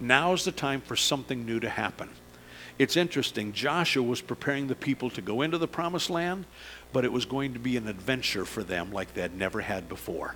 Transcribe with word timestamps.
Now's 0.00 0.44
the 0.44 0.52
time 0.52 0.80
for 0.80 0.96
something 0.96 1.46
new 1.46 1.60
to 1.60 1.68
happen. 1.68 2.10
It's 2.78 2.96
interesting. 2.96 3.52
Joshua 3.52 4.02
was 4.02 4.20
preparing 4.20 4.66
the 4.66 4.74
people 4.74 5.08
to 5.10 5.22
go 5.22 5.40
into 5.42 5.56
the 5.56 5.68
promised 5.68 6.10
land, 6.10 6.44
but 6.92 7.04
it 7.04 7.12
was 7.12 7.24
going 7.24 7.54
to 7.54 7.58
be 7.58 7.76
an 7.76 7.88
adventure 7.88 8.44
for 8.44 8.62
them 8.62 8.92
like 8.92 9.14
they 9.14 9.22
had 9.22 9.34
never 9.34 9.62
had 9.62 9.88
before. 9.88 10.34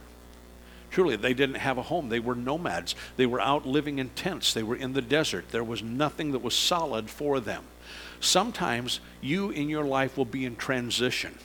Truly, 0.90 1.16
they 1.16 1.34
didn't 1.34 1.56
have 1.56 1.78
a 1.78 1.82
home. 1.82 2.08
They 2.08 2.18
were 2.18 2.34
nomads. 2.34 2.94
They 3.16 3.26
were 3.26 3.40
out 3.40 3.66
living 3.66 3.98
in 3.98 4.08
tents. 4.10 4.52
They 4.52 4.62
were 4.62 4.74
in 4.74 4.94
the 4.94 5.02
desert. 5.02 5.50
There 5.50 5.62
was 5.62 5.82
nothing 5.82 6.32
that 6.32 6.42
was 6.42 6.54
solid 6.54 7.08
for 7.08 7.38
them. 7.38 7.64
Sometimes 8.18 9.00
you 9.20 9.50
in 9.50 9.68
your 9.68 9.84
life 9.84 10.16
will 10.16 10.24
be 10.24 10.44
in 10.44 10.56
transition, 10.56 11.38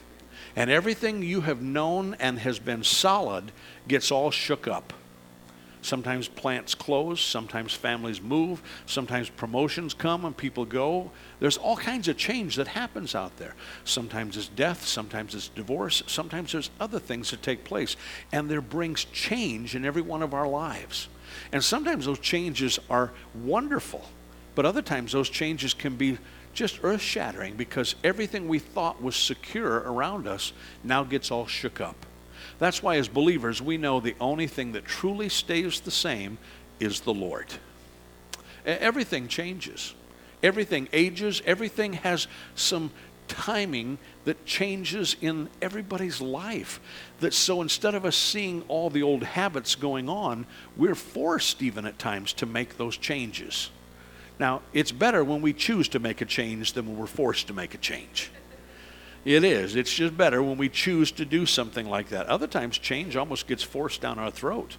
and 0.56 0.70
everything 0.70 1.22
you 1.22 1.42
have 1.42 1.62
known 1.62 2.16
and 2.20 2.40
has 2.40 2.58
been 2.60 2.84
solid 2.84 3.52
gets 3.88 4.12
all 4.12 4.32
shook 4.32 4.68
up. 4.68 4.94
Sometimes 5.86 6.28
plants 6.28 6.74
close, 6.74 7.22
sometimes 7.22 7.72
families 7.72 8.20
move, 8.20 8.64
sometimes 8.88 9.30
promotions 9.30 9.94
come 9.94 10.26
and 10.26 10.36
people 10.36 10.66
go. 10.66 11.12
There's 11.40 11.58
all 11.58 11.78
kinds 11.78 12.08
of 12.08 12.18
change 12.18 12.56
that 12.56 12.68
happens 12.68 13.14
out 13.14 13.38
there. 13.38 13.54
Sometimes 13.84 14.36
it's 14.36 14.48
death, 14.48 14.84
sometimes 14.84 15.36
it's 15.36 15.50
divorce, 15.50 16.02
sometimes 16.08 16.54
there's 16.54 16.72
other 16.80 16.98
things 16.98 17.30
that 17.30 17.44
take 17.44 17.64
place. 17.64 17.98
And 18.32 18.50
there 18.50 18.62
brings 18.62 19.06
change 19.06 19.76
in 19.76 19.86
every 19.86 20.02
one 20.02 20.24
of 20.24 20.34
our 20.34 20.48
lives. 20.48 21.08
And 21.52 21.64
sometimes 21.64 22.08
those 22.08 22.18
changes 22.18 22.80
are 22.90 23.12
wonderful, 23.36 24.10
but 24.56 24.66
other 24.66 24.82
times 24.82 25.12
those 25.12 25.30
changes 25.30 25.76
can 25.76 25.98
be 25.98 26.18
just 26.56 26.80
earth 26.82 27.02
shattering 27.02 27.58
because 27.58 27.94
everything 28.04 28.48
we 28.48 28.58
thought 28.58 29.04
was 29.04 29.16
secure 29.16 29.84
around 29.86 30.28
us 30.28 30.52
now 30.84 31.04
gets 31.04 31.30
all 31.30 31.46
shook 31.46 31.80
up. 31.80 32.08
That's 32.60 32.82
why, 32.82 32.98
as 32.98 33.08
believers, 33.08 33.62
we 33.62 33.78
know 33.78 34.00
the 34.00 34.16
only 34.20 34.48
thing 34.48 34.72
that 34.74 34.86
truly 34.86 35.30
stays 35.30 35.80
the 35.82 35.92
same 35.92 36.38
is 36.80 37.02
the 37.02 37.14
Lord. 37.14 37.48
Everything 38.66 39.28
changes, 39.28 39.94
everything 40.42 40.88
ages, 40.94 41.42
everything 41.46 41.94
has 41.94 42.28
some 42.56 42.92
timing 43.28 43.98
that 44.26 44.46
changes 44.46 45.16
in 45.22 45.50
everybody's 45.62 46.22
life. 46.22 46.80
That 47.20 47.34
so 47.34 47.62
instead 47.62 47.96
of 47.96 48.06
us 48.06 48.16
seeing 48.16 48.64
all 48.68 48.90
the 48.90 49.04
old 49.04 49.24
habits 49.24 49.76
going 49.76 50.10
on, 50.10 50.46
we're 50.78 50.96
forced 50.96 51.62
even 51.62 51.86
at 51.86 52.00
times 52.00 52.34
to 52.34 52.46
make 52.46 52.78
those 52.78 52.98
changes. 52.98 53.70
Now, 54.40 54.62
it's 54.74 54.92
better 54.92 55.24
when 55.24 55.42
we 55.42 55.54
choose 55.54 55.88
to 55.90 56.00
make 56.00 56.22
a 56.22 56.26
change 56.26 56.74
than 56.74 56.88
when 56.88 56.98
we're 56.98 57.06
forced 57.06 57.48
to 57.48 57.54
make 57.54 57.74
a 57.74 57.78
change. 57.78 58.32
It 59.26 59.44
is. 59.44 59.76
It's 59.76 59.94
just 59.94 60.16
better 60.16 60.42
when 60.44 60.58
we 60.58 60.70
choose 60.70 61.12
to 61.14 61.26
do 61.26 61.48
something 61.48 61.90
like 61.90 62.10
that. 62.10 62.28
Other 62.28 62.48
times, 62.48 62.78
change 62.78 63.16
almost 63.16 63.48
gets 63.48 63.64
forced 63.64 64.00
down 64.00 64.20
our 64.20 64.30
throat. 64.32 64.78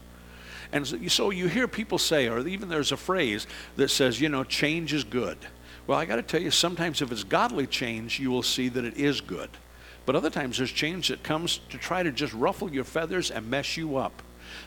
And 0.72 0.86
so 1.10 1.30
you 1.30 1.48
hear 1.48 1.68
people 1.68 1.98
say, 1.98 2.28
or 2.28 2.46
even 2.46 2.68
there's 2.68 2.92
a 2.92 2.96
phrase 2.96 3.46
that 3.76 3.88
says, 3.88 4.20
you 4.20 4.28
know, 4.28 4.44
change 4.44 4.92
is 4.92 5.04
good. 5.04 5.38
Well, 5.86 5.98
I 5.98 6.04
got 6.04 6.16
to 6.16 6.22
tell 6.22 6.42
you, 6.42 6.50
sometimes 6.50 7.02
if 7.02 7.12
it's 7.12 7.24
godly 7.24 7.66
change, 7.66 8.18
you 8.18 8.30
will 8.30 8.42
see 8.42 8.68
that 8.70 8.84
it 8.84 8.96
is 8.96 9.20
good. 9.20 9.50
But 10.04 10.16
other 10.16 10.30
times 10.30 10.58
there's 10.58 10.72
change 10.72 11.08
that 11.08 11.22
comes 11.22 11.60
to 11.70 11.78
try 11.78 12.02
to 12.02 12.12
just 12.12 12.32
ruffle 12.32 12.72
your 12.72 12.84
feathers 12.84 13.30
and 13.30 13.50
mess 13.50 13.76
you 13.76 13.96
up. 13.96 14.22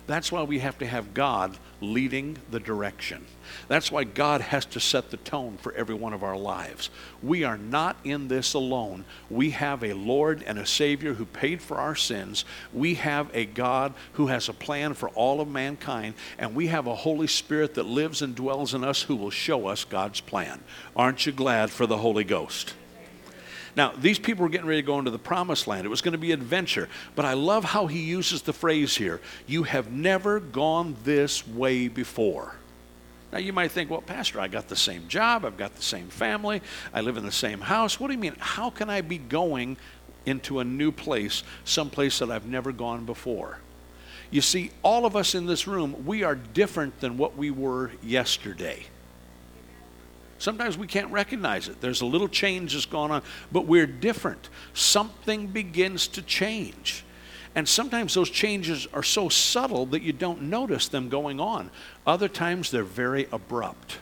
That's 0.08 0.32
why 0.32 0.44
we 0.44 0.60
have 0.60 0.78
to 0.80 0.88
have 0.88 1.14
God 1.14 1.58
leading 1.82 2.38
the 2.52 2.60
direction. 2.60 3.26
That's 3.68 3.92
why 3.92 4.04
God 4.04 4.42
has 4.42 4.66
to 4.66 4.80
set 4.80 5.12
the 5.12 5.18
tone 5.18 5.58
for 5.58 5.74
every 5.74 5.96
one 5.96 6.14
of 6.14 6.24
our 6.24 6.38
lives. 6.38 6.90
We 7.24 7.44
are 7.44 7.58
not 7.58 7.98
in 8.04 8.28
this 8.28 8.54
alone. 8.54 9.06
We 9.30 9.52
have 9.52 9.84
a 9.84 9.94
Lord 9.94 10.44
and 10.44 10.60
a 10.60 10.66
Savior 10.66 11.14
who 11.14 11.26
paid 11.26 11.62
for 11.62 11.78
our 11.78 11.96
sins. 11.96 12.46
We 12.74 12.96
have 12.96 13.30
a 13.34 13.46
God 13.46 13.94
who 14.14 14.28
has 14.28 14.50
a 14.50 14.54
plan 14.54 14.94
for 14.94 15.10
all 15.10 15.42
of 15.42 15.48
mankind. 15.48 16.16
And 16.38 16.56
we 16.56 16.68
have 16.68 16.88
a 16.88 16.96
Holy 16.96 17.28
Spirit 17.28 17.76
that 17.76 17.86
lives 17.86 18.22
and 18.22 18.36
dwells 18.36 18.74
in 18.74 18.84
us 18.84 19.04
who 19.04 19.16
will 19.16 19.30
show 19.30 19.68
us 19.68 19.84
God's 19.84 20.22
plan. 20.22 20.62
Aren't 20.96 21.26
you 21.26 21.32
glad 21.32 21.72
for 21.72 21.86
the 21.86 21.98
Holy 21.98 22.24
Ghost? 22.24 22.74
Now, 23.80 23.94
these 23.98 24.20
people 24.20 24.44
were 24.44 24.50
getting 24.50 24.68
ready 24.68 24.82
to 24.82 24.86
go 24.86 25.00
into 25.00 25.10
the 25.10 25.18
promised 25.18 25.66
land. 25.66 25.86
It 25.86 25.90
was 25.90 26.02
going 26.02 26.12
to 26.12 26.18
be 26.18 26.34
adventure. 26.34 26.90
But 27.16 27.24
I 27.24 27.32
love 27.32 27.64
how 27.64 27.88
he 27.88 28.02
uses 28.02 28.42
the 28.42 28.52
phrase 28.52 28.98
here 28.98 29.22
you 29.48 29.64
have 29.64 29.90
never 29.90 30.42
gone 30.42 30.98
this 31.06 31.48
way 31.48 31.88
before. 31.88 32.56
Now, 33.32 33.38
you 33.38 33.54
might 33.54 33.72
think, 33.72 33.90
well, 33.90 34.02
Pastor, 34.02 34.42
I 34.42 34.50
got 34.50 34.68
the 34.68 34.76
same 34.76 35.08
job, 35.08 35.46
I've 35.46 35.56
got 35.56 35.78
the 35.78 35.82
same 35.82 36.10
family, 36.10 36.62
I 36.94 37.00
live 37.00 37.16
in 37.16 37.24
the 37.24 37.32
same 37.32 37.62
house. 37.62 38.02
What 38.02 38.08
do 38.08 38.14
you 38.16 38.20
mean? 38.20 38.36
How 38.38 38.70
can 38.70 38.90
I 38.90 39.00
be 39.00 39.18
going 39.18 39.78
into 40.26 40.60
a 40.60 40.66
new 40.66 40.92
place, 40.92 41.44
someplace 41.64 42.20
that 42.20 42.30
I've 42.30 42.48
never 42.48 42.74
gone 42.74 43.06
before? 43.06 43.60
You 44.30 44.42
see, 44.42 44.72
all 44.84 45.06
of 45.06 45.16
us 45.16 45.36
in 45.36 45.46
this 45.46 45.68
room, 45.68 46.06
we 46.06 46.24
are 46.24 46.36
different 46.36 47.00
than 47.00 47.18
what 47.18 47.38
we 47.38 47.50
were 47.50 47.92
yesterday. 48.04 48.88
Sometimes 50.40 50.78
we 50.78 50.88
can't 50.88 51.12
recognize 51.12 51.68
it. 51.68 51.82
There's 51.82 52.02
a 52.02 52.06
little 52.06 52.30
change 52.30 52.74
that's 52.74 52.86
gone 52.86 53.12
on, 53.12 53.22
but 53.52 53.68
we're 53.68 53.86
different. 53.86 54.50
Something 54.74 55.48
begins 55.48 56.08
to 56.10 56.22
change. 56.22 57.04
And 57.56 57.68
sometimes 57.68 58.14
those 58.14 58.30
changes 58.30 58.88
are 58.94 59.04
so 59.04 59.28
subtle 59.28 59.86
that 59.88 60.02
you 60.02 60.14
don't 60.14 60.44
notice 60.44 60.88
them 60.88 61.10
going 61.10 61.40
on. 61.40 61.70
Other 62.08 62.30
times 62.30 62.72
they're 62.72 62.84
very 62.84 63.28
abrupt. 63.32 63.98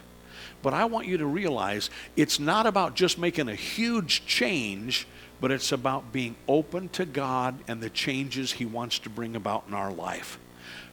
But 0.62 0.74
I 0.74 0.86
want 0.86 1.08
you 1.08 1.18
to 1.18 1.25
realize 1.25 1.90
it's 2.16 2.40
not 2.40 2.66
about 2.66 2.96
just 2.96 3.18
making 3.18 3.50
a 3.50 3.56
huge 3.56 4.25
change, 4.25 5.08
but 5.40 5.52
it's 5.52 5.72
about 5.72 6.12
being 6.12 6.36
open 6.48 6.90
to 6.90 7.06
God 7.06 7.56
and 7.68 7.81
the 7.81 7.90
changes 7.90 8.52
He 8.52 8.66
wants 8.66 9.00
to 9.00 9.09
bring 9.09 9.36
about 9.36 9.66
in 9.68 9.74
our 9.74 9.92
life. 9.92 10.40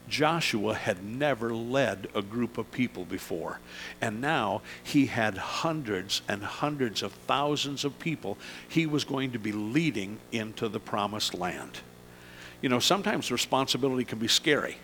Joshua 0.08 0.74
had 0.74 1.02
never 1.04 1.54
led 1.54 2.08
a 2.14 2.22
group 2.22 2.58
of 2.58 2.70
people 2.70 3.04
before. 3.04 3.60
And 4.00 4.20
now 4.20 4.62
he 4.82 5.06
had 5.06 5.38
hundreds 5.38 6.22
and 6.28 6.42
hundreds 6.42 7.02
of 7.02 7.12
thousands 7.12 7.84
of 7.84 7.98
people 7.98 8.36
he 8.68 8.86
was 8.86 9.04
going 9.04 9.32
to 9.32 9.38
be 9.38 9.52
leading 9.52 10.18
into 10.30 10.68
the 10.68 10.80
promised 10.80 11.34
land. 11.34 11.80
You 12.60 12.68
know, 12.68 12.78
sometimes 12.78 13.30
responsibility 13.30 14.04
can 14.04 14.18
be 14.18 14.28
scary. 14.28 14.76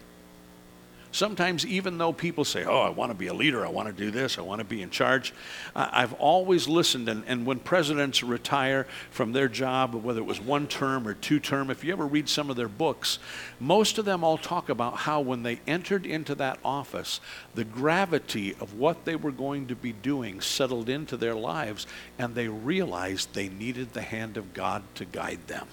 Sometimes, 1.13 1.67
even 1.67 1.99
though 1.99 2.13
people 2.13 2.45
say, 2.45 2.65
Oh, 2.65 2.81
I 2.81 2.89
want 2.91 3.11
to 3.11 3.17
be 3.17 3.27
a 3.27 3.35
leader, 3.35 3.67
I 3.67 3.69
want 3.69 3.89
to 3.89 3.93
do 3.93 4.13
this, 4.13 4.39
I 4.39 4.43
want 4.43 4.61
to 4.61 4.65
be 4.65 4.81
in 4.81 4.91
charge, 4.91 5.35
I've 5.75 6.13
always 6.15 6.69
listened. 6.69 7.09
And, 7.09 7.25
and 7.27 7.45
when 7.45 7.59
presidents 7.59 8.23
retire 8.23 8.87
from 9.11 9.33
their 9.33 9.49
job, 9.49 9.95
whether 9.95 10.21
it 10.21 10.27
was 10.27 10.41
one 10.41 10.69
term 10.69 11.09
or 11.09 11.15
two 11.15 11.41
term, 11.41 11.69
if 11.69 11.83
you 11.83 11.93
ever 11.93 12.07
read 12.07 12.29
some 12.29 12.49
of 12.49 12.55
their 12.55 12.69
books, 12.69 13.19
most 13.59 13.99
of 13.99 14.05
them 14.05 14.23
all 14.23 14.39
talk 14.39 14.69
about 14.69 14.99
how 14.99 15.21
when 15.21 15.43
they 15.43 15.61
entered 15.67 16.07
into 16.07 16.37
that 16.37 16.61
office, 16.65 17.21
the 17.57 17.65
gravity 17.65 18.55
of 18.61 18.75
what 18.75 19.05
they 19.05 19.17
were 19.17 19.33
going 19.33 19.67
to 19.67 19.75
be 19.75 19.93
doing 19.93 20.41
settled 20.41 20.89
into 20.89 21.17
their 21.17 21.35
lives, 21.35 21.89
and 22.21 22.37
they 22.37 22.47
realized 22.47 23.35
they 23.35 23.49
needed 23.49 23.95
the 23.95 24.03
hand 24.03 24.37
of 24.37 24.55
God 24.55 24.85
to 24.95 25.05
guide 25.05 25.49
them. 25.49 25.67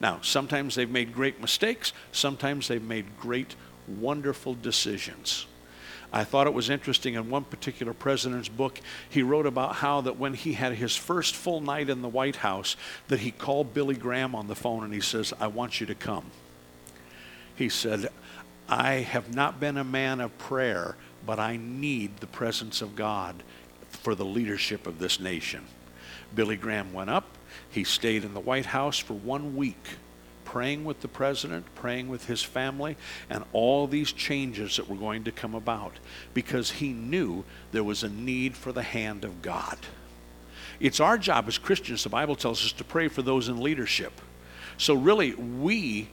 Now, 0.00 0.20
sometimes 0.22 0.74
they've 0.74 0.88
made 0.90 1.12
great 1.12 1.42
mistakes, 1.42 1.92
sometimes 2.10 2.68
they've 2.68 2.82
made 2.82 3.18
great 3.20 3.54
wonderful 3.98 4.54
decisions. 4.54 5.46
I 6.12 6.24
thought 6.24 6.46
it 6.46 6.54
was 6.54 6.70
interesting 6.70 7.14
in 7.14 7.30
one 7.30 7.44
particular 7.44 7.92
president's 7.94 8.48
book, 8.48 8.80
he 9.08 9.22
wrote 9.22 9.46
about 9.46 9.76
how 9.76 10.00
that 10.02 10.18
when 10.18 10.34
he 10.34 10.54
had 10.54 10.72
his 10.74 10.96
first 10.96 11.36
full 11.36 11.60
night 11.60 11.88
in 11.88 12.02
the 12.02 12.08
White 12.08 12.36
House, 12.36 12.76
that 13.08 13.20
he 13.20 13.30
called 13.30 13.72
Billy 13.74 13.94
Graham 13.94 14.34
on 14.34 14.48
the 14.48 14.56
phone 14.56 14.82
and 14.82 14.92
he 14.92 15.00
says, 15.00 15.32
I 15.38 15.46
want 15.46 15.80
you 15.80 15.86
to 15.86 15.94
come. 15.94 16.26
He 17.54 17.68
said, 17.68 18.08
I 18.68 18.94
have 18.94 19.34
not 19.34 19.60
been 19.60 19.76
a 19.76 19.84
man 19.84 20.20
of 20.20 20.36
prayer, 20.38 20.96
but 21.24 21.38
I 21.38 21.56
need 21.56 22.16
the 22.18 22.26
presence 22.26 22.82
of 22.82 22.96
God 22.96 23.42
for 23.88 24.14
the 24.14 24.24
leadership 24.24 24.86
of 24.86 24.98
this 24.98 25.20
nation. 25.20 25.64
Billy 26.34 26.56
Graham 26.56 26.92
went 26.92 27.10
up. 27.10 27.36
He 27.68 27.84
stayed 27.84 28.24
in 28.24 28.34
the 28.34 28.40
White 28.40 28.66
House 28.66 28.98
for 28.98 29.14
one 29.14 29.56
week 29.56 29.84
praying 30.50 30.84
with 30.84 31.00
the 31.00 31.08
president, 31.08 31.64
praying 31.76 32.08
with 32.08 32.26
his 32.26 32.42
family, 32.42 32.96
and 33.28 33.44
all 33.52 33.86
these 33.86 34.10
changes 34.10 34.76
that 34.76 34.88
were 34.88 34.96
going 34.96 35.22
to 35.22 35.30
come 35.30 35.54
about 35.54 35.92
because 36.34 36.72
he 36.72 36.92
knew 36.92 37.44
there 37.70 37.84
was 37.84 38.02
a 38.02 38.08
need 38.08 38.56
for 38.56 38.72
the 38.72 38.82
hand 38.82 39.24
of 39.24 39.42
God. 39.42 39.78
It's 40.80 40.98
our 40.98 41.18
job 41.18 41.46
as 41.46 41.56
Christians, 41.56 42.02
the 42.02 42.08
Bible 42.08 42.34
tells 42.34 42.64
us, 42.64 42.72
to 42.72 42.82
pray 42.84 43.06
for 43.06 43.22
those 43.22 43.48
in 43.48 43.62
leadership. 43.62 44.20
So, 44.76 44.94
really, 44.94 45.34
we, 45.34 46.08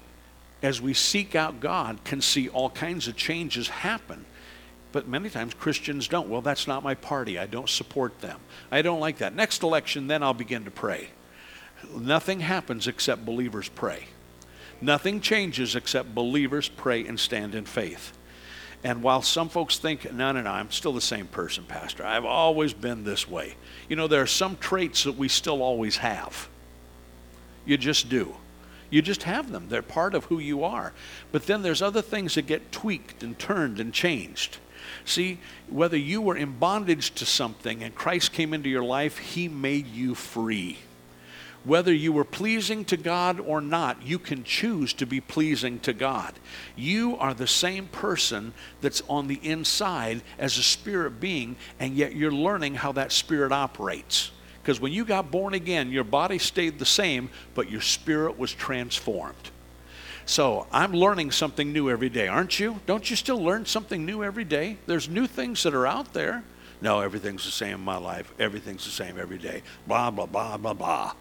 as 0.61 0.79
we 0.79 0.93
seek 0.93 1.33
out 1.33 1.59
God, 1.59 2.03
can 2.03 2.21
see 2.21 2.47
all 2.47 2.69
kinds 2.69 3.07
of 3.07 3.15
changes 3.15 3.69
happen 3.69 4.23
But 4.91 5.07
many 5.07 5.29
times 5.29 5.53
Christians 5.53 6.07
don't. 6.07 6.29
Well, 6.29 6.41
that's 6.41 6.67
not 6.67 6.83
my 6.83 6.95
party. 6.95 7.37
I 7.37 7.45
don't 7.45 7.69
support 7.69 8.19
them. 8.21 8.39
I 8.71 8.81
don't 8.81 8.99
like 8.99 9.19
that. 9.19 9.35
Next 9.35 9.63
election, 9.63 10.07
then 10.07 10.23
I'll 10.23 10.33
begin 10.33 10.65
to 10.65 10.71
pray. 10.71 11.09
Nothing 11.95 12.39
happens 12.39 12.87
except 12.87 13.25
believers 13.25 13.69
pray. 13.69 14.07
Nothing 14.81 15.21
changes 15.21 15.75
except 15.75 16.13
believers 16.13 16.69
pray 16.69 17.05
and 17.05 17.19
stand 17.19 17.55
in 17.55 17.65
faith. 17.65 18.13
And 18.83 19.01
while 19.01 19.21
some 19.21 19.49
folks 19.49 19.79
think, 19.79 20.11
no, 20.13 20.31
no, 20.31 20.41
no, 20.41 20.51
I'm 20.51 20.71
still 20.71 20.93
the 20.93 21.01
same 21.01 21.27
person, 21.27 21.63
Pastor. 21.63 22.05
I've 22.05 22.25
always 22.25 22.73
been 22.73 23.03
this 23.03 23.27
way. 23.27 23.55
You 23.89 23.95
know, 23.95 24.07
there 24.07 24.21
are 24.21 24.27
some 24.27 24.55
traits 24.57 25.03
that 25.03 25.17
we 25.17 25.27
still 25.27 25.63
always 25.63 25.97
have. 25.97 26.47
You 27.65 27.77
just 27.77 28.07
do. 28.07 28.35
You 28.89 29.01
just 29.01 29.23
have 29.23 29.51
them. 29.51 29.67
They're 29.67 29.81
part 29.81 30.13
of 30.13 30.25
who 30.25 30.39
you 30.39 30.63
are. 30.63 30.93
But 31.31 31.47
then 31.47 31.61
there's 31.63 31.81
other 31.81 32.01
things 32.01 32.35
that 32.35 32.47
get 32.47 32.71
tweaked 32.71 33.23
and 33.23 33.37
turned 33.37 33.79
and 33.79 33.91
changed. 33.91 34.57
See, 35.03 35.39
whether 35.69 35.97
you 35.97 36.21
were 36.21 36.37
in 36.37 36.59
bondage 36.59 37.11
to 37.15 37.25
something 37.25 37.83
and 37.83 37.93
Christ 37.93 38.31
came 38.31 38.53
into 38.53 38.69
your 38.69 38.83
life, 38.83 39.17
He 39.17 39.49
made 39.49 39.87
you 39.87 40.15
free. 40.15 40.77
Whether 41.67 41.93
you 41.93 42.13
were 42.13 42.23
pleasing 42.23 42.85
to 42.85 42.95
God 42.95 43.41
or 43.41 43.59
not, 43.59 44.01
you 44.01 44.19
can 44.19 44.45
choose 44.45 44.93
to 44.93 45.05
be 45.05 45.19
pleasing 45.19 45.81
to 45.81 45.91
God. 45.91 46.33
You 46.77 47.17
are 47.17 47.33
the 47.33 47.45
same 47.45 47.87
person 47.87 48.53
that's 48.79 49.03
on 49.09 49.27
the 49.27 49.41
inside 49.43 50.21
as 50.39 50.57
a 50.57 50.63
spirit 50.63 51.19
being, 51.19 51.57
and 51.77 51.93
yet 51.93 52.15
you're 52.15 52.31
learning 52.31 52.75
how 52.75 52.93
that 52.93 53.11
spirit 53.11 53.51
operates. 53.51 54.31
Because 54.61 54.79
when 54.79 54.93
you 54.93 55.03
got 55.03 55.29
born 55.29 55.53
again, 55.53 55.91
your 55.91 56.05
body 56.05 56.37
stayed 56.37 56.79
the 56.79 56.85
same, 56.85 57.29
but 57.53 57.69
your 57.69 57.81
spirit 57.81 58.39
was 58.39 58.53
transformed. 58.53 59.51
So 60.25 60.67
I'm 60.71 60.93
learning 60.93 61.31
something 61.31 61.73
new 61.73 61.89
every 61.89 62.09
day, 62.09 62.29
aren't 62.29 62.61
you? 62.61 62.79
Don't 62.85 63.09
you 63.09 63.17
still 63.17 63.43
learn 63.43 63.65
something 63.65 64.05
new 64.05 64.23
every 64.23 64.45
day? 64.45 64.77
There's 64.85 65.09
new 65.09 65.27
things 65.27 65.63
that 65.63 65.73
are 65.73 65.85
out 65.85 66.13
there. 66.13 66.45
No, 66.79 67.01
everything's 67.01 67.43
the 67.43 67.51
same 67.51 67.73
in 67.73 67.81
my 67.81 67.97
life. 67.97 68.33
Everything's 68.39 68.85
the 68.85 68.91
same 68.91 69.19
every 69.19 69.37
day. 69.37 69.63
Blah, 69.85 70.11
blah, 70.11 70.27
blah, 70.27 70.55
blah, 70.55 70.73
blah. 70.73 71.13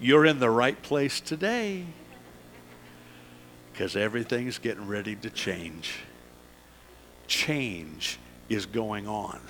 You're 0.00 0.26
in 0.26 0.38
the 0.38 0.50
right 0.50 0.80
place 0.82 1.20
today 1.20 1.84
because 3.72 3.96
everything's 3.96 4.58
getting 4.58 4.86
ready 4.86 5.16
to 5.16 5.30
change. 5.30 5.98
Change 7.26 8.18
is 8.48 8.66
going 8.66 9.08
on. 9.08 9.40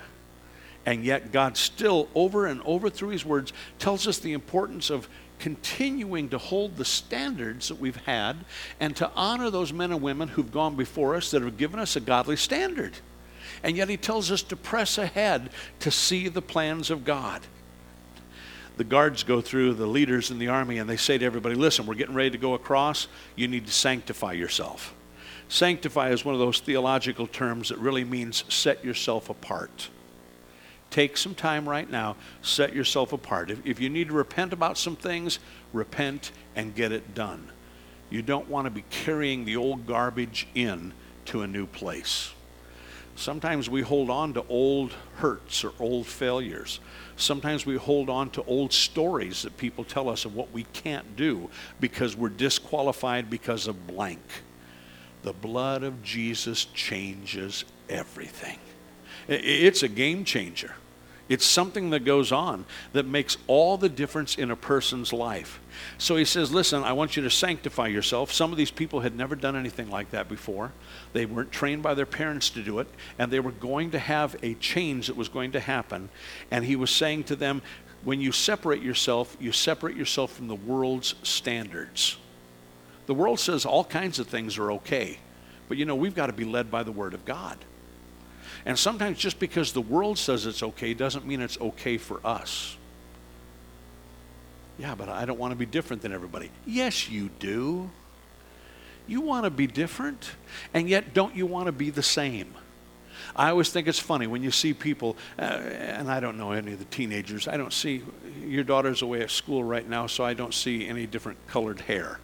And 0.84 1.04
yet, 1.04 1.32
God 1.32 1.56
still, 1.56 2.08
over 2.14 2.46
and 2.46 2.62
over 2.64 2.88
through 2.88 3.08
His 3.08 3.24
words, 3.24 3.52
tells 3.80 4.06
us 4.06 4.18
the 4.18 4.32
importance 4.32 4.88
of 4.88 5.08
continuing 5.40 6.28
to 6.28 6.38
hold 6.38 6.76
the 6.76 6.84
standards 6.84 7.68
that 7.68 7.78
we've 7.80 7.96
had 7.96 8.36
and 8.80 8.94
to 8.96 9.10
honor 9.14 9.50
those 9.50 9.72
men 9.72 9.90
and 9.92 10.00
women 10.00 10.28
who've 10.28 10.52
gone 10.52 10.76
before 10.76 11.16
us 11.16 11.32
that 11.32 11.42
have 11.42 11.58
given 11.58 11.80
us 11.80 11.96
a 11.96 12.00
godly 12.00 12.36
standard. 12.36 12.94
And 13.64 13.76
yet, 13.76 13.88
He 13.88 13.96
tells 13.96 14.30
us 14.30 14.42
to 14.42 14.56
press 14.56 14.96
ahead 14.96 15.50
to 15.80 15.90
see 15.90 16.28
the 16.28 16.42
plans 16.42 16.90
of 16.90 17.04
God. 17.04 17.42
The 18.76 18.84
guards 18.84 19.22
go 19.22 19.40
through 19.40 19.74
the 19.74 19.86
leaders 19.86 20.30
in 20.30 20.38
the 20.38 20.48
army 20.48 20.78
and 20.78 20.88
they 20.88 20.96
say 20.96 21.16
to 21.18 21.24
everybody, 21.24 21.54
Listen, 21.54 21.86
we're 21.86 21.94
getting 21.94 22.14
ready 22.14 22.30
to 22.30 22.38
go 22.38 22.54
across. 22.54 23.08
You 23.34 23.48
need 23.48 23.66
to 23.66 23.72
sanctify 23.72 24.32
yourself. 24.32 24.94
Sanctify 25.48 26.10
is 26.10 26.24
one 26.24 26.34
of 26.34 26.40
those 26.40 26.60
theological 26.60 27.26
terms 27.26 27.68
that 27.68 27.78
really 27.78 28.04
means 28.04 28.44
set 28.48 28.84
yourself 28.84 29.30
apart 29.30 29.88
take 30.90 31.16
some 31.16 31.34
time 31.34 31.68
right 31.68 31.90
now, 31.90 32.16
set 32.42 32.74
yourself 32.74 33.12
apart. 33.12 33.50
If, 33.50 33.64
if 33.66 33.80
you 33.80 33.88
need 33.88 34.08
to 34.08 34.14
repent 34.14 34.52
about 34.52 34.78
some 34.78 34.96
things, 34.96 35.38
repent 35.72 36.32
and 36.54 36.74
get 36.74 36.92
it 36.92 37.14
done. 37.14 37.50
You 38.08 38.22
don't 38.22 38.48
want 38.48 38.66
to 38.66 38.70
be 38.70 38.84
carrying 38.88 39.44
the 39.44 39.56
old 39.56 39.86
garbage 39.86 40.46
in 40.54 40.92
to 41.26 41.42
a 41.42 41.46
new 41.46 41.66
place. 41.66 42.32
Sometimes 43.16 43.70
we 43.70 43.80
hold 43.80 44.10
on 44.10 44.34
to 44.34 44.44
old 44.48 44.92
hurts 45.16 45.64
or 45.64 45.72
old 45.80 46.06
failures. 46.06 46.80
Sometimes 47.16 47.64
we 47.64 47.76
hold 47.76 48.10
on 48.10 48.28
to 48.30 48.44
old 48.44 48.74
stories 48.74 49.42
that 49.42 49.56
people 49.56 49.84
tell 49.84 50.10
us 50.10 50.26
of 50.26 50.34
what 50.34 50.52
we 50.52 50.64
can't 50.74 51.16
do 51.16 51.48
because 51.80 52.14
we're 52.14 52.28
disqualified 52.28 53.30
because 53.30 53.66
of 53.66 53.86
blank. 53.86 54.20
The 55.22 55.32
blood 55.32 55.82
of 55.82 56.02
Jesus 56.02 56.66
changes 56.66 57.64
everything. 57.88 58.58
It's 59.28 59.82
a 59.82 59.88
game 59.88 60.24
changer. 60.24 60.74
It's 61.28 61.44
something 61.44 61.90
that 61.90 62.04
goes 62.04 62.30
on 62.30 62.64
that 62.92 63.04
makes 63.04 63.36
all 63.48 63.76
the 63.76 63.88
difference 63.88 64.36
in 64.36 64.52
a 64.52 64.56
person's 64.56 65.12
life. 65.12 65.60
So 65.98 66.14
he 66.16 66.24
says, 66.24 66.52
Listen, 66.52 66.84
I 66.84 66.92
want 66.92 67.16
you 67.16 67.22
to 67.24 67.30
sanctify 67.30 67.88
yourself. 67.88 68.32
Some 68.32 68.52
of 68.52 68.58
these 68.58 68.70
people 68.70 69.00
had 69.00 69.16
never 69.16 69.34
done 69.34 69.56
anything 69.56 69.90
like 69.90 70.10
that 70.12 70.28
before. 70.28 70.72
They 71.14 71.26
weren't 71.26 71.50
trained 71.50 71.82
by 71.82 71.94
their 71.94 72.06
parents 72.06 72.50
to 72.50 72.62
do 72.62 72.78
it, 72.78 72.86
and 73.18 73.32
they 73.32 73.40
were 73.40 73.50
going 73.50 73.90
to 73.90 73.98
have 73.98 74.36
a 74.42 74.54
change 74.54 75.08
that 75.08 75.16
was 75.16 75.28
going 75.28 75.52
to 75.52 75.60
happen. 75.60 76.10
And 76.52 76.64
he 76.64 76.76
was 76.76 76.90
saying 76.90 77.24
to 77.24 77.36
them, 77.36 77.60
When 78.04 78.20
you 78.20 78.30
separate 78.30 78.82
yourself, 78.82 79.36
you 79.40 79.50
separate 79.50 79.96
yourself 79.96 80.32
from 80.32 80.46
the 80.46 80.54
world's 80.54 81.16
standards. 81.24 82.18
The 83.06 83.14
world 83.14 83.40
says 83.40 83.64
all 83.64 83.84
kinds 83.84 84.20
of 84.20 84.28
things 84.28 84.58
are 84.58 84.72
okay, 84.72 85.18
but 85.68 85.76
you 85.76 85.84
know, 85.84 85.96
we've 85.96 86.14
got 86.14 86.26
to 86.26 86.32
be 86.32 86.44
led 86.44 86.70
by 86.70 86.84
the 86.84 86.92
Word 86.92 87.14
of 87.14 87.24
God. 87.24 87.58
And 88.66 88.76
sometimes 88.76 89.16
just 89.16 89.38
because 89.38 89.72
the 89.72 89.80
world 89.80 90.18
says 90.18 90.44
it's 90.44 90.62
okay 90.62 90.92
doesn't 90.92 91.24
mean 91.24 91.40
it's 91.40 91.58
okay 91.60 91.96
for 91.96 92.20
us. 92.26 92.76
Yeah, 94.76 94.96
but 94.96 95.08
I 95.08 95.24
don't 95.24 95.38
want 95.38 95.52
to 95.52 95.56
be 95.56 95.64
different 95.64 96.02
than 96.02 96.12
everybody. 96.12 96.50
Yes, 96.66 97.08
you 97.08 97.30
do. 97.38 97.88
You 99.06 99.20
want 99.20 99.44
to 99.44 99.50
be 99.50 99.68
different, 99.68 100.32
and 100.74 100.88
yet 100.88 101.14
don't 101.14 101.36
you 101.36 101.46
want 101.46 101.66
to 101.66 101.72
be 101.72 101.90
the 101.90 102.02
same? 102.02 102.52
I 103.36 103.50
always 103.50 103.70
think 103.70 103.86
it's 103.86 104.00
funny 104.00 104.26
when 104.26 104.42
you 104.42 104.50
see 104.50 104.74
people, 104.74 105.16
uh, 105.38 105.42
and 105.42 106.10
I 106.10 106.18
don't 106.18 106.36
know 106.36 106.50
any 106.50 106.72
of 106.72 106.80
the 106.80 106.84
teenagers. 106.86 107.46
I 107.46 107.56
don't 107.56 107.72
see, 107.72 108.02
your 108.44 108.64
daughter's 108.64 109.02
away 109.02 109.22
at 109.22 109.30
school 109.30 109.62
right 109.62 109.88
now, 109.88 110.08
so 110.08 110.24
I 110.24 110.34
don't 110.34 110.52
see 110.52 110.88
any 110.88 111.06
different 111.06 111.38
colored 111.46 111.80
hair. 111.80 112.18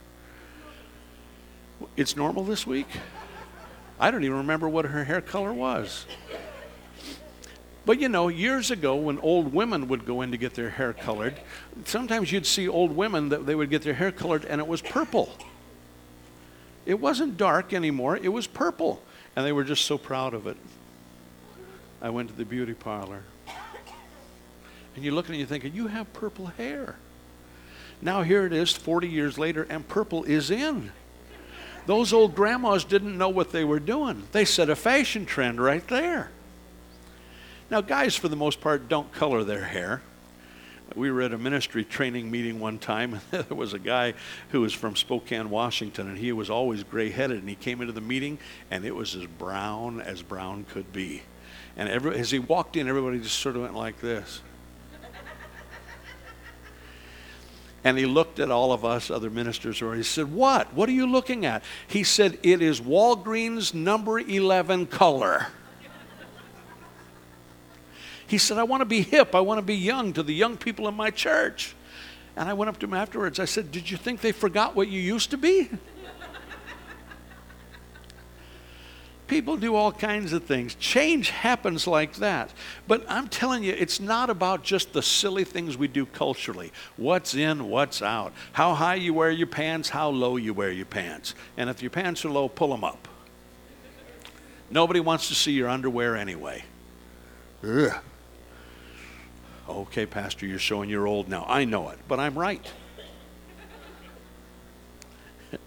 It's 1.96 2.16
normal 2.16 2.42
this 2.42 2.66
week? 2.66 2.88
I 3.98 4.10
don't 4.10 4.24
even 4.24 4.38
remember 4.38 4.68
what 4.68 4.84
her 4.86 5.04
hair 5.04 5.20
color 5.20 5.52
was. 5.52 6.06
But 7.84 8.00
you 8.00 8.08
know, 8.08 8.28
years 8.28 8.70
ago 8.70 8.94
when 8.94 9.18
old 9.18 9.52
women 9.52 9.88
would 9.88 10.06
go 10.06 10.22
in 10.22 10.30
to 10.30 10.36
get 10.36 10.54
their 10.54 10.70
hair 10.70 10.92
colored, 10.92 11.34
sometimes 11.84 12.30
you'd 12.30 12.46
see 12.46 12.68
old 12.68 12.94
women 12.94 13.30
that 13.30 13.44
they 13.46 13.54
would 13.54 13.70
get 13.70 13.82
their 13.82 13.94
hair 13.94 14.12
colored 14.12 14.44
and 14.44 14.60
it 14.60 14.66
was 14.66 14.80
purple. 14.80 15.36
It 16.86 17.00
wasn't 17.00 17.36
dark 17.36 17.72
anymore, 17.72 18.16
it 18.16 18.28
was 18.28 18.46
purple. 18.46 19.02
And 19.34 19.44
they 19.44 19.52
were 19.52 19.64
just 19.64 19.84
so 19.84 19.98
proud 19.98 20.34
of 20.34 20.46
it. 20.46 20.56
I 22.00 22.10
went 22.10 22.28
to 22.28 22.34
the 22.34 22.44
beauty 22.44 22.74
parlor. 22.74 23.22
And 24.94 25.04
you're 25.04 25.14
looking 25.14 25.32
and 25.32 25.40
you're 25.40 25.48
thinking, 25.48 25.74
you 25.74 25.86
have 25.86 26.12
purple 26.12 26.46
hair. 26.46 26.96
Now 28.00 28.22
here 28.22 28.44
it 28.44 28.52
is 28.52 28.72
40 28.72 29.08
years 29.08 29.38
later 29.38 29.66
and 29.68 29.86
purple 29.88 30.24
is 30.24 30.50
in. 30.50 30.92
Those 31.86 32.12
old 32.12 32.36
grandmas 32.36 32.84
didn't 32.84 33.16
know 33.16 33.28
what 33.28 33.50
they 33.50 33.64
were 33.64 33.80
doing. 33.80 34.24
They 34.32 34.44
set 34.44 34.70
a 34.70 34.76
fashion 34.76 35.26
trend 35.26 35.60
right 35.60 35.86
there. 35.88 36.30
Now, 37.72 37.80
guys, 37.80 38.14
for 38.14 38.28
the 38.28 38.36
most 38.36 38.60
part, 38.60 38.90
don't 38.90 39.10
color 39.12 39.44
their 39.44 39.64
hair. 39.64 40.02
We 40.94 41.10
were 41.10 41.22
at 41.22 41.32
a 41.32 41.38
ministry 41.38 41.86
training 41.86 42.30
meeting 42.30 42.60
one 42.60 42.78
time, 42.78 43.14
and 43.14 43.22
there 43.48 43.56
was 43.56 43.72
a 43.72 43.78
guy 43.78 44.12
who 44.50 44.60
was 44.60 44.74
from 44.74 44.94
Spokane, 44.94 45.48
Washington, 45.48 46.06
and 46.06 46.18
he 46.18 46.32
was 46.32 46.50
always 46.50 46.84
gray 46.84 47.08
headed. 47.08 47.38
And 47.38 47.48
he 47.48 47.54
came 47.54 47.80
into 47.80 47.94
the 47.94 48.02
meeting, 48.02 48.36
and 48.70 48.84
it 48.84 48.94
was 48.94 49.16
as 49.16 49.24
brown 49.24 50.02
as 50.02 50.20
brown 50.20 50.66
could 50.68 50.92
be. 50.92 51.22
And 51.74 51.88
every, 51.88 52.14
as 52.18 52.30
he 52.30 52.38
walked 52.38 52.76
in, 52.76 52.88
everybody 52.88 53.18
just 53.20 53.38
sort 53.38 53.56
of 53.56 53.62
went 53.62 53.74
like 53.74 54.02
this. 54.02 54.42
And 57.84 57.98
he 57.98 58.04
looked 58.04 58.38
at 58.38 58.50
all 58.50 58.72
of 58.72 58.84
us 58.84 59.10
other 59.10 59.30
ministers, 59.30 59.80
or 59.80 59.94
he 59.94 60.02
said, 60.02 60.30
What? 60.30 60.74
What 60.74 60.90
are 60.90 60.92
you 60.92 61.06
looking 61.06 61.46
at? 61.46 61.64
He 61.88 62.04
said, 62.04 62.38
It 62.42 62.60
is 62.60 62.82
Walgreens 62.82 63.72
number 63.72 64.20
11 64.20 64.86
color. 64.88 65.48
He 68.32 68.38
said, 68.38 68.56
I 68.56 68.62
want 68.62 68.80
to 68.80 68.86
be 68.86 69.02
hip. 69.02 69.34
I 69.34 69.40
want 69.40 69.58
to 69.58 69.62
be 69.62 69.76
young 69.76 70.14
to 70.14 70.22
the 70.22 70.32
young 70.32 70.56
people 70.56 70.88
in 70.88 70.94
my 70.94 71.10
church. 71.10 71.74
And 72.34 72.48
I 72.48 72.54
went 72.54 72.70
up 72.70 72.78
to 72.78 72.86
him 72.86 72.94
afterwards. 72.94 73.38
I 73.38 73.44
said, 73.44 73.70
Did 73.70 73.90
you 73.90 73.98
think 73.98 74.22
they 74.22 74.32
forgot 74.32 74.74
what 74.74 74.88
you 74.88 74.98
used 74.98 75.32
to 75.32 75.36
be? 75.36 75.68
People 79.26 79.58
do 79.58 79.74
all 79.74 79.92
kinds 79.92 80.32
of 80.32 80.44
things. 80.44 80.74
Change 80.76 81.28
happens 81.28 81.86
like 81.86 82.14
that. 82.14 82.54
But 82.88 83.04
I'm 83.06 83.28
telling 83.28 83.64
you, 83.64 83.74
it's 83.74 84.00
not 84.00 84.30
about 84.30 84.62
just 84.62 84.94
the 84.94 85.02
silly 85.02 85.44
things 85.44 85.76
we 85.76 85.86
do 85.86 86.06
culturally. 86.06 86.72
What's 86.96 87.34
in, 87.34 87.68
what's 87.68 88.00
out. 88.00 88.32
How 88.52 88.72
high 88.72 88.94
you 88.94 89.12
wear 89.12 89.30
your 89.30 89.46
pants, 89.46 89.90
how 89.90 90.08
low 90.08 90.38
you 90.38 90.54
wear 90.54 90.70
your 90.70 90.86
pants. 90.86 91.34
And 91.58 91.68
if 91.68 91.82
your 91.82 91.90
pants 91.90 92.24
are 92.24 92.30
low, 92.30 92.48
pull 92.48 92.68
them 92.68 92.82
up. 92.82 93.08
Nobody 94.70 95.00
wants 95.00 95.28
to 95.28 95.34
see 95.34 95.52
your 95.52 95.68
underwear 95.68 96.16
anyway. 96.16 96.64
Ugh. 97.62 97.92
Okay, 99.68 100.06
Pastor, 100.06 100.46
you're 100.46 100.58
showing 100.58 100.90
you're 100.90 101.06
old 101.06 101.28
now. 101.28 101.44
I 101.48 101.64
know 101.64 101.88
it, 101.90 101.98
but 102.08 102.18
I'm 102.18 102.38
right. 102.38 102.70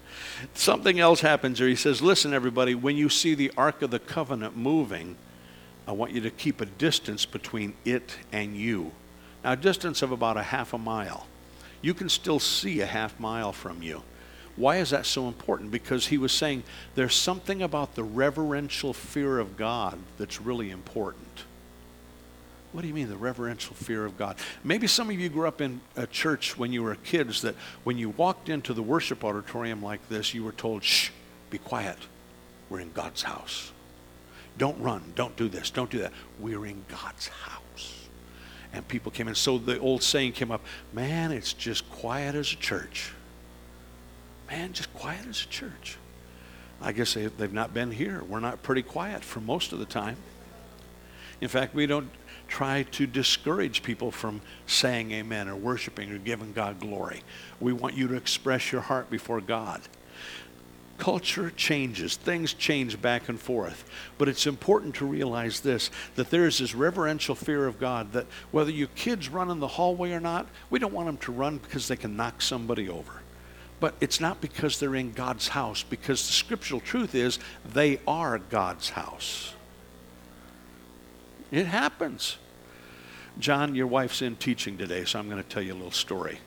Something 0.54 1.00
else 1.00 1.20
happens 1.20 1.58
here. 1.58 1.68
He 1.68 1.76
says, 1.76 2.02
Listen, 2.02 2.34
everybody, 2.34 2.74
when 2.74 2.96
you 2.96 3.08
see 3.08 3.34
the 3.34 3.52
Ark 3.56 3.82
of 3.82 3.90
the 3.90 3.98
Covenant 3.98 4.56
moving, 4.56 5.16
I 5.86 5.92
want 5.92 6.12
you 6.12 6.20
to 6.22 6.30
keep 6.30 6.60
a 6.60 6.66
distance 6.66 7.24
between 7.24 7.74
it 7.84 8.16
and 8.32 8.56
you. 8.56 8.92
Now, 9.42 9.52
a 9.52 9.56
distance 9.56 10.02
of 10.02 10.12
about 10.12 10.36
a 10.36 10.42
half 10.42 10.74
a 10.74 10.78
mile. 10.78 11.26
You 11.80 11.94
can 11.94 12.08
still 12.08 12.40
see 12.40 12.80
a 12.80 12.86
half 12.86 13.18
mile 13.20 13.52
from 13.52 13.82
you. 13.82 14.02
Why 14.56 14.78
is 14.78 14.90
that 14.90 15.06
so 15.06 15.28
important? 15.28 15.70
Because 15.70 16.06
he 16.06 16.18
was 16.18 16.32
saying 16.32 16.64
there's 16.94 17.14
something 17.14 17.62
about 17.62 17.94
the 17.94 18.02
reverential 18.02 18.92
fear 18.92 19.38
of 19.38 19.56
God 19.56 19.98
that's 20.18 20.40
really 20.40 20.70
important. 20.70 21.44
What 22.72 22.82
do 22.82 22.88
you 22.88 22.94
mean, 22.94 23.08
the 23.08 23.16
reverential 23.16 23.74
fear 23.74 24.04
of 24.04 24.18
God? 24.18 24.36
Maybe 24.62 24.86
some 24.86 25.08
of 25.08 25.18
you 25.18 25.28
grew 25.28 25.48
up 25.48 25.60
in 25.60 25.80
a 25.96 26.06
church 26.06 26.58
when 26.58 26.72
you 26.72 26.82
were 26.82 26.94
kids 26.96 27.42
that 27.42 27.54
when 27.84 27.96
you 27.96 28.10
walked 28.10 28.48
into 28.48 28.74
the 28.74 28.82
worship 28.82 29.24
auditorium 29.24 29.82
like 29.82 30.06
this, 30.08 30.34
you 30.34 30.44
were 30.44 30.52
told, 30.52 30.84
shh, 30.84 31.10
be 31.48 31.58
quiet. 31.58 31.96
We're 32.68 32.80
in 32.80 32.92
God's 32.92 33.22
house. 33.22 33.72
Don't 34.58 34.78
run. 34.80 35.12
Don't 35.14 35.36
do 35.36 35.48
this. 35.48 35.70
Don't 35.70 35.90
do 35.90 35.98
that. 35.98 36.12
We're 36.38 36.66
in 36.66 36.84
God's 36.88 37.28
house. 37.28 38.08
And 38.72 38.86
people 38.86 39.12
came 39.12 39.28
in. 39.28 39.34
So 39.34 39.58
the 39.58 39.78
old 39.78 40.02
saying 40.02 40.32
came 40.32 40.50
up 40.50 40.62
man, 40.92 41.32
it's 41.32 41.52
just 41.52 41.88
quiet 41.90 42.34
as 42.34 42.52
a 42.52 42.56
church. 42.56 43.12
Man, 44.50 44.72
just 44.72 44.92
quiet 44.94 45.26
as 45.26 45.42
a 45.42 45.48
church. 45.48 45.96
I 46.80 46.92
guess 46.92 47.14
they, 47.14 47.26
they've 47.26 47.52
not 47.52 47.72
been 47.72 47.90
here. 47.90 48.22
We're 48.28 48.40
not 48.40 48.62
pretty 48.62 48.82
quiet 48.82 49.24
for 49.24 49.40
most 49.40 49.72
of 49.72 49.78
the 49.78 49.86
time. 49.86 50.16
In 51.40 51.48
fact, 51.48 51.74
we 51.74 51.86
don't 51.86 52.10
try 52.48 52.84
to 52.84 53.06
discourage 53.06 53.82
people 53.82 54.10
from 54.10 54.40
saying 54.66 55.12
amen 55.12 55.48
or 55.48 55.56
worshiping 55.56 56.12
or 56.12 56.18
giving 56.18 56.52
God 56.52 56.80
glory. 56.80 57.22
We 57.60 57.72
want 57.72 57.94
you 57.94 58.08
to 58.08 58.14
express 58.14 58.72
your 58.72 58.82
heart 58.82 59.10
before 59.10 59.40
God. 59.40 59.80
Culture 60.98 61.50
changes, 61.50 62.16
things 62.16 62.54
change 62.54 63.00
back 63.02 63.28
and 63.28 63.38
forth. 63.38 63.84
But 64.16 64.28
it's 64.28 64.46
important 64.46 64.94
to 64.96 65.06
realize 65.06 65.60
this 65.60 65.90
that 66.14 66.30
there 66.30 66.46
is 66.46 66.58
this 66.58 66.74
reverential 66.74 67.34
fear 67.34 67.66
of 67.66 67.78
God 67.78 68.12
that 68.12 68.26
whether 68.50 68.70
your 68.70 68.88
kids 68.88 69.28
run 69.28 69.50
in 69.50 69.60
the 69.60 69.66
hallway 69.66 70.12
or 70.12 70.20
not, 70.20 70.46
we 70.70 70.78
don't 70.78 70.94
want 70.94 71.06
them 71.06 71.18
to 71.18 71.32
run 71.32 71.58
because 71.58 71.88
they 71.88 71.96
can 71.96 72.16
knock 72.16 72.40
somebody 72.40 72.88
over. 72.88 73.12
But 73.78 73.94
it's 74.00 74.20
not 74.20 74.40
because 74.40 74.80
they're 74.80 74.94
in 74.94 75.12
God's 75.12 75.48
house, 75.48 75.82
because 75.82 76.26
the 76.26 76.32
scriptural 76.32 76.80
truth 76.80 77.14
is 77.14 77.38
they 77.74 78.00
are 78.06 78.38
God's 78.38 78.88
house. 78.88 79.52
It 81.50 81.66
happens. 81.66 82.38
John, 83.38 83.74
your 83.74 83.86
wife's 83.86 84.22
in 84.22 84.36
teaching 84.36 84.78
today, 84.78 85.04
so 85.04 85.18
I'm 85.18 85.28
going 85.28 85.42
to 85.42 85.48
tell 85.48 85.62
you 85.62 85.72
a 85.72 85.74
little 85.74 85.90
story. 85.90 86.40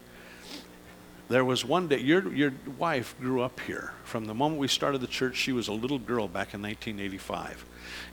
There 1.29 1.45
was 1.45 1.63
one 1.63 1.87
day, 1.87 1.99
your, 1.99 2.33
your 2.33 2.53
wife 2.79 3.15
grew 3.19 3.41
up 3.41 3.59
here. 3.59 3.93
From 4.03 4.25
the 4.25 4.33
moment 4.33 4.59
we 4.59 4.67
started 4.67 4.99
the 4.99 5.07
church, 5.07 5.35
she 5.35 5.51
was 5.51 5.67
a 5.67 5.73
little 5.73 5.99
girl 5.99 6.27
back 6.27 6.55
in 6.55 6.61
1985. 6.63 7.65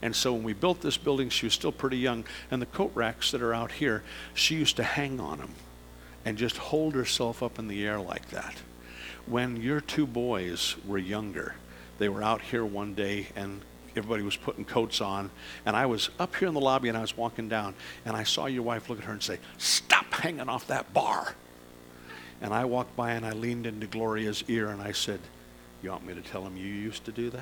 And 0.03 0.15
so 0.15 0.33
when 0.33 0.43
we 0.43 0.53
built 0.53 0.81
this 0.81 0.97
building, 0.97 1.29
she 1.29 1.47
was 1.47 1.53
still 1.53 1.71
pretty 1.71 1.97
young. 1.97 2.25
And 2.51 2.61
the 2.61 2.67
coat 2.67 2.91
racks 2.93 3.31
that 3.31 3.41
are 3.41 3.55
out 3.55 3.71
here, 3.71 4.03
she 4.35 4.55
used 4.55 4.75
to 4.75 4.83
hang 4.83 5.19
on 5.19 5.39
them 5.39 5.53
and 6.25 6.37
just 6.37 6.57
hold 6.57 6.93
herself 6.93 7.41
up 7.41 7.57
in 7.57 7.67
the 7.67 7.87
air 7.87 7.99
like 7.99 8.29
that. 8.29 8.55
When 9.25 9.57
your 9.57 9.81
two 9.81 10.05
boys 10.05 10.75
were 10.85 10.99
younger, 10.99 11.55
they 11.97 12.09
were 12.09 12.21
out 12.21 12.41
here 12.41 12.65
one 12.65 12.93
day 12.93 13.27
and 13.35 13.61
everybody 13.97 14.23
was 14.23 14.37
putting 14.37 14.63
coats 14.63 15.01
on. 15.01 15.29
And 15.65 15.75
I 15.75 15.85
was 15.85 16.09
up 16.19 16.35
here 16.35 16.47
in 16.47 16.53
the 16.53 16.61
lobby 16.61 16.89
and 16.89 16.97
I 16.97 17.01
was 17.01 17.17
walking 17.17 17.49
down 17.49 17.73
and 18.05 18.15
I 18.15 18.23
saw 18.23 18.45
your 18.45 18.63
wife 18.63 18.89
look 18.89 18.99
at 18.99 19.05
her 19.05 19.13
and 19.13 19.21
say, 19.21 19.39
Stop 19.57 20.13
hanging 20.13 20.47
off 20.47 20.67
that 20.67 20.93
bar. 20.93 21.35
And 22.41 22.53
I 22.53 22.65
walked 22.65 22.95
by 22.95 23.11
and 23.11 23.25
I 23.25 23.31
leaned 23.31 23.65
into 23.65 23.87
Gloria's 23.87 24.43
ear 24.47 24.69
and 24.69 24.81
I 24.81 24.91
said, 24.91 25.19
You 25.81 25.89
want 25.91 26.05
me 26.05 26.13
to 26.13 26.21
tell 26.21 26.45
him 26.45 26.55
you 26.55 26.65
used 26.65 27.05
to 27.05 27.11
do 27.11 27.29
that? 27.31 27.41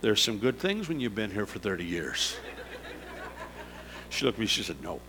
There's 0.00 0.22
some 0.22 0.38
good 0.38 0.58
things 0.58 0.88
when 0.88 1.00
you've 1.00 1.14
been 1.14 1.30
here 1.30 1.46
for 1.46 1.58
30 1.58 1.84
years. 1.84 2.36
She 4.10 4.24
looked 4.24 4.36
at 4.36 4.40
me, 4.40 4.46
she 4.46 4.62
said, 4.62 4.82
No. 4.82 5.00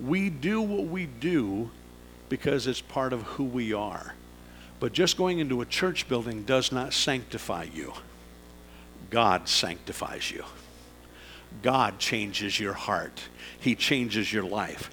We 0.00 0.30
do 0.30 0.62
what 0.62 0.84
we 0.84 1.06
do 1.06 1.70
because 2.28 2.66
it's 2.66 2.80
part 2.80 3.12
of 3.12 3.22
who 3.22 3.44
we 3.44 3.72
are. 3.72 4.14
But 4.80 4.92
just 4.92 5.16
going 5.16 5.38
into 5.38 5.60
a 5.60 5.66
church 5.66 6.08
building 6.08 6.44
does 6.44 6.70
not 6.70 6.92
sanctify 6.92 7.66
you. 7.74 7.94
God 9.10 9.48
sanctifies 9.48 10.30
you. 10.30 10.44
God 11.62 11.98
changes 11.98 12.60
your 12.60 12.74
heart. 12.74 13.22
He 13.58 13.74
changes 13.74 14.32
your 14.32 14.44
life. 14.44 14.90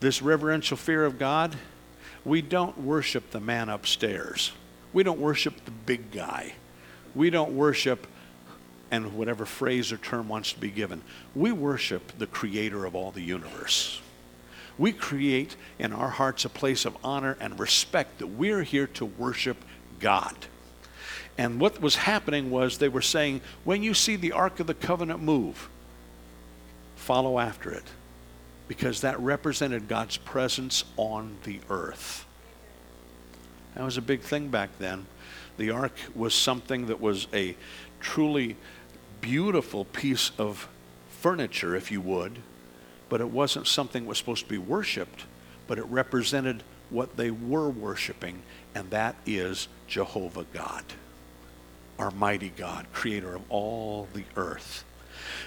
This 0.00 0.22
reverential 0.22 0.76
fear 0.76 1.04
of 1.04 1.18
God, 1.18 1.56
we 2.24 2.42
don't 2.42 2.78
worship 2.78 3.30
the 3.30 3.40
man 3.40 3.68
upstairs. 3.68 4.52
We 4.92 5.02
don't 5.02 5.18
worship 5.18 5.64
the 5.64 5.70
big 5.70 6.10
guy. 6.10 6.54
We 7.14 7.30
don't 7.30 7.52
worship, 7.52 8.06
and 8.90 9.14
whatever 9.14 9.46
phrase 9.46 9.90
or 9.92 9.96
term 9.96 10.28
wants 10.28 10.52
to 10.52 10.60
be 10.60 10.70
given, 10.70 11.02
we 11.34 11.52
worship 11.52 12.12
the 12.18 12.26
creator 12.26 12.84
of 12.84 12.94
all 12.94 13.10
the 13.10 13.22
universe. 13.22 14.00
We 14.78 14.92
create 14.92 15.56
in 15.78 15.92
our 15.92 16.08
hearts 16.08 16.44
a 16.44 16.48
place 16.48 16.84
of 16.84 16.96
honor 17.02 17.36
and 17.40 17.58
respect 17.58 18.18
that 18.18 18.28
we're 18.28 18.62
here 18.62 18.86
to 18.86 19.04
worship 19.04 19.56
God. 19.98 20.36
And 21.36 21.60
what 21.60 21.80
was 21.80 21.96
happening 21.96 22.50
was 22.50 22.78
they 22.78 22.88
were 22.88 23.02
saying, 23.02 23.40
when 23.64 23.82
you 23.82 23.94
see 23.94 24.16
the 24.16 24.32
Ark 24.32 24.60
of 24.60 24.66
the 24.66 24.74
Covenant 24.74 25.22
move, 25.22 25.68
follow 26.96 27.38
after 27.38 27.70
it. 27.70 27.84
Because 28.66 29.00
that 29.00 29.18
represented 29.18 29.88
God's 29.88 30.18
presence 30.18 30.84
on 30.96 31.36
the 31.44 31.60
earth. 31.70 32.26
That 33.74 33.84
was 33.84 33.96
a 33.96 34.02
big 34.02 34.20
thing 34.20 34.48
back 34.48 34.70
then. 34.78 35.06
The 35.56 35.70
ark 35.70 35.94
was 36.14 36.34
something 36.34 36.86
that 36.86 37.00
was 37.00 37.28
a 37.32 37.56
truly 38.00 38.56
beautiful 39.20 39.84
piece 39.86 40.32
of 40.36 40.68
furniture, 41.08 41.74
if 41.74 41.90
you 41.90 42.00
would, 42.00 42.40
but 43.08 43.20
it 43.20 43.30
wasn't 43.30 43.66
something 43.66 44.04
that 44.04 44.08
was 44.08 44.18
supposed 44.18 44.44
to 44.44 44.50
be 44.50 44.58
worshiped, 44.58 45.24
but 45.66 45.78
it 45.78 45.86
represented 45.86 46.62
what 46.90 47.16
they 47.16 47.30
were 47.30 47.68
worshiping, 47.68 48.42
and 48.74 48.90
that 48.90 49.16
is 49.26 49.68
Jehovah 49.86 50.46
God, 50.52 50.84
our 51.98 52.10
mighty 52.10 52.50
God, 52.50 52.86
creator 52.92 53.34
of 53.34 53.42
all 53.48 54.08
the 54.14 54.24
earth. 54.36 54.84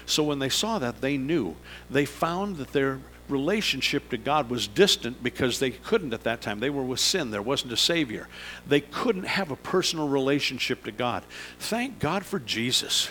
So 0.06 0.22
when 0.22 0.38
they 0.38 0.48
saw 0.48 0.78
that, 0.78 1.00
they 1.00 1.16
knew. 1.16 1.56
They 1.90 2.04
found 2.04 2.56
that 2.56 2.72
their 2.72 3.00
relationship 3.28 4.10
to 4.10 4.16
God 4.18 4.50
was 4.50 4.66
distant 4.66 5.22
because 5.22 5.58
they 5.58 5.70
couldn't 5.70 6.12
at 6.12 6.24
that 6.24 6.40
time. 6.40 6.60
They 6.60 6.70
were 6.70 6.82
with 6.82 7.00
sin, 7.00 7.30
there 7.30 7.42
wasn't 7.42 7.72
a 7.72 7.76
Savior. 7.76 8.28
They 8.66 8.80
couldn't 8.80 9.24
have 9.24 9.50
a 9.50 9.56
personal 9.56 10.08
relationship 10.08 10.84
to 10.84 10.92
God. 10.92 11.24
Thank 11.58 11.98
God 11.98 12.24
for 12.24 12.38
Jesus. 12.38 13.08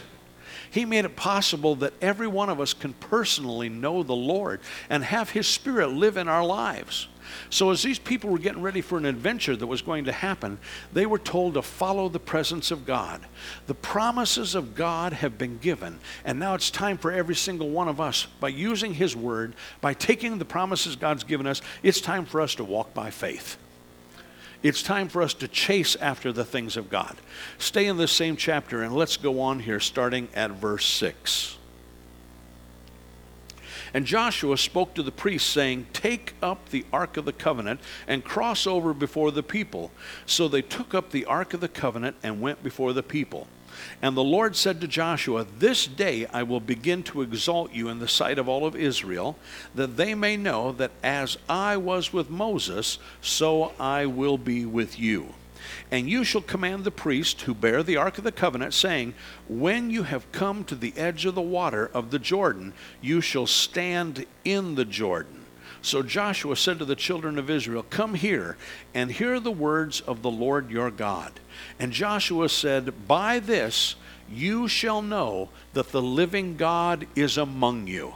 He 0.72 0.86
made 0.86 1.04
it 1.04 1.18
possible 1.18 1.76
that 1.76 1.94
every 2.02 2.28
one 2.28 2.50
of 2.50 2.62
us 2.62 2.74
can 2.74 2.94
personally 2.94 3.68
know 3.70 4.04
the 4.04 4.16
Lord 4.16 4.62
and 4.90 5.04
have 5.04 5.30
His 5.30 5.46
Spirit 5.46 5.92
live 5.92 6.18
in 6.18 6.28
our 6.28 6.46
lives. 6.46 7.08
So, 7.50 7.72
as 7.72 7.84
these 7.84 8.00
people 8.00 8.30
were 8.30 8.40
getting 8.40 8.62
ready 8.62 8.82
for 8.82 8.98
an 8.98 9.06
adventure 9.06 9.56
that 9.56 9.68
was 9.68 9.82
going 9.82 10.06
to 10.06 10.12
happen, 10.12 10.60
they 10.94 11.06
were 11.06 11.20
told 11.20 11.54
to 11.54 11.62
follow 11.62 12.10
the 12.10 12.20
presence 12.20 12.72
of 12.72 12.86
God. 12.86 13.22
The 13.68 13.74
promises 13.74 14.56
of 14.56 14.76
God 14.76 15.14
have 15.14 15.38
been 15.38 15.58
given, 15.58 16.00
and 16.26 16.40
now 16.40 16.56
it's 16.56 16.70
time 16.70 16.98
for 16.98 17.12
every 17.12 17.36
single 17.36 17.70
one 17.70 17.88
of 17.88 18.02
us, 18.02 18.28
by 18.40 18.50
using 18.50 18.94
His 18.94 19.16
Word, 19.16 19.56
by 19.82 19.94
taking 19.94 20.40
the 20.40 20.46
promises 20.46 20.96
God's 20.96 21.24
given 21.24 21.48
us, 21.48 21.62
it's 21.84 22.02
time 22.02 22.26
for 22.26 22.42
us 22.42 22.56
to 22.56 22.64
walk 22.64 22.94
by 22.94 23.10
faith. 23.10 23.58
It's 24.64 24.84
time 24.84 25.10
for 25.10 25.24
us 25.24 25.34
to 25.36 25.48
chase 25.48 25.96
after 25.96 26.32
the 26.32 26.46
things 26.46 26.78
of 26.78 26.90
God. 26.90 27.18
Stay 27.58 27.88
in 27.88 27.98
this 27.98 28.12
same 28.12 28.36
chapter 28.36 28.84
and 28.84 28.96
let's 28.96 29.18
go 29.18 29.42
on 29.42 29.60
here, 29.60 29.80
starting 29.80 30.28
at 30.36 30.52
verse 30.52 30.86
6. 30.86 31.58
And 33.94 34.06
Joshua 34.06 34.58
spoke 34.58 34.94
to 34.94 35.04
the 35.04 35.12
priests, 35.12 35.50
saying, 35.50 35.88
Take 35.92 36.34
up 36.42 36.70
the 36.70 36.86
ark 36.94 37.18
of 37.18 37.26
the 37.26 37.34
covenant 37.34 37.82
and 38.08 38.24
cross 38.24 38.66
over 38.66 38.94
before 38.94 39.32
the 39.32 39.44
people. 39.44 39.92
So 40.26 40.48
they 40.48 40.62
took 40.62 40.94
up 40.94 41.12
the 41.12 41.26
ark 41.26 41.54
of 41.54 41.60
the 41.60 41.68
covenant 41.68 42.16
and 42.24 42.40
went 42.40 42.64
before 42.64 42.94
the 42.94 43.04
people. 43.04 43.48
And 44.02 44.16
the 44.16 44.24
Lord 44.24 44.56
said 44.56 44.82
to 44.82 44.88
Joshua, 44.88 45.46
This 45.60 45.88
day 45.88 46.26
I 46.28 46.44
will 46.44 46.60
begin 46.60 47.04
to 47.04 47.22
exalt 47.22 47.74
you 47.74 47.90
in 47.90 48.00
the 48.00 48.08
sight 48.08 48.40
of 48.40 48.50
all 48.50 48.66
of 48.66 48.76
Israel, 48.76 49.38
that 49.76 49.98
they 49.98 50.16
may 50.16 50.38
know 50.38 50.72
that 50.74 50.92
as 51.04 51.38
I 51.48 51.78
was 51.78 52.14
with 52.14 52.30
Moses, 52.30 53.00
so 53.22 53.74
I 53.80 54.06
will 54.06 54.38
be 54.38 54.66
with 54.66 55.00
you. 55.00 55.34
And 55.92 56.10
you 56.10 56.24
shall 56.24 56.42
command 56.42 56.84
the 56.84 56.92
priest 56.92 57.42
who 57.42 57.54
bear 57.54 57.84
the 57.84 57.98
ark 57.98 58.18
of 58.18 58.24
the 58.24 58.32
covenant, 58.32 58.74
saying, 58.74 59.14
When 59.48 59.90
you 59.90 60.04
have 60.04 60.32
come 60.32 60.64
to 60.66 60.76
the 60.76 60.94
edge 60.96 61.26
of 61.26 61.36
the 61.36 61.42
water 61.42 61.90
of 61.94 62.12
the 62.12 62.20
Jordan, 62.20 62.74
you 63.02 63.22
shall 63.22 63.48
stand 63.48 64.26
in 64.44 64.76
the 64.76 64.86
Jordan. 64.86 65.41
So 65.82 66.04
Joshua 66.04 66.56
said 66.56 66.80
to 66.80 66.86
the 66.86 66.96
children 66.96 67.40
of 67.40 67.50
Israel, 67.50 67.86
Come 67.90 68.14
here 68.14 68.56
and 68.94 69.12
hear 69.12 69.40
the 69.40 69.52
words 69.52 70.02
of 70.02 70.22
the 70.22 70.30
Lord 70.30 70.70
your 70.70 70.92
God. 70.92 71.40
And 71.80 71.92
Joshua 71.92 72.50
said, 72.50 73.08
By 73.08 73.40
this 73.40 73.96
you 74.30 74.68
shall 74.68 75.02
know 75.02 75.50
that 75.74 75.92
the 75.92 76.02
living 76.02 76.56
God 76.56 77.08
is 77.16 77.38
among 77.38 77.88
you, 77.88 78.14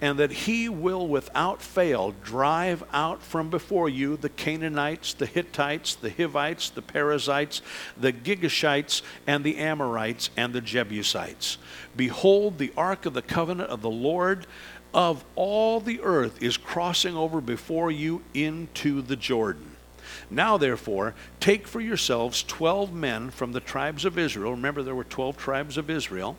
and 0.00 0.18
that 0.18 0.32
he 0.32 0.68
will 0.68 1.06
without 1.06 1.62
fail 1.62 2.14
drive 2.22 2.82
out 2.92 3.22
from 3.22 3.48
before 3.48 3.88
you 3.88 4.16
the 4.16 4.28
Canaanites, 4.28 5.14
the 5.14 5.26
Hittites, 5.26 5.94
the 5.94 6.10
Hivites, 6.10 6.70
the 6.70 6.82
Perizzites, 6.82 7.62
the 7.96 8.12
Girgashites, 8.12 9.02
and 9.26 9.44
the 9.44 9.58
Amorites, 9.58 10.30
and 10.36 10.52
the 10.52 10.60
Jebusites. 10.60 11.58
Behold, 11.96 12.58
the 12.58 12.72
ark 12.76 13.06
of 13.06 13.14
the 13.14 13.22
covenant 13.22 13.70
of 13.70 13.82
the 13.82 13.90
Lord 13.90 14.46
of 14.94 15.24
all 15.34 15.80
the 15.80 16.00
earth 16.00 16.42
is 16.42 16.56
crossing 16.56 17.16
over 17.16 17.40
before 17.40 17.90
you 17.90 18.22
into 18.32 19.02
the 19.02 19.16
Jordan. 19.16 19.72
Now, 20.30 20.56
therefore, 20.56 21.14
take 21.40 21.66
for 21.66 21.80
yourselves 21.80 22.42
twelve 22.42 22.92
men 22.92 23.30
from 23.30 23.52
the 23.52 23.60
tribes 23.60 24.04
of 24.04 24.16
Israel. 24.16 24.52
Remember, 24.52 24.82
there 24.82 24.94
were 24.94 25.04
twelve 25.04 25.36
tribes 25.36 25.76
of 25.76 25.90
Israel. 25.90 26.36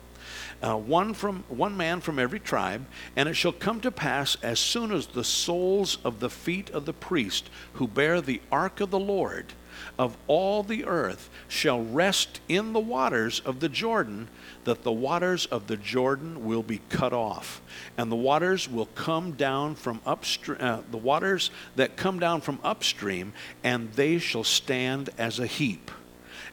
Uh, 0.60 0.76
one 0.76 1.14
from 1.14 1.44
one 1.48 1.76
man 1.76 2.00
from 2.00 2.18
every 2.18 2.40
tribe, 2.40 2.84
and 3.14 3.28
it 3.28 3.34
shall 3.34 3.52
come 3.52 3.80
to 3.80 3.90
pass 3.90 4.36
as 4.42 4.58
soon 4.58 4.90
as 4.90 5.06
the 5.08 5.22
soles 5.22 5.98
of 6.02 6.18
the 6.18 6.30
feet 6.30 6.70
of 6.70 6.86
the 6.86 6.92
priest 6.92 7.48
who 7.74 7.86
bear 7.86 8.20
the 8.20 8.40
ark 8.50 8.80
of 8.80 8.90
the 8.90 8.98
Lord 8.98 9.52
of 9.98 10.16
all 10.26 10.62
the 10.62 10.84
earth 10.84 11.30
shall 11.48 11.82
rest 11.82 12.40
in 12.48 12.72
the 12.72 12.80
waters 12.80 13.40
of 13.40 13.60
the 13.60 13.68
Jordan, 13.68 14.28
that 14.64 14.82
the 14.82 14.92
waters 14.92 15.46
of 15.46 15.66
the 15.66 15.76
Jordan 15.76 16.44
will 16.44 16.62
be 16.62 16.80
cut 16.88 17.12
off, 17.12 17.62
and 17.96 18.10
the 18.10 18.16
waters 18.16 18.68
will 18.68 18.86
come 18.86 19.32
down 19.32 19.74
from 19.74 20.00
upstream, 20.04 20.58
uh, 20.60 20.80
the 20.90 20.96
waters 20.96 21.50
that 21.76 21.96
come 21.96 22.18
down 22.18 22.40
from 22.40 22.58
upstream, 22.62 23.32
and 23.62 23.92
they 23.92 24.18
shall 24.18 24.44
stand 24.44 25.10
as 25.16 25.38
a 25.38 25.46
heap. 25.46 25.90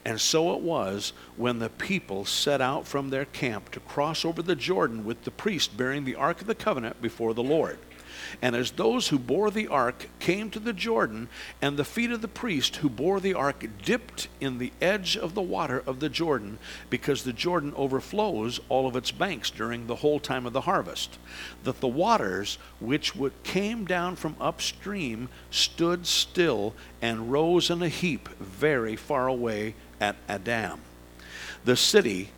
And 0.04 0.20
so 0.20 0.54
it 0.54 0.60
was 0.60 1.12
when 1.36 1.58
the 1.58 1.70
people 1.70 2.24
set 2.26 2.60
out 2.60 2.86
from 2.86 3.08
their 3.08 3.24
camp 3.24 3.70
to 3.70 3.80
cross 3.80 4.24
over 4.24 4.42
the 4.42 4.56
Jordan 4.56 5.04
with 5.04 5.24
the 5.24 5.30
priest 5.30 5.76
bearing 5.76 6.04
the 6.04 6.14
Ark 6.14 6.42
of 6.42 6.46
the 6.46 6.54
Covenant 6.54 7.00
before 7.00 7.32
the 7.32 7.42
Lord. 7.42 7.78
And 8.42 8.54
as 8.56 8.72
those 8.72 9.08
who 9.08 9.18
bore 9.18 9.50
the 9.50 9.68
ark 9.68 10.08
came 10.18 10.50
to 10.50 10.58
the 10.58 10.72
Jordan, 10.72 11.28
and 11.60 11.76
the 11.76 11.84
feet 11.84 12.10
of 12.10 12.22
the 12.22 12.28
priest 12.28 12.76
who 12.76 12.88
bore 12.88 13.20
the 13.20 13.34
ark 13.34 13.64
dipped 13.82 14.28
in 14.40 14.58
the 14.58 14.72
edge 14.80 15.16
of 15.16 15.34
the 15.34 15.42
water 15.42 15.82
of 15.86 16.00
the 16.00 16.08
Jordan, 16.08 16.58
because 16.90 17.22
the 17.22 17.32
Jordan 17.32 17.72
overflows 17.76 18.60
all 18.68 18.86
of 18.86 18.96
its 18.96 19.10
banks 19.10 19.50
during 19.50 19.86
the 19.86 19.96
whole 19.96 20.20
time 20.20 20.46
of 20.46 20.52
the 20.52 20.62
harvest, 20.62 21.18
that 21.64 21.80
the 21.80 21.88
waters 21.88 22.58
which 22.80 23.14
would, 23.16 23.32
came 23.42 23.84
down 23.84 24.16
from 24.16 24.36
upstream 24.40 25.28
stood 25.50 26.06
still 26.06 26.74
and 27.00 27.30
rose 27.32 27.70
in 27.70 27.82
a 27.82 27.88
heap 27.88 28.28
very 28.38 28.96
far 28.96 29.26
away 29.28 29.74
at 30.00 30.16
Adam, 30.28 30.80
the 31.64 31.76
city 31.76 32.30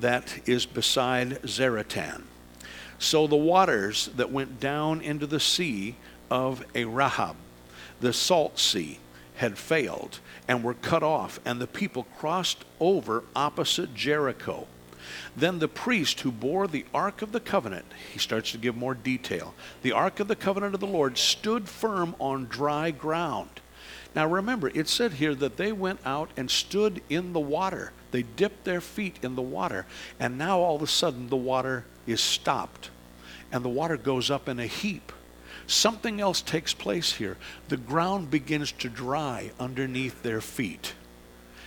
that 0.00 0.40
is 0.46 0.66
beside 0.66 1.40
Zaretan. 1.46 2.24
So 3.04 3.26
the 3.26 3.36
waters 3.36 4.08
that 4.16 4.32
went 4.32 4.60
down 4.60 5.02
into 5.02 5.26
the 5.26 5.38
sea 5.38 5.96
of 6.30 6.64
Arahab, 6.74 7.36
the 8.00 8.14
salt 8.14 8.58
sea, 8.58 8.98
had 9.34 9.58
failed 9.58 10.20
and 10.48 10.64
were 10.64 10.72
cut 10.72 11.02
off, 11.02 11.38
and 11.44 11.60
the 11.60 11.66
people 11.66 12.04
crossed 12.18 12.64
over 12.80 13.24
opposite 13.36 13.94
Jericho. 13.94 14.66
Then 15.36 15.58
the 15.58 15.68
priest 15.68 16.20
who 16.20 16.32
bore 16.32 16.66
the 16.66 16.86
Ark 16.94 17.20
of 17.20 17.32
the 17.32 17.40
Covenant, 17.40 17.84
he 18.10 18.18
starts 18.18 18.52
to 18.52 18.58
give 18.58 18.74
more 18.74 18.94
detail. 18.94 19.52
The 19.82 19.92
Ark 19.92 20.18
of 20.18 20.28
the 20.28 20.34
Covenant 20.34 20.72
of 20.72 20.80
the 20.80 20.86
Lord 20.86 21.18
stood 21.18 21.68
firm 21.68 22.16
on 22.18 22.46
dry 22.46 22.90
ground. 22.90 23.60
Now 24.16 24.26
remember, 24.26 24.68
it 24.68 24.88
said 24.88 25.12
here 25.12 25.34
that 25.34 25.58
they 25.58 25.72
went 25.72 26.00
out 26.06 26.30
and 26.38 26.50
stood 26.50 27.02
in 27.10 27.34
the 27.34 27.40
water. 27.40 27.92
They 28.12 28.22
dipped 28.22 28.64
their 28.64 28.80
feet 28.80 29.18
in 29.20 29.34
the 29.34 29.42
water, 29.42 29.84
and 30.18 30.38
now 30.38 30.60
all 30.60 30.76
of 30.76 30.82
a 30.82 30.86
sudden 30.86 31.28
the 31.28 31.36
water 31.36 31.84
is 32.06 32.22
stopped 32.22 32.88
and 33.54 33.64
the 33.64 33.68
water 33.68 33.96
goes 33.96 34.32
up 34.32 34.48
in 34.48 34.58
a 34.58 34.66
heap. 34.66 35.12
Something 35.68 36.20
else 36.20 36.42
takes 36.42 36.74
place 36.74 37.12
here. 37.12 37.36
The 37.68 37.76
ground 37.76 38.28
begins 38.28 38.72
to 38.72 38.88
dry 38.88 39.52
underneath 39.60 40.24
their 40.24 40.40
feet. 40.40 40.94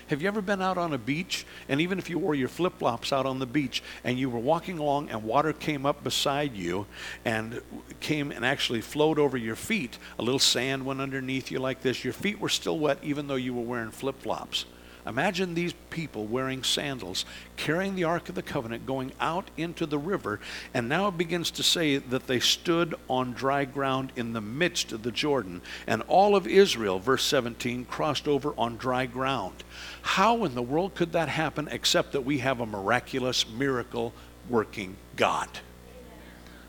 Have 0.08 0.22
you 0.22 0.28
ever 0.28 0.42
been 0.42 0.62
out 0.62 0.78
on 0.78 0.94
a 0.94 0.98
beach? 0.98 1.46
And 1.70 1.80
even 1.80 1.98
if 1.98 2.10
you 2.10 2.20
wore 2.20 2.36
your 2.36 2.50
flip 2.50 2.80
flops 2.80 3.14
out 3.14 3.26
on 3.26 3.40
the 3.40 3.46
beach 3.46 3.82
and 4.04 4.20
you 4.20 4.30
were 4.30 4.40
walking 4.40 4.80
along 4.80 5.10
and 5.10 5.24
water 5.24 5.54
came 5.54 5.86
up 5.86 6.04
beside 6.04 6.56
you 6.56 6.86
and 7.24 7.62
came 8.02 8.32
and 8.32 8.46
actually 8.46 8.82
flowed 8.82 9.18
over 9.18 9.38
your 9.38 9.56
feet, 9.56 9.98
a 10.20 10.24
little 10.24 10.40
sand 10.40 10.86
went 10.86 11.00
underneath 11.00 11.52
you 11.52 11.60
like 11.60 11.82
this, 11.82 12.04
your 12.04 12.14
feet 12.14 12.40
were 12.40 12.50
still 12.50 12.78
wet 12.78 13.00
even 13.02 13.28
though 13.28 13.36
you 13.36 13.54
were 13.54 13.64
wearing 13.64 13.92
flip 13.92 14.22
flops. 14.22 14.66
Imagine 15.08 15.54
these 15.54 15.74
people 15.90 16.26
wearing 16.26 16.64
sandals, 16.64 17.26
carrying 17.56 17.96
the 17.96 18.04
Ark 18.04 18.30
of 18.30 18.36
the 18.36 18.42
Covenant, 18.42 18.86
going 18.86 19.14
out 19.20 19.50
into 19.56 19.86
the 19.86 19.98
river, 19.98 20.40
and 20.74 20.90
now 20.90 21.08
it 21.08 21.18
begins 21.18 21.50
to 21.52 21.64
say 21.64 21.98
that 21.98 22.28
they 22.28 22.40
stood 22.40 22.94
on 23.10 23.34
dry 23.34 23.66
ground 23.66 24.12
in 24.16 24.34
the 24.34 24.42
midst 24.42 24.92
of 24.92 25.04
the 25.04 25.12
Jordan. 25.12 25.62
And 25.88 26.04
all 26.08 26.36
of 26.36 26.46
Israel, 26.46 27.00
verse 27.00 27.24
17, 27.24 27.86
crossed 27.86 28.28
over 28.28 28.54
on 28.58 28.78
dry 28.78 29.06
ground. 29.06 29.64
How 30.02 30.44
in 30.44 30.56
the 30.56 30.62
world 30.62 30.96
could 30.96 31.14
that 31.14 31.30
happen 31.30 31.70
except 31.72 32.12
that 32.12 32.26
we 32.26 32.40
have 32.40 32.60
a 32.60 32.66
miraculous, 32.66 33.48
miracle 33.48 34.14
working 34.50 34.98
God? 35.16 35.50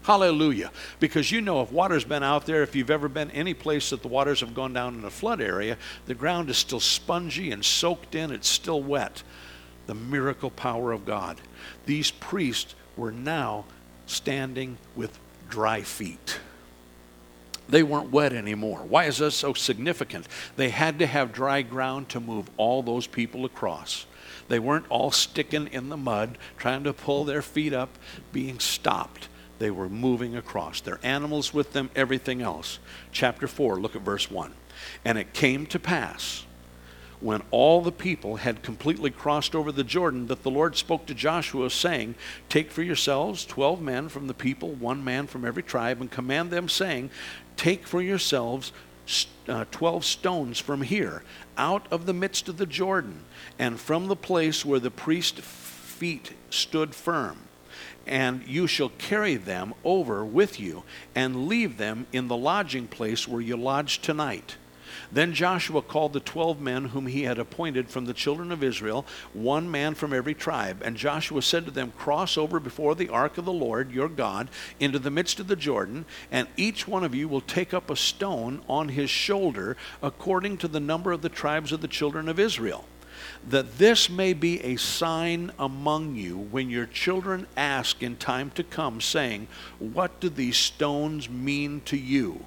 Hallelujah. 0.09 0.71
Because 1.01 1.31
you 1.31 1.43
know, 1.43 1.61
if 1.61 1.71
water's 1.71 2.03
been 2.03 2.23
out 2.23 2.47
there, 2.47 2.63
if 2.63 2.75
you've 2.75 2.89
ever 2.89 3.11
been 3.11 3.31
any 3.33 3.53
place 3.53 3.91
that 3.91 4.01
the 4.01 4.09
waters 4.09 4.41
have 4.41 4.55
gone 4.55 4.73
down 4.73 4.95
in 4.95 5.05
a 5.05 5.11
flood 5.11 5.39
area, 5.39 5.77
the 6.07 6.15
ground 6.15 6.49
is 6.49 6.57
still 6.57 6.81
spongy 6.81 7.51
and 7.51 7.63
soaked 7.63 8.15
in, 8.15 8.31
it's 8.31 8.49
still 8.49 8.83
wet. 8.83 9.23
The 9.87 9.95
miracle 9.95 10.49
power 10.49 10.93
of 10.93 11.05
God. 11.05 11.43
These 11.85 12.11
priests 12.11 12.75
were 12.97 13.13
now 13.13 13.67
standing 14.07 14.79
with 14.97 15.19
dry 15.51 15.83
feet. 15.83 16.41
They 17.69 17.83
weren't 17.83 18.11
wet 18.11 18.33
anymore. 18.33 18.87
Why 18.89 19.05
is 19.05 19.19
this 19.19 19.35
so 19.35 19.53
significant? 19.53 20.27
They 20.57 20.71
had 20.71 21.01
to 21.01 21.07
have 21.07 21.35
dry 21.35 21.61
ground 21.61 22.09
to 22.09 22.21
move 22.21 22.49
all 22.57 22.83
those 22.83 23.07
people 23.07 23.45
across. 23.45 24.07
They 24.49 24.59
weren't 24.59 24.87
all 24.89 25.11
sticking 25.11 25.67
in 25.67 25.91
the 25.91 25.99
mud, 25.99 26.39
trying 26.57 26.85
to 26.85 26.95
pull 26.95 27.25
their 27.25 27.43
feet 27.43 27.75
up, 27.75 27.91
being 28.33 28.59
stopped 28.59 29.29
they 29.59 29.71
were 29.71 29.89
moving 29.89 30.37
across. 30.37 30.81
Their 30.81 31.01
animals 31.03 31.53
with 31.53 31.73
them, 31.73 31.91
everything 31.97 32.43
else. 32.43 32.79
Chapter 33.13 33.49
4, 33.49 33.81
look 33.81 33.97
at 33.97 34.03
verse 34.03 34.31
1. 34.31 34.53
And 35.05 35.19
it 35.19 35.33
came 35.33 35.67
to 35.67 35.79
pass 35.79 36.45
when 37.21 37.43
all 37.51 37.81
the 37.81 37.93
people 37.93 38.37
had 38.37 38.63
completely 38.63 39.11
crossed 39.11 39.55
over 39.55 39.73
the 39.73 39.85
Jordan 39.85 40.29
that 40.29 40.45
the 40.45 40.51
Lord 40.51 40.77
spoke 40.77 41.07
to 41.07 41.15
Joshua, 41.15 41.69
saying, 41.69 42.15
Take 42.49 42.71
for 42.71 42.83
yourselves 42.83 43.45
twelve 43.45 43.81
men 43.81 44.09
from 44.09 44.29
the 44.29 44.35
people, 44.35 44.71
one 44.71 45.03
man 45.03 45.27
from 45.27 45.45
every 45.45 45.65
tribe, 45.65 46.01
and 46.01 46.11
command 46.11 46.53
them, 46.53 46.69
saying, 46.69 47.11
Take 47.57 47.87
for 47.87 48.01
yourselves 48.01 48.73
uh, 49.49 49.65
twelve 49.73 50.05
stones 50.05 50.61
from 50.61 50.83
here, 50.83 51.25
out 51.57 51.87
of 51.91 52.07
the 52.07 52.13
midst 52.13 52.49
of 52.49 52.57
the 52.57 52.67
Jordan, 52.67 53.25
and 53.59 53.81
from 53.81 54.07
the 54.07 54.17
place 54.17 54.65
where 54.65 54.79
the 54.81 54.91
priest's 54.91 55.41
feet 55.41 56.35
stood 56.51 56.95
firm 56.95 57.48
and 58.09 58.47
you 58.47 58.67
shall 58.67 58.91
carry 58.91 59.37
them 59.37 59.75
over 59.85 60.25
with 60.25 60.59
you 60.59 60.83
and 61.15 61.47
leave 61.47 61.77
them 61.77 62.07
in 62.13 62.29
the 62.29 62.37
lodging 62.37 62.89
place 62.89 63.29
where 63.29 63.41
you 63.41 63.57
lodge 63.57 64.01
tonight. 64.01 64.57
Then 65.13 65.33
Joshua 65.33 65.83
called 65.83 66.13
the 66.13 66.21
twelve 66.21 66.61
men 66.61 66.87
whom 66.87 67.07
he 67.07 67.23
had 67.23 67.39
appointed 67.39 67.89
from 67.89 68.07
the 68.07 68.15
children 68.15 68.53
of 68.53 68.63
Israel, 68.63 69.07
one 69.33 69.71
man 69.71 69.95
from 69.95 70.13
every 70.13 70.35
tribe. 70.35 70.83
And 70.85 70.97
Joshua 70.97 71.43
said 71.43 71.65
to 71.67 71.71
them, 71.71 71.93
Cross 71.97 72.37
over 72.37 72.61
before 72.61 72.95
the 72.95 73.09
ark 73.09 73.39
of 73.39 73.45
the 73.45 73.53
Lord 73.53 73.91
your 73.93 74.09
God 74.09 74.49
into 74.81 74.99
the 74.99 75.11
midst 75.11 75.41
of 75.41 75.47
the 75.47 75.57
Jordan, 75.57 76.05
and 76.31 76.49
each 76.57 76.87
one 76.87 77.05
of 77.05 77.15
you 77.15 77.29
will 77.29 77.41
take 77.41 77.73
up 77.73 77.91
a 77.91 77.97
stone 77.97 78.63
on 78.69 78.91
his 78.91 79.11
shoulder 79.11 79.77
according 80.03 80.59
to 80.59 80.69
the 80.69 80.81
number 80.81 81.13
of 81.13 81.23
the 81.23 81.29
tribes 81.29 81.73
of 81.73 81.81
the 81.81 81.89
children 81.89 82.29
of 82.29 82.39
Israel 82.39 82.85
that 83.47 83.79
this 83.79 84.11
may 84.11 84.33
be 84.33 84.61
a 84.61 84.77
sign 84.77 85.53
among 85.59 86.17
you 86.17 86.37
when 86.37 86.71
your 86.71 86.87
children 86.87 87.47
ask 87.57 88.03
in 88.03 88.17
time 88.17 88.51
to 88.51 88.65
come, 88.65 89.01
saying, 89.01 89.49
What 89.79 90.21
do 90.21 90.29
these 90.29 90.57
stones 90.57 91.29
mean 91.29 91.81
to 91.87 91.97
you? 91.97 92.45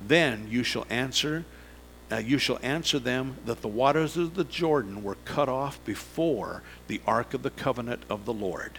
Then 0.00 0.48
you 0.50 0.62
shall 0.62 0.86
answer. 0.90 1.44
Uh, 2.10 2.16
you 2.16 2.38
shall 2.38 2.58
answer 2.62 2.98
them 2.98 3.36
that 3.46 3.62
the 3.62 3.68
waters 3.68 4.16
of 4.16 4.34
the 4.34 4.44
Jordan 4.44 5.02
were 5.02 5.16
cut 5.24 5.48
off 5.48 5.84
before 5.84 6.62
the 6.86 7.00
ark 7.06 7.34
of 7.34 7.42
the 7.42 7.50
covenant 7.50 8.02
of 8.08 8.24
the 8.24 8.32
Lord. 8.32 8.78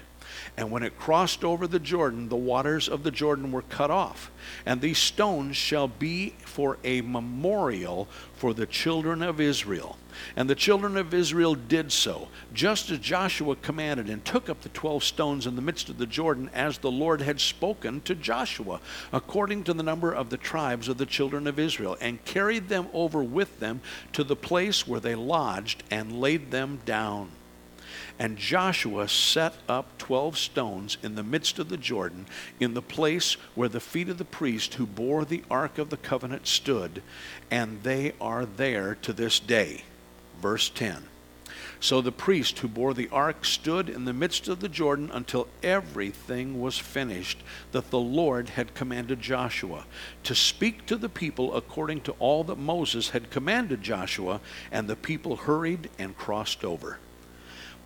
And 0.58 0.72
when 0.72 0.82
it 0.82 0.98
crossed 0.98 1.43
over 1.43 1.67
the 1.67 1.80
Jordan, 1.80 2.30
the 2.30 2.36
waters 2.36 2.89
of 2.89 3.04
the 3.04 3.12
Jordan 3.12 3.52
were 3.52 3.62
cut 3.62 3.91
off. 3.91 4.32
And 4.65 4.82
these 4.82 4.98
stones 4.98 5.56
shall 5.56 5.88
be 5.88 6.34
for 6.46 6.80
a 6.84 7.02
memorial 7.02 8.08
for 8.34 8.56
the 8.56 8.65
children 8.65 9.22
of 9.22 9.39
Israel. 9.39 9.98
And 10.36 10.50
the 10.50 10.56
children 10.56 10.98
of 10.98 11.13
Israel 11.13 11.54
did 11.54 11.91
so, 11.91 12.30
just 12.52 12.89
as 12.89 12.98
Joshua 12.98 13.56
commanded, 13.56 14.10
and 14.10 14.26
took 14.26 14.50
up 14.50 14.62
the 14.62 14.70
twelve 14.70 15.04
stones 15.04 15.46
in 15.46 15.56
the 15.56 15.62
midst 15.62 15.89
of 15.89 16.00
the 16.00 16.08
Jordan, 16.08 16.50
as 16.56 16.80
the 16.80 16.89
Lord 16.89 17.22
had 17.22 17.39
spoken 17.39 18.02
to 18.02 18.15
Joshua, 18.15 18.80
according 19.13 19.63
to 19.65 19.74
the 19.74 19.84
number 19.84 20.12
of 20.12 20.32
the 20.32 20.38
tribes 20.38 20.88
of 20.88 20.98
the 20.98 21.06
children 21.06 21.46
of 21.46 21.60
Israel, 21.60 21.98
and 22.02 22.26
carried 22.26 22.67
them 22.67 22.88
over 22.93 23.24
with 23.24 23.60
them 23.60 23.80
to 24.13 24.24
the 24.24 24.36
place 24.36 24.88
where 24.88 25.00
they 25.00 25.13
lodged, 25.13 25.84
and 25.91 26.20
laid 26.20 26.50
them 26.50 26.80
down. 26.84 27.30
And 28.19 28.38
Joshua 28.38 29.08
set 29.08 29.53
up 29.69 29.97
12 29.99 30.38
stones 30.38 30.97
in 31.03 31.15
the 31.15 31.23
midst 31.23 31.60
of 31.60 31.69
the 31.69 31.77
Jordan, 31.77 32.25
in 32.60 32.73
the 32.73 32.82
place 32.82 33.34
where 33.53 33.69
the 33.69 33.80
feet 33.80 34.10
of 34.10 34.17
the 34.17 34.25
priest 34.25 34.75
who 34.75 34.88
bore 34.88 35.23
the 35.23 35.43
ark 35.51 35.77
of 35.77 35.89
the 35.89 35.97
covenant 35.97 36.47
stood, 36.47 37.03
and 37.51 37.84
they 37.84 38.13
are 38.19 38.45
there 38.45 38.95
to 39.03 39.13
this 39.13 39.39
day. 39.39 39.84
Verse 40.41 40.69
10. 40.69 41.03
So 41.80 42.01
the 42.01 42.12
priest 42.12 42.58
who 42.60 42.67
bore 42.67 42.95
the 42.95 43.10
ark 43.10 43.45
stood 43.45 43.88
in 43.88 44.06
the 44.06 44.13
midst 44.13 44.47
of 44.47 44.62
the 44.62 44.69
Jordan 44.69 45.12
until 45.13 45.47
everything 45.62 46.60
was 46.60 46.80
finished 46.80 47.38
that 47.71 47.91
the 47.91 47.99
Lord 47.99 48.49
had 48.49 48.73
commanded 48.73 49.21
Joshua 49.21 49.86
to 50.23 50.34
speak 50.34 50.88
to 50.88 50.95
the 50.95 51.10
people 51.10 51.56
according 51.56 52.01
to 52.01 52.15
all 52.17 52.43
that 52.45 52.58
Moses 52.58 53.10
had 53.10 53.30
commanded 53.30 53.84
Joshua, 53.84 54.41
and 54.71 54.88
the 54.88 54.95
people 54.95 55.36
hurried 55.36 55.89
and 55.99 56.17
crossed 56.17 56.63
over. 56.63 56.97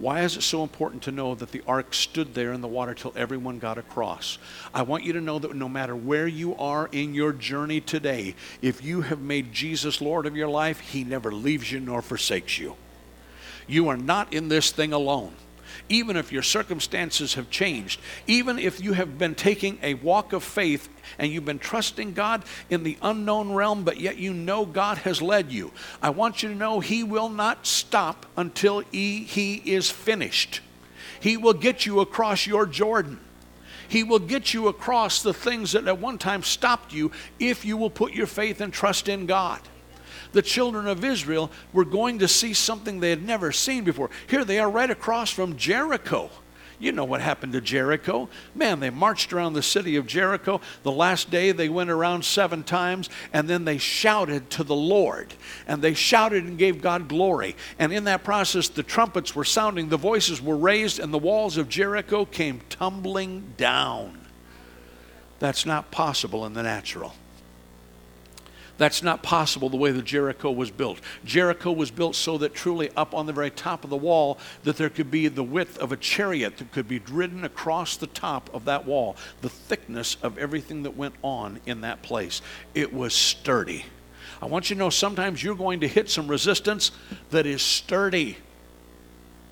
Why 0.02 0.22
is 0.22 0.36
it 0.36 0.42
so 0.42 0.64
important 0.64 1.04
to 1.04 1.12
know 1.12 1.36
that 1.36 1.52
the 1.52 1.62
ark 1.68 1.94
stood 1.94 2.34
there 2.34 2.54
in 2.54 2.62
the 2.62 2.68
water 2.68 2.96
till 2.96 3.14
everyone 3.16 3.60
got 3.60 3.78
across? 3.78 4.40
I 4.74 4.82
want 4.82 5.04
you 5.04 5.14
to 5.14 5.22
know 5.22 5.38
that 5.38 5.56
no 5.56 5.70
matter 5.70 5.96
where 5.96 6.26
you 6.26 6.56
are 6.56 6.90
in 6.92 7.14
your 7.14 7.32
journey 7.32 7.82
today, 7.82 8.34
if 8.64 8.84
you 8.84 9.02
have 9.02 9.22
made 9.22 9.54
Jesus 9.54 10.02
Lord 10.02 10.26
of 10.26 10.36
your 10.36 10.48
life, 10.48 10.80
He 10.80 11.04
never 11.04 11.32
leaves 11.32 11.72
you 11.72 11.80
nor 11.80 12.02
forsakes 12.02 12.58
you. 12.58 12.78
You 13.68 13.90
are 13.90 13.98
not 13.98 14.34
in 14.34 14.50
this 14.50 14.72
thing 14.72 14.92
alone 14.92 15.36
even 15.92 16.16
if 16.16 16.32
your 16.32 16.42
circumstances 16.42 17.34
have 17.34 17.50
changed, 17.50 18.00
even 18.26 18.58
if 18.58 18.82
you 18.82 18.94
have 18.94 19.18
been 19.18 19.36
taking 19.36 19.78
a 19.84 19.94
walk 19.96 20.32
of 20.32 20.42
faith 20.42 20.88
and 21.20 21.32
you've 21.32 21.46
been 21.46 21.60
trusting 21.60 22.14
God 22.14 22.44
in 22.70 22.84
the 22.84 22.98
unknown 23.02 23.52
realm, 23.52 23.84
but 23.84 24.00
yet 24.00 24.18
you 24.18 24.34
know 24.34 24.66
God 24.66 25.00
has 25.00 25.22
led 25.22 25.52
you, 25.52 25.72
I 26.02 26.10
want 26.12 26.42
you 26.42 26.50
to 26.50 26.56
know 26.56 26.80
He 26.80 27.04
will 27.04 27.30
not 27.30 27.68
stop 27.68 28.26
until 28.38 28.80
He, 28.80 29.24
he 29.24 29.56
is 29.66 29.92
finished. 29.92 30.62
He 31.20 31.36
will 31.36 31.54
get 31.54 31.86
you 31.86 32.00
across 32.00 32.48
your 32.48 32.66
Jordan. 32.66 33.20
He 33.90 34.04
will 34.04 34.20
get 34.20 34.54
you 34.54 34.70
across 34.70 35.22
the 35.22 35.34
things 35.34 35.74
that 35.74 35.86
at 35.88 36.00
one 36.00 36.18
time 36.18 36.44
stopped 36.44 36.94
you 36.94 37.12
if 37.38 37.66
you 37.66 37.76
will 37.76 37.90
put 37.90 38.14
your 38.14 38.28
faith 38.28 38.62
and 38.62 38.72
trust 38.72 39.10
in 39.10 39.26
God 39.26 39.60
the 40.34 40.42
children 40.42 40.88
of 40.88 41.04
Israel 41.04 41.52
were 41.74 41.86
going 41.86 42.20
to 42.20 42.28
see 42.28 42.54
something 42.54 43.00
they 43.00 43.10
had 43.10 43.24
never 43.24 43.52
seen 43.52 43.84
before. 43.84 44.10
Here 44.28 44.46
they 44.46 44.60
are 44.60 44.70
right 44.70 44.90
across 44.90 45.30
from 45.30 45.58
Jericho. 45.58 46.30
You 46.82 46.92
know 46.92 47.06
what 47.06 47.22
happened 47.22 47.54
to 47.54 47.62
Jericho. 47.62 48.28
Man, 48.56 48.80
they 48.80 48.90
marched 48.90 49.32
around 49.32 49.54
the 49.54 49.62
city 49.62 49.98
of 49.98 50.08
Jericho. 50.08 50.62
The 50.82 50.92
last 50.92 51.30
day 51.30 51.52
they 51.52 51.70
went 51.70 51.92
around 51.92 52.26
seven 52.26 52.64
times 52.64 53.08
and 53.32 53.48
then 53.48 53.66
they 53.66 53.78
shouted 53.78 54.50
to 54.52 54.64
the 54.64 54.76
Lord. 54.76 55.36
And 55.68 55.84
they 55.84 55.94
shouted 55.94 56.44
and 56.44 56.58
gave 56.58 56.82
God 56.82 57.08
glory. 57.08 57.56
And 57.78 57.94
in 57.94 58.06
that 58.06 58.24
process, 58.24 58.68
the 58.68 58.82
trumpets 58.82 59.36
were 59.36 59.46
sounding, 59.46 59.90
the 59.90 59.98
voices 59.98 60.42
were 60.42 60.58
raised, 60.58 60.98
and 60.98 61.14
the 61.14 61.20
walls 61.20 61.58
of 61.58 61.70
Jericho 61.70 62.26
came 62.26 62.62
tumbling 62.70 63.54
down. 63.58 64.20
That's 65.38 65.68
not 65.68 65.92
possible 65.92 66.48
in 66.48 66.54
the 66.54 66.64
natural. 66.64 67.14
That's 68.82 69.04
not 69.04 69.22
possible 69.22 69.70
the 69.70 69.78
way 69.78 69.92
that 69.92 70.06
Jericho 70.06 70.50
was 70.50 70.72
built. 70.72 71.02
Jericho 71.24 71.72
was 71.72 71.92
built 71.92 72.16
so 72.16 72.40
that 72.40 72.56
truly 72.56 72.90
up 72.98 73.14
on 73.14 73.28
the 73.28 73.32
very 73.32 73.52
top 73.52 73.84
of 73.84 73.92
the 73.92 73.96
wall 73.96 74.40
that 74.64 74.78
there 74.78 74.90
could 74.90 75.12
be 75.12 75.28
the 75.28 75.44
width 75.44 75.78
of 75.78 75.92
a 75.92 75.96
chariot 75.96 76.58
that 76.58 76.72
could 76.72 76.88
be 76.88 76.98
ridden 76.98 77.44
across 77.44 77.96
the 77.96 78.08
top 78.08 78.50
of 78.56 78.66
that 78.66 78.88
wall. 78.88 79.16
The 79.42 79.50
thickness 79.50 80.18
of 80.24 80.36
everything 80.40 80.82
that 80.82 80.98
went 80.98 81.14
on 81.22 81.60
in 81.68 81.82
that 81.82 82.02
place. 82.02 82.42
It 82.74 82.92
was 82.92 83.14
sturdy. 83.14 83.86
I 84.42 84.48
want 84.48 84.72
you 84.72 84.76
to 84.76 84.80
know 84.80 84.90
sometimes 84.90 85.44
you're 85.44 85.54
going 85.54 85.82
to 85.82 85.88
hit 85.88 86.10
some 86.10 86.28
resistance 86.28 86.90
that 87.30 87.46
is 87.46 87.62
sturdy. 87.62 88.38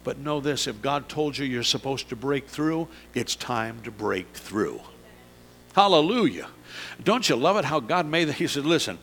But 0.03 0.17
know 0.17 0.39
this 0.39 0.65
if 0.65 0.81
God 0.81 1.07
told 1.07 1.37
you 1.37 1.45
you're 1.45 1.61
supposed 1.61 2.09
to 2.09 2.15
break 2.15 2.47
through, 2.47 2.87
it's 3.13 3.35
time 3.35 3.81
to 3.83 3.91
break 3.91 4.33
through. 4.33 4.81
Hallelujah. 5.75 6.47
Don't 7.03 7.27
you 7.29 7.35
love 7.35 7.57
it 7.57 7.65
how 7.65 7.79
God 7.79 8.05
made 8.05 8.25
that? 8.25 8.35
He 8.35 8.47
said, 8.47 8.65
listen, 8.65 8.99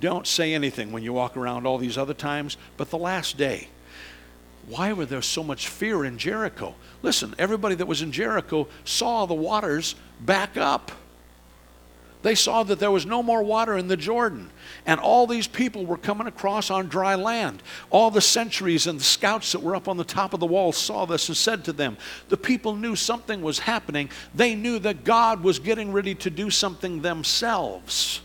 don't 0.00 0.26
say 0.26 0.54
anything 0.54 0.92
when 0.92 1.02
you 1.02 1.12
walk 1.12 1.36
around 1.36 1.66
all 1.66 1.78
these 1.78 1.98
other 1.98 2.14
times, 2.14 2.56
but 2.76 2.90
the 2.90 2.98
last 2.98 3.36
day. 3.36 3.68
Why 4.66 4.92
were 4.92 5.06
there 5.06 5.22
so 5.22 5.42
much 5.42 5.68
fear 5.68 6.04
in 6.04 6.18
Jericho? 6.18 6.74
Listen, 7.02 7.34
everybody 7.38 7.74
that 7.76 7.86
was 7.86 8.02
in 8.02 8.12
Jericho 8.12 8.68
saw 8.84 9.26
the 9.26 9.34
waters 9.34 9.94
back 10.20 10.56
up. 10.56 10.92
They 12.22 12.34
saw 12.34 12.62
that 12.64 12.78
there 12.78 12.90
was 12.90 13.06
no 13.06 13.22
more 13.22 13.42
water 13.42 13.78
in 13.78 13.88
the 13.88 13.96
Jordan. 13.96 14.50
And 14.84 15.00
all 15.00 15.26
these 15.26 15.46
people 15.46 15.86
were 15.86 15.96
coming 15.96 16.26
across 16.26 16.70
on 16.70 16.88
dry 16.88 17.14
land. 17.14 17.62
All 17.88 18.10
the 18.10 18.20
sentries 18.20 18.86
and 18.86 19.00
the 19.00 19.04
scouts 19.04 19.52
that 19.52 19.62
were 19.62 19.74
up 19.74 19.88
on 19.88 19.96
the 19.96 20.04
top 20.04 20.34
of 20.34 20.40
the 20.40 20.46
wall 20.46 20.72
saw 20.72 21.06
this 21.06 21.28
and 21.28 21.36
said 21.36 21.64
to 21.64 21.72
them, 21.72 21.96
The 22.28 22.36
people 22.36 22.76
knew 22.76 22.94
something 22.94 23.40
was 23.40 23.60
happening. 23.60 24.10
They 24.34 24.54
knew 24.54 24.78
that 24.80 25.04
God 25.04 25.42
was 25.42 25.58
getting 25.58 25.92
ready 25.92 26.14
to 26.16 26.30
do 26.30 26.50
something 26.50 27.00
themselves. 27.00 28.20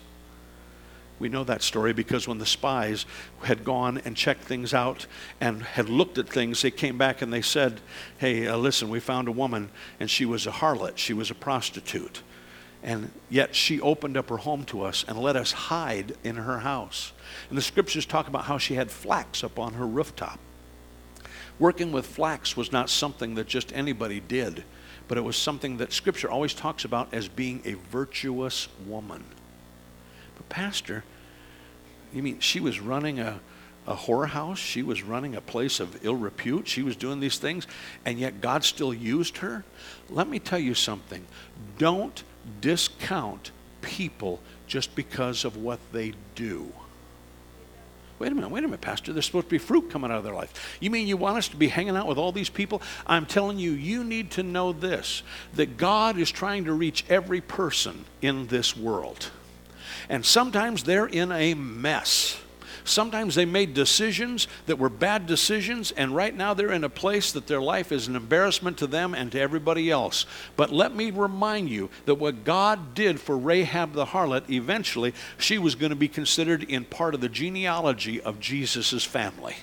We 1.18 1.30
know 1.30 1.46
that 1.46 1.62
story 1.62 1.94
because 1.94 2.28
when 2.28 2.40
the 2.40 2.46
spies 2.46 3.06
had 3.44 3.64
gone 3.64 4.02
and 4.04 4.18
checked 4.18 4.44
things 4.44 4.74
out 4.74 5.08
and 5.40 5.64
had 5.64 5.88
looked 5.88 6.18
at 6.18 6.28
things, 6.28 6.62
they 6.62 6.72
came 6.72 6.98
back 6.98 7.22
and 7.22 7.32
they 7.32 7.42
said, 7.42 7.80
Hey, 8.18 8.48
uh, 8.48 8.58
listen, 8.58 8.90
we 8.90 9.00
found 9.00 9.30
a 9.30 9.32
woman 9.32 9.70
and 10.02 10.12
she 10.12 10.26
was 10.26 10.46
a 10.46 10.52
harlot, 10.52 10.98
she 10.98 11.14
was 11.14 11.32
a 11.32 11.36
prostitute. 11.36 12.22
And 12.86 13.12
yet 13.32 13.56
she 13.56 13.82
opened 13.82 14.16
up 14.16 14.30
her 14.30 14.38
home 14.38 14.64
to 14.66 14.84
us 14.84 15.04
and 15.08 15.18
let 15.18 15.36
us 15.36 15.52
hide 15.52 16.16
in 16.24 16.36
her 16.36 16.60
house. 16.60 17.14
And 17.50 17.58
the 17.58 17.64
scriptures 17.64 18.06
talk 18.06 18.28
about 18.28 18.46
how 18.46 18.60
she 18.60 18.76
had 18.76 18.92
flax 18.92 19.44
up 19.44 19.58
on 19.58 19.74
her 19.74 19.88
rooftop. 19.88 20.40
Working 21.58 21.92
with 21.92 22.06
flax 22.06 22.56
was 22.56 22.72
not 22.72 22.92
something 22.92 23.34
that 23.36 23.48
just 23.48 23.74
anybody 23.74 24.20
did, 24.20 24.64
but 25.08 25.18
it 25.18 25.22
was 25.22 25.36
something 25.36 25.78
that 25.78 25.94
scripture 25.94 26.30
always 26.30 26.54
talks 26.54 26.86
about 26.86 27.12
as 27.12 27.28
being 27.28 27.64
a 27.66 27.74
virtuous 27.74 28.68
woman. 28.86 29.24
But, 30.36 30.48
Pastor, 30.50 31.04
you 32.14 32.22
mean 32.22 32.40
she 32.40 32.60
was 32.60 32.80
running 32.80 33.20
a, 33.20 33.40
a 33.88 33.96
whorehouse? 33.96 34.58
She 34.58 34.84
was 34.84 35.02
running 35.02 35.34
a 35.34 35.42
place 35.42 35.80
of 35.80 36.06
ill 36.06 36.16
repute? 36.16 36.68
She 36.68 36.84
was 36.84 36.96
doing 36.96 37.20
these 37.20 37.40
things, 37.40 37.66
and 38.06 38.20
yet 38.20 38.42
God 38.42 38.64
still 38.64 38.94
used 38.94 39.38
her? 39.38 39.64
Let 40.08 40.28
me 40.28 40.38
tell 40.38 40.60
you 40.60 40.76
something. 40.76 41.26
Don't 41.80 42.24
discount 42.62 43.52
people 43.82 44.40
just 44.68 44.96
because 44.96 45.46
of 45.46 45.58
what 45.58 45.80
they 45.92 46.14
do. 46.36 46.72
Wait 48.18 48.32
a 48.32 48.36
minute, 48.36 48.50
wait 48.50 48.64
a 48.64 48.68
minute, 48.68 48.80
Pastor. 48.80 49.12
There's 49.12 49.26
supposed 49.26 49.48
to 49.48 49.52
be 49.52 49.58
fruit 49.58 49.90
coming 49.90 50.10
out 50.10 50.18
of 50.18 50.24
their 50.24 50.34
life. 50.34 50.78
You 50.80 50.90
mean 50.90 51.06
you 51.06 51.18
want 51.18 51.38
us 51.38 51.50
to 51.50 51.58
be 51.58 51.68
hanging 51.68 51.98
out 51.98 52.08
with 52.08 52.18
all 52.18 52.32
these 52.32 52.50
people? 52.50 52.82
I'm 53.06 53.26
telling 53.26 53.60
you, 53.60 53.72
you 53.72 54.06
need 54.06 54.32
to 54.32 54.44
know 54.44 54.72
this 54.72 55.22
that 55.56 55.76
God 55.76 56.18
is 56.18 56.32
trying 56.32 56.66
to 56.66 56.74
reach 56.74 57.04
every 57.10 57.42
person 57.42 58.06
in 58.22 58.48
this 58.48 58.76
world. 58.76 59.32
And 60.08 60.26
sometimes 60.26 60.84
they're 60.84 61.08
in 61.08 61.32
a 61.32 61.56
mess. 61.56 62.40
Sometimes 62.84 63.36
they 63.36 63.46
made 63.46 63.74
decisions 63.74 64.48
that 64.66 64.78
were 64.78 64.90
bad 64.90 65.26
decisions, 65.26 65.92
and 65.92 66.16
right 66.16 66.36
now 66.36 66.54
they're 66.54 66.72
in 66.72 66.84
a 66.84 66.90
place 66.90 67.32
that 67.32 67.48
their 67.48 67.62
life 67.62 67.92
is 67.92 68.08
an 68.08 68.16
embarrassment 68.16 68.78
to 68.80 68.88
them 68.88 69.14
and 69.14 69.32
to 69.32 69.40
everybody 69.40 69.90
else. 69.90 70.26
But 70.56 70.72
let 70.72 70.96
me 70.96 71.12
remind 71.12 71.70
you 71.70 71.90
that 72.06 72.16
what 72.16 72.44
God 72.44 72.94
did 72.94 73.20
for 73.20 73.38
Rahab 73.38 73.94
the 73.94 74.06
harlot, 74.06 74.50
eventually, 74.50 75.14
she 75.38 75.58
was 75.58 75.76
going 75.76 75.92
to 75.92 75.96
be 75.96 76.08
considered 76.08 76.64
in 76.64 76.86
part 76.86 77.16
of 77.16 77.22
the 77.22 77.30
genealogy 77.30 78.22
of 78.22 78.40
Jesus' 78.40 79.04
family. 79.04 79.56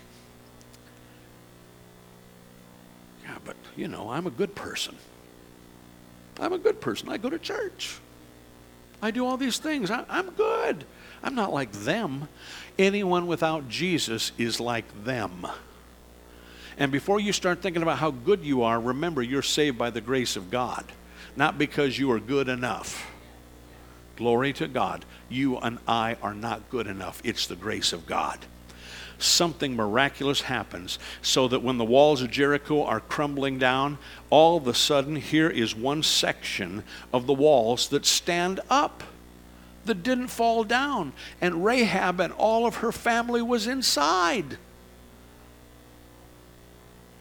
Yeah, 3.23 3.39
but 3.45 3.57
you 3.77 3.89
know, 3.89 4.11
I'm 4.11 4.27
a 4.27 4.31
good 4.31 4.55
person. 4.55 4.97
I'm 6.41 6.53
a 6.53 6.59
good 6.59 6.81
person. 6.81 7.09
I 7.09 7.19
go 7.19 7.31
to 7.31 7.39
church. 7.39 7.99
I 9.03 9.11
do 9.11 9.27
all 9.27 9.37
these 9.37 9.59
things. 9.59 9.91
I, 9.91 10.05
am 10.09 10.31
good. 10.31 10.85
I'm 11.23 11.35
not 11.35 11.53
like 11.53 11.73
them. 11.73 12.29
Anyone 12.79 13.27
without 13.27 13.69
Jesus 13.69 14.33
is 14.39 14.61
like 14.61 15.05
them. 15.05 15.47
And 16.79 16.91
before 16.91 17.21
you 17.21 17.33
start 17.33 17.61
thinking 17.61 17.83
about 17.83 17.99
how 17.99 18.11
good 18.11 18.45
you 18.45 18.63
are, 18.63 18.81
remember 18.81 19.23
you're 19.23 19.43
saved 19.43 19.77
by 19.79 19.91
the 19.91 20.01
grace 20.01 20.37
of 20.37 20.51
God, 20.51 20.85
not 21.37 21.59
because 21.59 21.99
you 21.99 22.11
are 22.13 22.21
good 22.21 22.49
enough. 22.49 23.11
Glory 24.17 24.53
to 24.55 24.69
God. 24.69 25.05
You 25.29 25.59
and 25.59 25.79
I 25.87 26.17
are 26.23 26.35
not 26.35 26.71
good 26.71 26.87
enough. 26.87 27.21
It's 27.25 27.47
the 27.47 27.57
grace 27.57 27.93
of 27.93 28.07
God. 28.07 28.39
Something 29.19 29.77
miraculous 29.77 30.43
happens 30.43 30.99
so 31.21 31.47
that 31.49 31.63
when 31.63 31.79
the 31.79 31.85
walls 31.85 32.23
of 32.23 32.31
Jericho 32.31 32.83
are 32.83 33.01
crumbling 33.01 33.59
down, 33.59 33.99
all 34.31 34.57
of 34.57 34.67
a 34.67 34.75
sudden 34.75 35.17
here 35.17 35.49
is 35.49 35.77
one 35.77 36.03
section 36.03 36.83
of 37.13 37.27
the 37.27 37.33
walls 37.33 37.89
that 37.89 38.05
stand 38.05 38.61
up 38.69 39.03
that 39.85 40.03
didn't 40.03 40.29
fall 40.29 40.65
down. 40.65 41.13
And 41.41 41.65
Rahab 41.65 42.21
and 42.21 42.33
all 42.33 42.67
of 42.67 42.77
her 42.77 42.93
family 42.93 43.43
was 43.43 43.67
inside. 43.67 44.59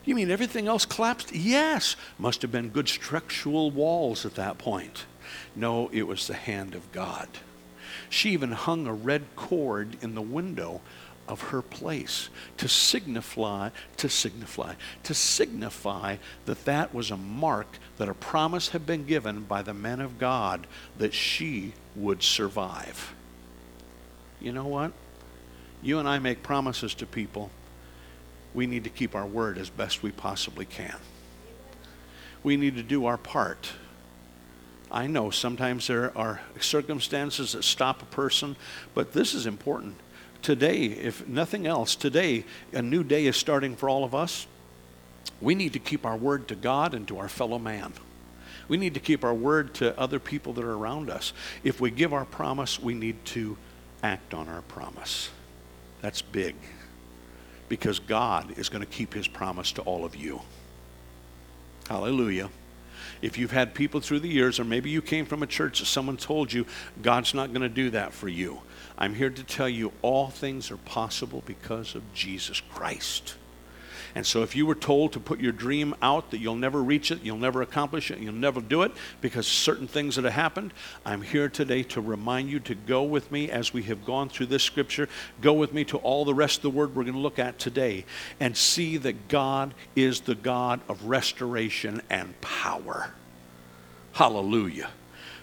You 0.03 0.15
mean 0.15 0.31
everything 0.31 0.67
else 0.67 0.85
collapsed? 0.85 1.33
Yes. 1.33 1.95
Must 2.17 2.41
have 2.41 2.51
been 2.51 2.69
good 2.69 2.89
structural 2.89 3.69
walls 3.69 4.25
at 4.25 4.35
that 4.35 4.57
point. 4.57 5.05
No, 5.55 5.89
it 5.93 6.03
was 6.03 6.27
the 6.27 6.33
hand 6.33 6.75
of 6.75 6.91
God. 6.91 7.27
She 8.09 8.31
even 8.31 8.51
hung 8.51 8.87
a 8.87 8.93
red 8.93 9.23
cord 9.35 9.97
in 10.01 10.15
the 10.15 10.21
window 10.21 10.81
of 11.31 11.39
her 11.43 11.61
place 11.61 12.29
to 12.57 12.67
signify 12.67 13.69
to 13.95 14.09
signify 14.09 14.73
to 15.01 15.13
signify 15.13 16.17
that 16.45 16.65
that 16.65 16.93
was 16.93 17.09
a 17.09 17.15
mark 17.15 17.67
that 17.97 18.09
a 18.09 18.13
promise 18.13 18.69
had 18.69 18.85
been 18.85 19.05
given 19.05 19.41
by 19.43 19.61
the 19.61 19.73
men 19.73 20.01
of 20.01 20.19
God 20.19 20.67
that 20.97 21.13
she 21.13 21.73
would 21.95 22.21
survive. 22.21 23.15
You 24.41 24.51
know 24.51 24.67
what? 24.67 24.91
You 25.81 25.99
and 25.99 26.07
I 26.07 26.19
make 26.19 26.43
promises 26.43 26.93
to 26.95 27.05
people. 27.05 27.49
We 28.53 28.67
need 28.67 28.83
to 28.83 28.89
keep 28.89 29.15
our 29.15 29.25
word 29.25 29.57
as 29.57 29.69
best 29.69 30.03
we 30.03 30.11
possibly 30.11 30.65
can. 30.65 30.97
We 32.43 32.57
need 32.57 32.75
to 32.75 32.83
do 32.83 33.05
our 33.05 33.17
part. 33.17 33.71
I 34.91 35.07
know 35.07 35.29
sometimes 35.29 35.87
there 35.87 36.15
are 36.17 36.41
circumstances 36.59 37.53
that 37.53 37.63
stop 37.63 38.01
a 38.01 38.05
person, 38.05 38.57
but 38.93 39.13
this 39.13 39.33
is 39.33 39.45
important. 39.45 39.95
Today, 40.41 40.85
if 40.85 41.27
nothing 41.27 41.67
else, 41.67 41.95
today, 41.95 42.45
a 42.73 42.81
new 42.81 43.03
day 43.03 43.27
is 43.27 43.37
starting 43.37 43.75
for 43.75 43.89
all 43.89 44.03
of 44.03 44.15
us. 44.15 44.47
We 45.39 45.55
need 45.55 45.73
to 45.73 45.79
keep 45.79 46.05
our 46.05 46.17
word 46.17 46.47
to 46.47 46.55
God 46.55 46.93
and 46.93 47.07
to 47.07 47.19
our 47.19 47.29
fellow 47.29 47.59
man. 47.59 47.93
We 48.67 48.77
need 48.77 48.93
to 48.93 48.99
keep 48.99 49.23
our 49.23 49.33
word 49.33 49.73
to 49.75 49.99
other 49.99 50.19
people 50.19 50.53
that 50.53 50.63
are 50.63 50.73
around 50.73 51.09
us. 51.09 51.33
If 51.63 51.81
we 51.81 51.91
give 51.91 52.13
our 52.13 52.25
promise, 52.25 52.79
we 52.79 52.93
need 52.93 53.23
to 53.25 53.57
act 54.01 54.33
on 54.33 54.47
our 54.47 54.61
promise. 54.61 55.29
That's 56.01 56.21
big 56.21 56.55
because 57.69 57.99
God 57.99 58.57
is 58.57 58.69
going 58.69 58.83
to 58.83 58.89
keep 58.89 59.13
his 59.13 59.27
promise 59.27 59.71
to 59.73 59.81
all 59.83 60.05
of 60.05 60.15
you. 60.15 60.41
Hallelujah. 61.87 62.49
If 63.21 63.37
you've 63.37 63.51
had 63.51 63.73
people 63.73 64.01
through 64.01 64.21
the 64.21 64.29
years, 64.29 64.59
or 64.59 64.63
maybe 64.63 64.89
you 64.89 65.01
came 65.01 65.25
from 65.25 65.43
a 65.43 65.47
church 65.47 65.79
that 65.79 65.85
someone 65.85 66.17
told 66.17 66.51
you, 66.51 66.65
God's 67.01 67.33
not 67.33 67.49
going 67.49 67.61
to 67.61 67.69
do 67.69 67.91
that 67.91 68.13
for 68.13 68.27
you. 68.27 68.61
I'm 69.01 69.15
here 69.15 69.31
to 69.31 69.43
tell 69.43 69.67
you 69.67 69.93
all 70.03 70.27
things 70.27 70.69
are 70.69 70.77
possible 70.77 71.41
because 71.47 71.95
of 71.95 72.13
Jesus 72.13 72.61
Christ. 72.61 73.33
And 74.13 74.27
so 74.27 74.43
if 74.43 74.55
you 74.55 74.67
were 74.67 74.75
told 74.75 75.13
to 75.13 75.19
put 75.19 75.39
your 75.39 75.53
dream 75.53 75.95
out 76.03 76.29
that 76.29 76.37
you'll 76.37 76.53
never 76.53 76.83
reach 76.83 77.09
it, 77.09 77.23
you'll 77.23 77.37
never 77.37 77.63
accomplish 77.63 78.11
it, 78.11 78.19
you'll 78.19 78.33
never 78.33 78.61
do 78.61 78.83
it 78.83 78.91
because 79.19 79.47
certain 79.47 79.87
things 79.87 80.17
that 80.17 80.25
have 80.25 80.33
happened, 80.33 80.71
I'm 81.03 81.23
here 81.23 81.49
today 81.49 81.81
to 81.81 81.99
remind 81.99 82.51
you 82.51 82.59
to 82.59 82.75
go 82.75 83.01
with 83.01 83.31
me 83.31 83.49
as 83.49 83.73
we 83.73 83.81
have 83.83 84.05
gone 84.05 84.29
through 84.29 84.45
this 84.45 84.61
scripture. 84.61 85.09
Go 85.41 85.53
with 85.53 85.73
me 85.73 85.83
to 85.85 85.97
all 85.97 86.23
the 86.23 86.35
rest 86.35 86.57
of 86.57 86.61
the 86.61 86.69
word 86.69 86.95
we're 86.95 87.01
going 87.01 87.15
to 87.15 87.19
look 87.19 87.39
at 87.39 87.57
today 87.57 88.05
and 88.39 88.55
see 88.55 88.97
that 88.97 89.29
God 89.29 89.73
is 89.95 90.19
the 90.19 90.35
God 90.35 90.79
of 90.87 91.05
restoration 91.05 92.03
and 92.11 92.39
power. 92.39 93.15
Hallelujah 94.11 94.91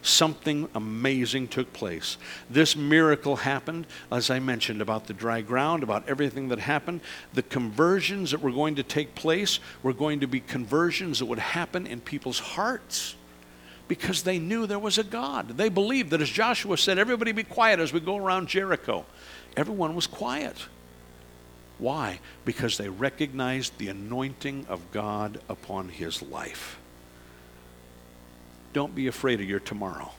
something 0.09 0.69
amazing 0.75 1.49
took 1.49 1.73
place. 1.73 2.17
This 2.51 2.75
miracle 2.75 3.37
happened, 3.37 3.87
as 4.11 4.31
I 4.31 4.39
mentioned, 4.39 4.81
about 4.81 5.07
the 5.07 5.13
dry 5.13 5.41
ground, 5.41 5.83
about 5.83 6.09
everything 6.09 6.49
that 6.49 6.59
happened. 6.59 7.01
The 7.35 7.43
conversions 7.43 8.31
that 8.31 8.41
were 8.41 8.51
going 8.51 8.77
to 8.77 8.83
take 8.83 9.15
place 9.15 9.61
were 9.83 9.93
going 9.93 10.21
to 10.21 10.27
be 10.27 10.41
conversions 10.41 11.19
that 11.19 11.27
would 11.27 11.39
happen 11.39 11.87
in 11.87 12.01
people's 12.01 12.39
hearts 12.39 13.15
because 13.89 14.23
they 14.23 14.39
knew 14.39 14.67
there 14.67 14.79
was 14.79 14.99
a 14.99 15.05
God. 15.05 15.57
They 15.57 15.69
believed 15.69 16.11
that, 16.11 16.21
as 16.21 16.29
Joshua 16.29 16.77
said, 16.77 16.99
everybody 16.99 17.33
be 17.33 17.43
quiet 17.43 17.81
as 17.81 17.93
we 17.93 18.01
go 18.01 18.17
around 18.17 18.49
Jericho. 18.49 19.07
Everyone 19.57 19.95
was 19.95 20.07
quiet. 20.07 20.57
Why? 21.79 22.21
Because 22.45 22.77
they 22.77 22.89
recognized 22.89 23.79
the 23.79 23.89
anointing 23.89 24.67
of 24.69 24.91
God 24.93 25.41
upon 25.49 25.89
his 25.89 26.23
life. 26.23 26.79
Don't 28.73 28.95
be 28.95 29.07
afraid 29.07 29.41
of 29.41 29.49
your 29.49 29.61
tomorrow. 29.61 30.13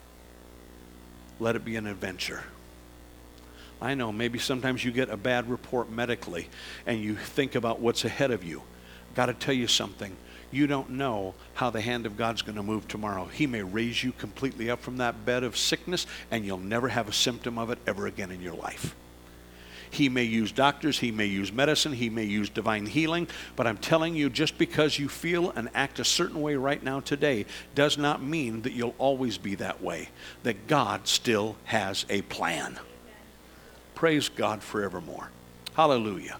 Let 1.39 1.55
it 1.55 1.63
be 1.63 1.75
an 1.75 1.87
adventure. 1.87 2.43
I 3.81 3.93
know 3.93 4.11
maybe 4.11 4.39
sometimes 4.39 4.83
you 4.83 4.91
get 4.91 5.09
a 5.09 5.17
bad 5.17 5.49
report 5.49 5.89
medically 5.89 6.49
and 6.85 6.99
you 6.99 7.15
think 7.15 7.55
about 7.55 7.79
what's 7.79 8.03
ahead 8.03 8.31
of 8.31 8.43
you. 8.43 8.61
Got 9.15 9.27
to 9.27 9.33
tell 9.33 9.53
you 9.53 9.67
something. 9.67 10.15
You 10.51 10.67
don't 10.67 10.91
know 10.91 11.35
how 11.53 11.69
the 11.69 11.81
hand 11.81 12.05
of 12.05 12.17
God's 12.17 12.41
going 12.41 12.55
to 12.55 12.63
move 12.63 12.87
tomorrow. 12.87 13.25
He 13.25 13.47
may 13.47 13.61
raise 13.61 14.03
you 14.03 14.11
completely 14.11 14.69
up 14.69 14.81
from 14.81 14.97
that 14.97 15.25
bed 15.25 15.43
of 15.43 15.55
sickness 15.55 16.07
and 16.31 16.45
you'll 16.45 16.57
never 16.57 16.89
have 16.89 17.07
a 17.07 17.13
symptom 17.13 17.57
of 17.57 17.69
it 17.69 17.77
ever 17.85 18.07
again 18.07 18.31
in 18.31 18.41
your 18.41 18.55
life. 18.55 18.95
He 19.91 20.07
may 20.07 20.23
use 20.23 20.51
doctors, 20.51 20.99
he 20.99 21.11
may 21.11 21.25
use 21.25 21.51
medicine, 21.51 21.93
he 21.93 22.09
may 22.09 22.23
use 22.23 22.49
divine 22.49 22.85
healing, 22.85 23.27
but 23.55 23.65
I'm 23.65 23.77
telling 23.77 24.15
you, 24.15 24.29
just 24.29 24.57
because 24.57 24.99
you 24.99 25.09
feel 25.09 25.51
and 25.51 25.69
act 25.73 25.99
a 25.99 26.05
certain 26.05 26.41
way 26.41 26.55
right 26.55 26.81
now 26.81 26.99
today 26.99 27.45
does 27.73 27.97
not 27.97 28.21
mean 28.21 28.61
that 28.61 28.73
you'll 28.73 28.95
always 28.97 29.37
be 29.37 29.55
that 29.55 29.81
way, 29.81 30.09
that 30.43 30.67
God 30.67 31.07
still 31.07 31.55
has 31.65 32.05
a 32.09 32.21
plan. 32.23 32.79
Praise 33.95 34.29
God 34.29 34.61
forevermore. 34.61 35.31
Hallelujah. 35.73 36.37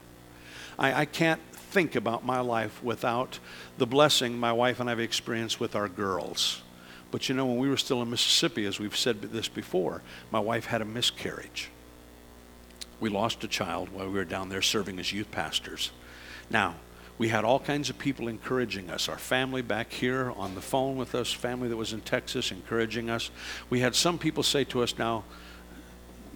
I, 0.77 1.01
I 1.01 1.05
can't 1.05 1.41
think 1.53 1.95
about 1.95 2.25
my 2.25 2.39
life 2.39 2.83
without 2.83 3.39
the 3.77 3.88
blessing 3.88 4.39
my 4.39 4.53
wife 4.53 4.79
and 4.79 4.89
I 4.89 4.91
have 4.91 4.99
experienced 4.99 5.59
with 5.59 5.75
our 5.75 5.89
girls. 5.89 6.62
But 7.12 7.27
you 7.27 7.35
know, 7.35 7.47
when 7.47 7.57
we 7.57 7.69
were 7.69 7.77
still 7.77 8.01
in 8.03 8.09
Mississippi, 8.12 8.65
as 8.65 8.79
we've 8.79 8.95
said 8.95 9.21
this 9.21 9.47
before, 9.47 10.03
my 10.31 10.39
wife 10.39 10.65
had 10.65 10.81
a 10.81 10.85
miscarriage 10.85 11.69
we 12.99 13.09
lost 13.09 13.43
a 13.43 13.47
child 13.47 13.89
while 13.89 14.07
we 14.07 14.13
were 14.13 14.25
down 14.25 14.49
there 14.49 14.62
serving 14.62 14.99
as 14.99 15.13
youth 15.13 15.31
pastors. 15.31 15.91
Now, 16.49 16.75
we 17.17 17.27
had 17.27 17.43
all 17.43 17.59
kinds 17.59 17.89
of 17.89 17.99
people 17.99 18.27
encouraging 18.27 18.89
us. 18.89 19.09
Our 19.09 19.17
family 19.17 19.62
back 19.62 19.91
here 19.91 20.31
on 20.38 20.55
the 20.55 20.62
phone 20.62 20.95
with 20.95 21.15
us, 21.15 21.31
family 21.31 21.67
that 21.67 21.75
was 21.75 21.91
in 21.91 22.01
Texas 22.01 22.51
encouraging 22.51 23.09
us. 23.09 23.29
We 23.69 23.81
had 23.81 23.93
some 23.93 24.17
people 24.17 24.41
say 24.43 24.63
to 24.65 24.81
us, 24.83 24.97
now, 24.97 25.25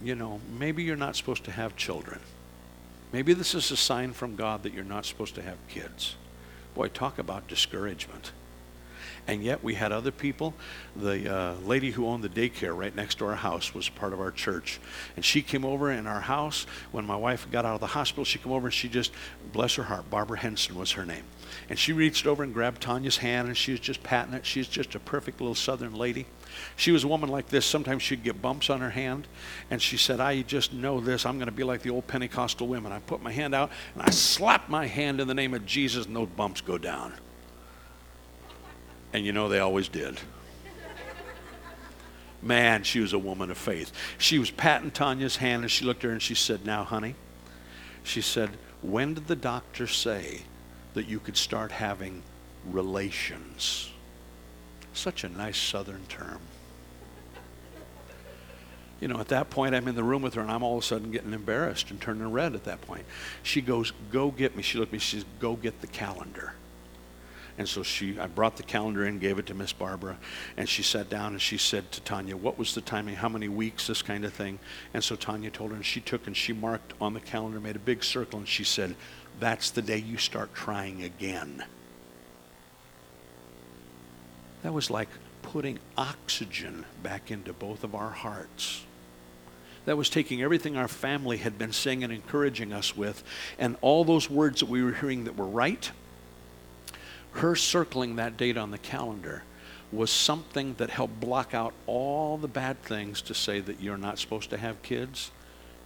you 0.02 0.14
know, 0.14 0.40
maybe 0.58 0.82
you're 0.82 0.96
not 0.96 1.16
supposed 1.16 1.44
to 1.44 1.50
have 1.50 1.74
children. 1.76 2.20
Maybe 3.12 3.32
this 3.32 3.54
is 3.54 3.70
a 3.70 3.76
sign 3.76 4.12
from 4.12 4.36
God 4.36 4.62
that 4.64 4.74
you're 4.74 4.84
not 4.84 5.06
supposed 5.06 5.34
to 5.36 5.42
have 5.42 5.56
kids. 5.68 6.16
Boy, 6.74 6.88
talk 6.88 7.18
about 7.18 7.48
discouragement 7.48 8.32
and 9.26 9.42
yet 9.42 9.62
we 9.64 9.74
had 9.74 9.92
other 9.92 10.10
people. 10.10 10.54
The 10.96 11.34
uh, 11.34 11.54
lady 11.64 11.90
who 11.90 12.06
owned 12.06 12.22
the 12.24 12.28
daycare 12.28 12.76
right 12.76 12.94
next 12.94 13.16
to 13.16 13.26
our 13.26 13.36
house 13.36 13.74
was 13.74 13.88
part 13.88 14.12
of 14.12 14.20
our 14.20 14.30
church, 14.30 14.80
and 15.16 15.24
she 15.24 15.42
came 15.42 15.64
over 15.64 15.90
in 15.90 16.06
our 16.06 16.20
house 16.20 16.66
when 16.92 17.04
my 17.06 17.16
wife 17.16 17.46
got 17.50 17.64
out 17.64 17.74
of 17.74 17.80
the 17.80 17.86
hospital. 17.88 18.24
She 18.24 18.38
came 18.38 18.52
over 18.52 18.66
and 18.66 18.74
she 18.74 18.88
just, 18.88 19.12
bless 19.52 19.74
her 19.74 19.84
heart, 19.84 20.10
Barbara 20.10 20.38
Henson 20.38 20.76
was 20.76 20.92
her 20.92 21.06
name, 21.06 21.24
and 21.68 21.78
she 21.78 21.92
reached 21.92 22.26
over 22.26 22.42
and 22.42 22.52
grabbed 22.52 22.82
Tanya's 22.82 23.18
hand 23.18 23.48
and 23.48 23.56
she 23.56 23.72
was 23.72 23.80
just 23.80 24.02
patting 24.02 24.34
it. 24.34 24.44
She's 24.44 24.68
just 24.68 24.94
a 24.94 25.00
perfect 25.00 25.40
little 25.40 25.54
Southern 25.54 25.94
lady. 25.94 26.26
She 26.76 26.92
was 26.92 27.04
a 27.04 27.08
woman 27.08 27.30
like 27.30 27.48
this. 27.48 27.66
Sometimes 27.66 28.02
she'd 28.02 28.22
get 28.22 28.40
bumps 28.40 28.70
on 28.70 28.80
her 28.80 28.90
hand, 28.90 29.26
and 29.70 29.82
she 29.82 29.96
said, 29.96 30.20
I 30.20 30.42
just 30.42 30.72
know 30.72 31.00
this. 31.00 31.26
I'm 31.26 31.38
going 31.38 31.46
to 31.46 31.52
be 31.52 31.64
like 31.64 31.82
the 31.82 31.90
old 31.90 32.06
Pentecostal 32.06 32.66
women. 32.66 32.92
I 32.92 33.00
put 33.00 33.22
my 33.22 33.32
hand 33.32 33.54
out 33.54 33.70
and 33.94 34.02
I 34.02 34.10
slap 34.10 34.68
my 34.68 34.86
hand 34.86 35.20
in 35.20 35.28
the 35.28 35.34
name 35.34 35.54
of 35.54 35.66
Jesus, 35.66 36.06
and 36.06 36.14
those 36.14 36.28
bumps 36.28 36.60
go 36.60 36.78
down. 36.78 37.12
And 39.14 39.24
you 39.24 39.32
know 39.32 39.48
they 39.48 39.60
always 39.60 39.88
did. 39.88 40.18
Man, 42.42 42.82
she 42.82 42.98
was 42.98 43.12
a 43.12 43.18
woman 43.18 43.48
of 43.50 43.56
faith. 43.56 43.92
She 44.18 44.40
was 44.40 44.50
patting 44.50 44.90
Tanya's 44.90 45.36
hand 45.36 45.62
and 45.62 45.70
she 45.70 45.84
looked 45.84 46.04
at 46.04 46.08
her 46.08 46.12
and 46.12 46.20
she 46.20 46.34
said, 46.34 46.66
Now, 46.66 46.82
honey, 46.82 47.14
she 48.02 48.20
said, 48.20 48.50
When 48.82 49.14
did 49.14 49.28
the 49.28 49.36
doctor 49.36 49.86
say 49.86 50.42
that 50.94 51.06
you 51.06 51.20
could 51.20 51.36
start 51.36 51.70
having 51.70 52.22
relations? 52.66 53.92
Such 54.92 55.22
a 55.22 55.28
nice 55.28 55.56
southern 55.56 56.04
term. 56.06 56.40
You 59.00 59.08
know, 59.08 59.20
at 59.20 59.28
that 59.28 59.48
point, 59.48 59.76
I'm 59.76 59.86
in 59.86 59.94
the 59.94 60.04
room 60.04 60.22
with 60.22 60.34
her 60.34 60.40
and 60.40 60.50
I'm 60.50 60.64
all 60.64 60.78
of 60.78 60.82
a 60.82 60.86
sudden 60.86 61.12
getting 61.12 61.32
embarrassed 61.32 61.90
and 61.90 62.00
turning 62.00 62.30
red 62.32 62.54
at 62.54 62.64
that 62.64 62.80
point. 62.80 63.04
She 63.44 63.60
goes, 63.60 63.92
Go 64.10 64.32
get 64.32 64.56
me. 64.56 64.62
She 64.62 64.76
looked 64.76 64.90
at 64.90 64.94
me, 64.94 64.98
she 64.98 65.18
says, 65.18 65.26
Go 65.38 65.54
get 65.54 65.80
the 65.80 65.86
calendar. 65.86 66.54
And 67.56 67.68
so 67.68 67.84
she, 67.84 68.18
I 68.18 68.26
brought 68.26 68.56
the 68.56 68.64
calendar 68.64 69.06
in, 69.06 69.20
gave 69.20 69.38
it 69.38 69.46
to 69.46 69.54
Miss 69.54 69.72
Barbara, 69.72 70.18
and 70.56 70.68
she 70.68 70.82
sat 70.82 71.08
down 71.08 71.32
and 71.32 71.40
she 71.40 71.56
said 71.56 71.92
to 71.92 72.00
Tanya, 72.00 72.36
"What 72.36 72.58
was 72.58 72.74
the 72.74 72.80
timing? 72.80 73.14
How 73.14 73.28
many 73.28 73.48
weeks? 73.48 73.86
This 73.86 74.02
kind 74.02 74.24
of 74.24 74.32
thing." 74.32 74.58
And 74.92 75.04
so 75.04 75.14
Tanya 75.14 75.50
told 75.50 75.70
her, 75.70 75.76
and 75.76 75.86
she 75.86 76.00
took 76.00 76.26
and 76.26 76.36
she 76.36 76.52
marked 76.52 76.94
on 77.00 77.14
the 77.14 77.20
calendar, 77.20 77.60
made 77.60 77.76
a 77.76 77.80
big 77.80 78.02
circle, 78.02 78.40
and 78.40 78.48
she 78.48 78.64
said, 78.64 78.96
"That's 79.38 79.70
the 79.70 79.82
day 79.82 79.98
you 79.98 80.18
start 80.18 80.52
trying 80.52 81.04
again." 81.04 81.64
That 84.62 84.72
was 84.72 84.90
like 84.90 85.10
putting 85.42 85.78
oxygen 85.96 86.86
back 87.02 87.30
into 87.30 87.52
both 87.52 87.84
of 87.84 87.94
our 87.94 88.10
hearts. 88.10 88.82
That 89.84 89.96
was 89.96 90.08
taking 90.08 90.42
everything 90.42 90.76
our 90.76 90.88
family 90.88 91.36
had 91.36 91.58
been 91.58 91.72
saying 91.72 92.02
and 92.02 92.12
encouraging 92.12 92.72
us 92.72 92.96
with, 92.96 93.22
and 93.58 93.76
all 93.80 94.04
those 94.04 94.28
words 94.28 94.60
that 94.60 94.68
we 94.68 94.82
were 94.82 94.94
hearing 94.94 95.24
that 95.24 95.36
were 95.36 95.46
right 95.46 95.92
her 97.34 97.56
circling 97.56 98.16
that 98.16 98.36
date 98.36 98.56
on 98.56 98.70
the 98.70 98.78
calendar 98.78 99.42
was 99.92 100.10
something 100.10 100.74
that 100.74 100.90
helped 100.90 101.20
block 101.20 101.54
out 101.54 101.72
all 101.86 102.36
the 102.36 102.48
bad 102.48 102.80
things 102.82 103.22
to 103.22 103.34
say 103.34 103.60
that 103.60 103.80
you're 103.80 103.98
not 103.98 104.18
supposed 104.18 104.50
to 104.50 104.56
have 104.56 104.82
kids. 104.82 105.30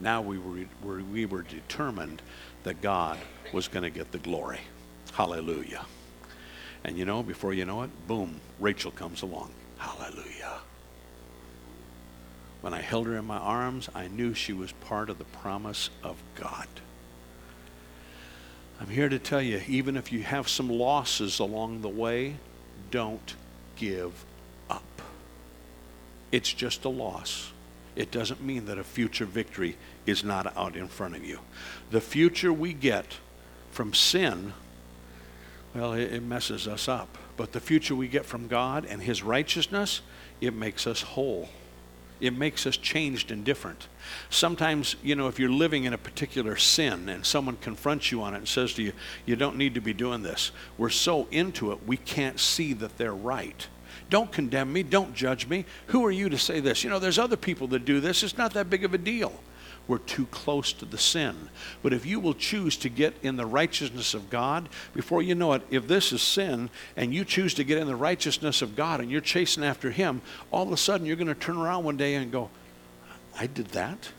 Now 0.00 0.22
we 0.22 0.38
were, 0.38 1.02
we 1.02 1.26
were 1.26 1.42
determined 1.42 2.22
that 2.62 2.80
God 2.80 3.18
was 3.52 3.68
going 3.68 3.82
to 3.82 3.90
get 3.90 4.12
the 4.12 4.18
glory. 4.18 4.61
Hallelujah. 5.12 5.84
And 6.84 6.96
you 6.96 7.04
know, 7.04 7.22
before 7.22 7.52
you 7.52 7.64
know 7.64 7.82
it, 7.82 7.90
boom, 8.06 8.40
Rachel 8.61 8.90
comes 8.90 9.22
along. 9.22 9.50
Hallelujah. 9.78 10.58
When 12.61 12.74
I 12.74 12.80
held 12.80 13.06
her 13.06 13.16
in 13.16 13.24
my 13.24 13.38
arms, 13.38 13.88
I 13.94 14.08
knew 14.08 14.34
she 14.34 14.52
was 14.52 14.72
part 14.72 15.11
of 15.11 15.18
the 15.18 15.24
promise 15.24 15.90
of 16.02 16.16
God. 16.34 16.66
I'm 18.80 18.88
here 18.88 19.08
to 19.08 19.18
tell 19.18 19.42
you, 19.42 19.60
even 19.66 19.96
if 19.96 20.12
you 20.12 20.22
have 20.22 20.48
some 20.48 20.68
losses 20.68 21.40
along 21.40 21.82
the 21.82 21.88
way, 21.88 22.36
don't 22.90 23.34
give 23.76 24.24
up. 24.70 25.02
It's 26.30 26.52
just 26.52 26.84
a 26.84 26.88
loss. 26.88 27.52
It 27.96 28.12
doesn't 28.12 28.40
mean 28.40 28.66
that 28.66 28.78
a 28.78 28.84
future 28.84 29.24
victory 29.24 29.76
is 30.06 30.22
not 30.22 30.56
out 30.56 30.76
in 30.76 30.86
front 30.86 31.16
of 31.16 31.24
you. 31.24 31.40
The 31.90 32.00
future 32.00 32.52
we 32.52 32.72
get 32.72 33.16
from 33.72 33.92
sin, 33.92 34.52
well, 35.74 35.94
it, 35.94 36.22
messes 36.22 36.68
us 36.68 36.88
up. 36.88 37.18
But 37.36 37.52
the 37.52 37.60
future 37.60 37.94
we 37.94 38.08
get 38.08 38.24
from 38.24 38.46
God 38.46 38.84
and 38.84 39.02
His 39.02 39.22
righteousness, 39.22 40.00
it 40.40 40.54
makes 40.54 40.86
us 40.86 41.02
whole. 41.02 41.48
It 42.20 42.37
makes 42.37 42.66
us 42.66 42.76
changed 42.76 43.31
and 43.31 43.44
different. 43.44 43.88
Sometimes, 44.31 44.96
you 45.02 45.14
know, 45.14 45.28
if 45.28 45.38
you're 45.38 45.50
living 45.50 45.85
in 45.85 45.92
a 45.92 45.98
particular 45.98 46.57
sin 46.57 47.09
and 47.09 47.24
someone 47.24 47.57
confronts 47.57 48.11
you 48.11 48.22
on 48.22 48.35
it 48.35 48.38
and 48.38 48.48
says 48.48 48.74
to 48.74 48.83
you, 48.83 48.92
you 49.26 49.37
don't 49.37 49.57
need 49.57 49.74
to 49.74 49.81
be 49.81 49.92
doing 49.92 50.22
this, 50.22 50.50
we're 50.76 50.88
so 50.88 51.28
into 51.31 51.72
it, 51.72 51.87
we 51.87 51.96
can't 51.96 52.40
see 52.40 52.72
that 52.74 52.96
they're 52.98 53.14
right. 53.14 53.68
Don't 54.11 54.33
condemn 54.33 54.72
me. 54.72 54.83
Don't 54.83 55.14
judge 55.14 55.46
me. 55.48 55.66
Who 55.88 56.04
are 56.07 56.11
you 56.11 56.28
to 56.31 56.38
say 56.38 56.61
this? 56.61 56.83
You 56.83 56.90
know, 56.90 56.98
there's 56.98 57.18
other 57.18 57.37
people 57.37 57.66
that 57.68 57.85
do 57.85 58.00
this. 58.00 58.22
It's 58.22 58.38
not 58.38 58.54
that 58.54 58.70
big 58.70 58.85
of 58.85 58.94
a 58.94 58.98
deal 58.98 59.33
we're 59.88 59.98
too 59.98 60.27
close 60.27 60.72
to 60.74 60.85
the 60.85 60.98
sin. 60.98 61.48
But 61.83 61.94
if 61.94 62.05
you 62.05 62.20
will 62.20 62.35
choose 62.35 62.77
to 62.77 62.90
get 62.90 63.14
in 63.22 63.37
the 63.37 63.46
righteousness 63.46 64.12
of 64.12 64.29
God, 64.29 64.68
before 64.94 65.22
you 65.22 65.35
know 65.35 65.55
it, 65.55 65.62
if 65.70 65.88
this 65.88 66.12
is 66.12 66.22
sin 66.22 66.68
and 66.96 67.12
you 67.12 67.24
choose 67.24 67.55
to 67.55 67.64
get 67.64 67.79
in 67.79 67.87
the 67.87 67.96
righteousness 67.96 68.61
of 68.61 68.77
God 68.77 69.01
and 69.01 69.11
you're 69.11 69.22
chasing 69.22 69.64
after 69.64 69.90
Him, 69.90 70.20
all 70.51 70.64
of 70.64 70.72
a 70.72 70.77
sudden 70.77 71.07
you're 71.07 71.16
going 71.16 71.27
to 71.27 71.35
turn 71.35 71.57
around 71.57 71.85
one 71.85 71.96
day 71.96 72.14
and 72.14 72.31
go, 72.31 72.51
I 73.37 73.46
did 73.46 73.68
that? 73.68 74.11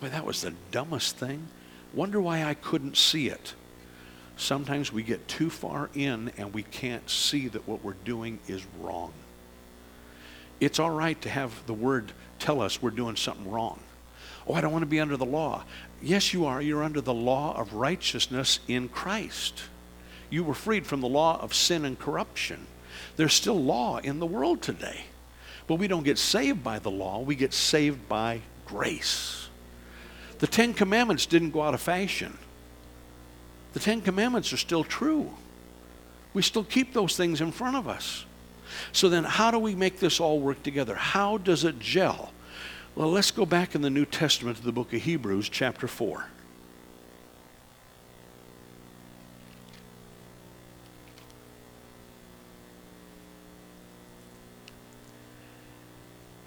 Boy, 0.00 0.10
that 0.10 0.26
was 0.26 0.42
the 0.42 0.52
dumbest 0.70 1.16
thing. 1.16 1.48
Wonder 1.94 2.20
why 2.20 2.44
I 2.44 2.54
couldn't 2.54 2.96
see 2.96 3.28
it. 3.28 3.54
Sometimes 4.36 4.92
we 4.92 5.02
get 5.02 5.26
too 5.28 5.50
far 5.50 5.88
in 5.94 6.32
and 6.36 6.52
we 6.52 6.64
can't 6.64 7.08
see 7.08 7.48
that 7.48 7.66
what 7.66 7.84
we're 7.84 7.92
doing 8.04 8.40
is 8.46 8.62
wrong. 8.80 9.12
It's 10.60 10.78
all 10.78 10.90
right 10.90 11.20
to 11.22 11.28
have 11.28 11.66
the 11.66 11.74
word 11.74 12.12
tell 12.38 12.60
us 12.60 12.82
we're 12.82 12.90
doing 12.90 13.16
something 13.16 13.50
wrong. 13.50 13.80
Oh, 14.46 14.54
I 14.54 14.60
don't 14.60 14.72
want 14.72 14.82
to 14.82 14.86
be 14.86 15.00
under 15.00 15.16
the 15.16 15.24
law. 15.24 15.64
Yes, 16.00 16.32
you 16.32 16.46
are. 16.46 16.60
You're 16.60 16.82
under 16.82 17.00
the 17.00 17.14
law 17.14 17.56
of 17.56 17.74
righteousness 17.74 18.60
in 18.66 18.88
Christ. 18.88 19.62
You 20.30 20.44
were 20.44 20.54
freed 20.54 20.86
from 20.86 21.00
the 21.00 21.08
law 21.08 21.40
of 21.40 21.54
sin 21.54 21.84
and 21.84 21.98
corruption. 21.98 22.66
There's 23.16 23.34
still 23.34 23.62
law 23.62 23.98
in 23.98 24.18
the 24.18 24.26
world 24.26 24.62
today. 24.62 25.04
But 25.66 25.76
we 25.76 25.88
don't 25.88 26.02
get 26.02 26.18
saved 26.18 26.64
by 26.64 26.78
the 26.78 26.90
law, 26.90 27.20
we 27.20 27.34
get 27.34 27.54
saved 27.54 28.08
by 28.08 28.40
grace. 28.66 29.48
The 30.38 30.46
Ten 30.46 30.74
Commandments 30.74 31.26
didn't 31.26 31.50
go 31.50 31.62
out 31.62 31.74
of 31.74 31.80
fashion. 31.80 32.36
The 33.74 33.80
Ten 33.80 34.00
Commandments 34.00 34.52
are 34.52 34.56
still 34.56 34.82
true. 34.82 35.30
We 36.34 36.42
still 36.42 36.64
keep 36.64 36.92
those 36.92 37.16
things 37.16 37.40
in 37.40 37.52
front 37.52 37.76
of 37.76 37.86
us. 37.86 38.24
So 38.92 39.08
then, 39.08 39.24
how 39.24 39.50
do 39.50 39.58
we 39.58 39.74
make 39.74 40.00
this 40.00 40.18
all 40.18 40.40
work 40.40 40.62
together? 40.62 40.94
How 40.94 41.38
does 41.38 41.64
it 41.64 41.78
gel? 41.78 42.32
Well, 42.94 43.10
let's 43.10 43.30
go 43.30 43.46
back 43.46 43.74
in 43.74 43.80
the 43.80 43.88
New 43.88 44.04
Testament 44.04 44.58
to 44.58 44.62
the 44.62 44.70
book 44.70 44.92
of 44.92 45.00
Hebrews, 45.00 45.48
chapter 45.48 45.88
4. 45.88 46.26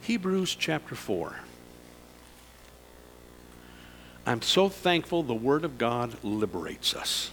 Hebrews 0.01 0.53
chapter 0.53 0.93
4. 0.93 1.35
I'm 4.27 4.43
so 4.43 4.69
thankful 4.69 5.23
the 5.23 5.33
Word 5.33 5.65
of 5.65 5.79
God 5.79 6.23
liberates 6.23 6.93
us. 6.95 7.31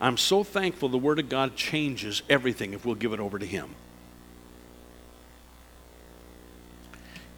I'm 0.00 0.16
so 0.16 0.42
thankful 0.42 0.88
the 0.88 0.96
Word 0.96 1.18
of 1.18 1.28
God 1.28 1.54
changes 1.54 2.22
everything 2.30 2.72
if 2.72 2.86
we'll 2.86 2.94
give 2.94 3.12
it 3.12 3.20
over 3.20 3.38
to 3.38 3.44
Him. 3.44 3.74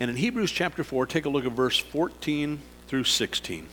And 0.05 0.11
in 0.11 0.17
Hebrews 0.19 0.53
chapter 0.53 0.85
4, 0.85 1.07
take 1.07 1.25
a 1.25 1.31
look 1.31 1.47
at 1.47 1.53
verse 1.53 1.79
14 1.79 2.61
through 2.89 3.05
16. 3.05 3.67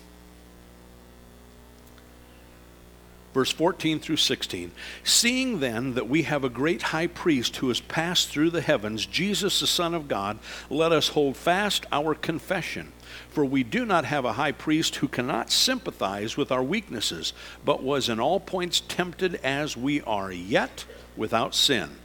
Verse 3.34 3.52
14 3.52 4.00
through 4.00 4.16
16. 4.16 4.72
Seeing 5.04 5.60
then 5.60 5.94
that 5.96 6.08
we 6.08 6.24
have 6.24 6.46
a 6.46 6.50
great 6.50 6.84
high 6.84 7.08
priest 7.08 7.58
who 7.58 7.68
has 7.68 7.82
passed 7.82 8.30
through 8.30 8.50
the 8.50 8.62
heavens, 8.62 9.06
Jesus 9.06 9.60
the 9.60 9.68
Son 9.68 9.94
of 9.94 10.08
God, 10.08 10.40
let 10.70 10.94
us 10.94 11.10
hold 11.10 11.36
fast 11.36 11.86
our 11.92 12.16
confession. 12.16 12.94
For 13.28 13.44
we 13.44 13.64
do 13.64 13.86
not 13.86 14.06
have 14.06 14.24
a 14.24 14.32
high 14.32 14.54
priest 14.54 14.96
who 14.96 15.10
cannot 15.10 15.52
sympathize 15.52 16.38
with 16.38 16.50
our 16.50 16.64
weaknesses, 16.64 17.34
but 17.66 17.84
was 17.84 18.08
in 18.08 18.22
all 18.22 18.40
points 18.40 18.80
tempted 18.80 19.36
as 19.44 19.76
we 19.76 20.00
are, 20.04 20.32
yet 20.32 20.86
without 21.18 21.54
sin. 21.54 21.98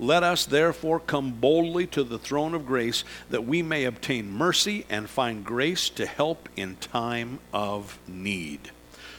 Let 0.00 0.22
us 0.22 0.44
therefore 0.44 0.98
come 0.98 1.32
boldly 1.32 1.86
to 1.88 2.02
the 2.02 2.18
throne 2.18 2.54
of 2.54 2.66
grace 2.66 3.04
that 3.30 3.44
we 3.44 3.62
may 3.62 3.84
obtain 3.84 4.30
mercy 4.30 4.86
and 4.90 5.08
find 5.08 5.44
grace 5.44 5.88
to 5.90 6.06
help 6.06 6.48
in 6.56 6.76
time 6.76 7.38
of 7.52 7.98
need. 8.08 8.70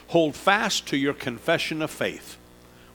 Hold 0.08 0.36
fast 0.36 0.88
to 0.88 0.98
your 0.98 1.14
confession 1.14 1.82
of 1.82 1.92
faith. 1.92 2.38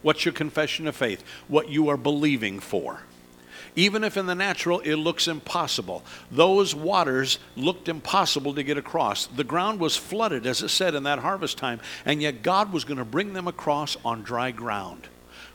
What's 0.02 0.24
your 0.24 0.34
confession 0.34 0.86
of 0.86 0.96
faith? 0.96 1.24
What 1.48 1.68
you 1.68 1.88
are 1.88 1.96
believing 1.96 2.60
for. 2.60 3.02
Even 3.76 4.04
if 4.04 4.16
in 4.16 4.26
the 4.26 4.34
natural 4.34 4.80
it 4.80 4.96
looks 4.96 5.28
impossible, 5.28 6.02
those 6.30 6.74
waters 6.74 7.38
looked 7.56 7.88
impossible 7.88 8.54
to 8.54 8.62
get 8.62 8.78
across. 8.78 9.26
The 9.26 9.44
ground 9.44 9.80
was 9.80 9.96
flooded, 9.96 10.46
as 10.46 10.62
it 10.62 10.70
said 10.70 10.94
in 10.94 11.04
that 11.04 11.20
harvest 11.20 11.56
time, 11.56 11.80
and 12.04 12.20
yet 12.20 12.42
God 12.42 12.72
was 12.72 12.84
going 12.84 12.98
to 12.98 13.04
bring 13.04 13.32
them 13.32 13.46
across 13.46 13.96
on 14.04 14.22
dry 14.22 14.50
ground. 14.50 15.08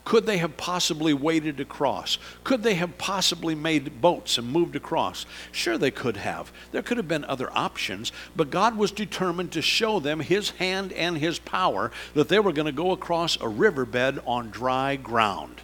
Could 0.06 0.28
they 0.28 0.38
have 0.38 0.56
possibly 0.56 1.14
waded 1.14 1.60
across? 1.60 2.20
Could 2.44 2.62
they 2.62 2.76
have 2.76 2.98
possibly 3.00 3.56
made 3.56 4.02
boats 4.02 4.38
and 4.38 4.48
moved 4.48 4.76
across? 4.76 5.26
Sure, 5.52 5.80
they 5.80 5.90
could 5.90 6.18
have. 6.18 6.52
There 6.72 6.84
could 6.84 6.98
have 6.98 7.08
been 7.08 7.26
other 7.26 7.50
options, 7.58 8.12
but 8.36 8.52
God 8.52 8.78
was 8.78 8.92
determined 8.92 9.52
to 9.54 9.64
show 9.64 10.00
them 10.00 10.20
His 10.20 10.52
hand 10.52 10.94
and 10.94 11.18
His 11.18 11.40
power 11.40 11.92
that 12.14 12.30
they 12.30 12.40
were 12.40 12.54
going 12.54 12.68
to 12.68 12.72
go 12.72 12.92
across 12.92 13.42
a 13.42 13.48
riverbed 13.48 14.22
on 14.28 14.52
dry 14.52 14.96
ground. 14.96 15.62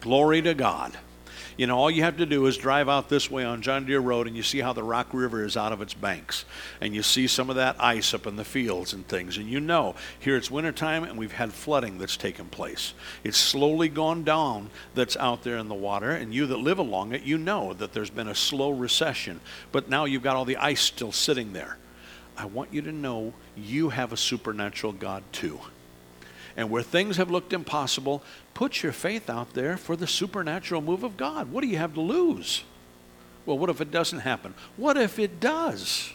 Glory 0.00 0.42
to 0.42 0.52
God. 0.52 0.98
You 1.56 1.66
know, 1.66 1.76
all 1.76 1.90
you 1.90 2.02
have 2.02 2.16
to 2.16 2.26
do 2.26 2.46
is 2.46 2.56
drive 2.56 2.88
out 2.88 3.08
this 3.08 3.30
way 3.30 3.44
on 3.44 3.62
John 3.62 3.84
Deere 3.84 4.00
Road 4.00 4.26
and 4.26 4.36
you 4.36 4.42
see 4.42 4.60
how 4.60 4.72
the 4.72 4.82
Rock 4.82 5.08
River 5.12 5.44
is 5.44 5.56
out 5.56 5.72
of 5.72 5.82
its 5.82 5.94
banks. 5.94 6.44
And 6.80 6.94
you 6.94 7.02
see 7.02 7.26
some 7.26 7.50
of 7.50 7.56
that 7.56 7.76
ice 7.78 8.14
up 8.14 8.26
in 8.26 8.36
the 8.36 8.44
fields 8.44 8.92
and 8.92 9.06
things. 9.06 9.36
And 9.36 9.48
you 9.48 9.60
know, 9.60 9.94
here 10.18 10.36
it's 10.36 10.50
wintertime 10.50 11.04
and 11.04 11.18
we've 11.18 11.32
had 11.32 11.52
flooding 11.52 11.98
that's 11.98 12.16
taken 12.16 12.46
place. 12.46 12.94
It's 13.24 13.38
slowly 13.38 13.88
gone 13.88 14.24
down 14.24 14.70
that's 14.94 15.16
out 15.16 15.42
there 15.42 15.58
in 15.58 15.68
the 15.68 15.74
water. 15.74 16.10
And 16.10 16.34
you 16.34 16.46
that 16.46 16.58
live 16.58 16.78
along 16.78 17.12
it, 17.12 17.22
you 17.22 17.38
know 17.38 17.72
that 17.74 17.92
there's 17.92 18.10
been 18.10 18.28
a 18.28 18.34
slow 18.34 18.70
recession. 18.70 19.40
But 19.72 19.88
now 19.88 20.04
you've 20.04 20.22
got 20.22 20.36
all 20.36 20.44
the 20.44 20.56
ice 20.56 20.80
still 20.80 21.12
sitting 21.12 21.52
there. 21.52 21.76
I 22.36 22.46
want 22.46 22.72
you 22.72 22.82
to 22.82 22.92
know 22.92 23.34
you 23.56 23.90
have 23.90 24.12
a 24.12 24.16
supernatural 24.16 24.92
God 24.92 25.22
too. 25.32 25.60
And 26.56 26.70
where 26.70 26.82
things 26.82 27.16
have 27.16 27.30
looked 27.30 27.52
impossible, 27.52 28.22
put 28.54 28.82
your 28.82 28.92
faith 28.92 29.30
out 29.30 29.54
there 29.54 29.76
for 29.76 29.96
the 29.96 30.06
supernatural 30.06 30.80
move 30.80 31.02
of 31.02 31.16
God. 31.16 31.50
What 31.50 31.62
do 31.62 31.66
you 31.66 31.78
have 31.78 31.94
to 31.94 32.00
lose? 32.00 32.64
Well, 33.46 33.58
what 33.58 33.70
if 33.70 33.80
it 33.80 33.90
doesn't 33.90 34.20
happen? 34.20 34.54
What 34.76 34.96
if 34.96 35.18
it 35.18 35.40
does? 35.40 36.12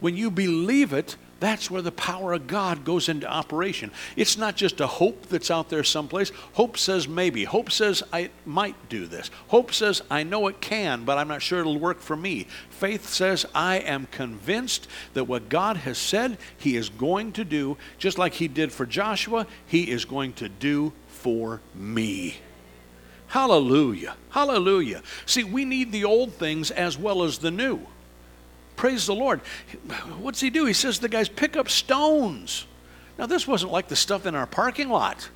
When 0.00 0.16
you 0.16 0.30
believe 0.30 0.92
it, 0.92 1.16
that's 1.40 1.70
where 1.70 1.82
the 1.82 1.92
power 1.92 2.32
of 2.32 2.48
God 2.48 2.84
goes 2.84 3.08
into 3.08 3.28
operation. 3.28 3.92
It's 4.16 4.36
not 4.36 4.56
just 4.56 4.80
a 4.80 4.86
hope 4.86 5.26
that's 5.26 5.50
out 5.50 5.68
there 5.68 5.84
someplace. 5.84 6.32
Hope 6.54 6.76
says 6.76 7.06
maybe. 7.06 7.44
Hope 7.44 7.70
says 7.70 8.02
I 8.12 8.30
might 8.44 8.88
do 8.88 9.06
this. 9.06 9.30
Hope 9.46 9.72
says 9.72 10.02
I 10.10 10.24
know 10.24 10.48
it 10.48 10.60
can, 10.60 11.04
but 11.04 11.16
I'm 11.16 11.28
not 11.28 11.42
sure 11.42 11.60
it'll 11.60 11.78
work 11.78 12.00
for 12.00 12.16
me. 12.16 12.48
Faith 12.70 13.08
says 13.08 13.46
I 13.54 13.76
am 13.78 14.06
convinced 14.10 14.88
that 15.14 15.24
what 15.24 15.48
God 15.48 15.78
has 15.78 15.96
said 15.96 16.38
He 16.56 16.76
is 16.76 16.88
going 16.88 17.32
to 17.32 17.44
do, 17.44 17.76
just 17.98 18.18
like 18.18 18.34
He 18.34 18.48
did 18.48 18.72
for 18.72 18.84
Joshua, 18.84 19.46
He 19.66 19.90
is 19.90 20.04
going 20.04 20.32
to 20.34 20.48
do 20.48 20.92
for 21.18 21.60
me. 21.74 22.36
Hallelujah. 23.26 24.16
Hallelujah. 24.30 25.02
See, 25.26 25.44
we 25.44 25.64
need 25.64 25.92
the 25.92 26.04
old 26.04 26.32
things 26.32 26.70
as 26.70 26.96
well 26.96 27.22
as 27.22 27.38
the 27.38 27.50
new. 27.50 27.80
Praise 28.76 29.06
the 29.06 29.14
Lord. 29.14 29.40
What's 30.20 30.40
he 30.40 30.50
do? 30.50 30.64
He 30.64 30.72
says 30.72 31.00
the 31.00 31.08
guys 31.08 31.28
pick 31.28 31.56
up 31.56 31.68
stones. 31.68 32.66
Now, 33.18 33.26
this 33.26 33.46
wasn't 33.46 33.72
like 33.72 33.88
the 33.88 33.96
stuff 33.96 34.24
in 34.24 34.34
our 34.36 34.46
parking 34.46 34.88
lot. 34.88 35.28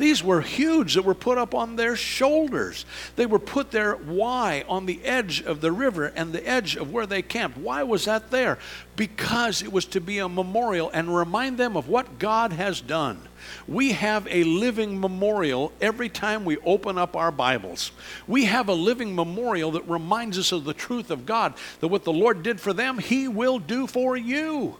These 0.00 0.24
were 0.24 0.40
huge 0.40 0.94
that 0.94 1.04
were 1.04 1.14
put 1.14 1.36
up 1.36 1.54
on 1.54 1.76
their 1.76 1.94
shoulders. 1.94 2.86
They 3.16 3.26
were 3.26 3.38
put 3.38 3.70
there. 3.70 3.96
Why? 3.96 4.64
On 4.66 4.86
the 4.86 5.04
edge 5.04 5.42
of 5.42 5.60
the 5.60 5.70
river 5.70 6.06
and 6.06 6.32
the 6.32 6.46
edge 6.48 6.74
of 6.74 6.90
where 6.90 7.04
they 7.04 7.20
camped. 7.20 7.58
Why 7.58 7.82
was 7.82 8.06
that 8.06 8.30
there? 8.30 8.58
Because 8.96 9.62
it 9.62 9.70
was 9.70 9.84
to 9.86 10.00
be 10.00 10.16
a 10.18 10.26
memorial 10.26 10.88
and 10.94 11.14
remind 11.14 11.58
them 11.58 11.76
of 11.76 11.86
what 11.86 12.18
God 12.18 12.54
has 12.54 12.80
done. 12.80 13.28
We 13.68 13.92
have 13.92 14.26
a 14.30 14.42
living 14.44 14.98
memorial 14.98 15.70
every 15.82 16.08
time 16.08 16.46
we 16.46 16.56
open 16.64 16.96
up 16.96 17.14
our 17.14 17.30
Bibles. 17.30 17.92
We 18.26 18.46
have 18.46 18.70
a 18.70 18.74
living 18.74 19.14
memorial 19.14 19.72
that 19.72 19.86
reminds 19.86 20.38
us 20.38 20.50
of 20.50 20.64
the 20.64 20.72
truth 20.72 21.10
of 21.10 21.26
God, 21.26 21.52
that 21.80 21.88
what 21.88 22.04
the 22.04 22.12
Lord 22.12 22.42
did 22.42 22.58
for 22.58 22.72
them, 22.72 22.96
He 22.96 23.28
will 23.28 23.58
do 23.58 23.86
for 23.86 24.16
you. 24.16 24.78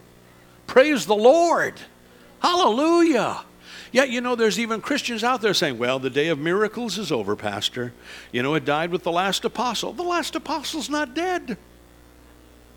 Praise 0.65 1.05
the 1.05 1.15
Lord. 1.15 1.75
Hallelujah. 2.39 3.45
Yet, 3.91 4.09
you 4.09 4.21
know, 4.21 4.35
there's 4.35 4.59
even 4.59 4.79
Christians 4.79 5.23
out 5.23 5.41
there 5.41 5.53
saying, 5.53 5.77
well, 5.77 5.99
the 5.99 6.09
day 6.09 6.29
of 6.29 6.39
miracles 6.39 6.97
is 6.97 7.11
over, 7.11 7.35
Pastor. 7.35 7.93
You 8.31 8.41
know, 8.41 8.53
it 8.55 8.63
died 8.63 8.91
with 8.91 9.03
the 9.03 9.11
last 9.11 9.43
apostle. 9.43 9.91
The 9.91 10.03
last 10.03 10.35
apostle's 10.35 10.89
not 10.89 11.13
dead. 11.13 11.57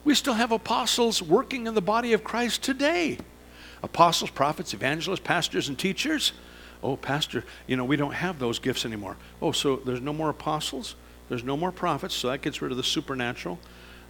We 0.04 0.14
still 0.14 0.34
have 0.34 0.50
apostles 0.52 1.22
working 1.22 1.66
in 1.66 1.74
the 1.74 1.80
body 1.80 2.12
of 2.12 2.24
Christ 2.24 2.62
today 2.62 3.18
apostles, 3.82 4.30
prophets, 4.30 4.72
evangelists, 4.72 5.20
pastors, 5.20 5.68
and 5.68 5.78
teachers. 5.78 6.32
Oh, 6.82 6.96
Pastor, 6.96 7.44
you 7.66 7.76
know, 7.76 7.84
we 7.84 7.96
don't 7.96 8.14
have 8.14 8.38
those 8.38 8.58
gifts 8.58 8.86
anymore. 8.86 9.16
Oh, 9.42 9.52
so 9.52 9.76
there's 9.76 10.00
no 10.00 10.12
more 10.12 10.30
apostles? 10.30 10.96
There's 11.28 11.44
no 11.44 11.56
more 11.56 11.70
prophets, 11.70 12.14
so 12.14 12.28
that 12.28 12.40
gets 12.40 12.62
rid 12.62 12.70
of 12.70 12.78
the 12.78 12.82
supernatural. 12.82 13.58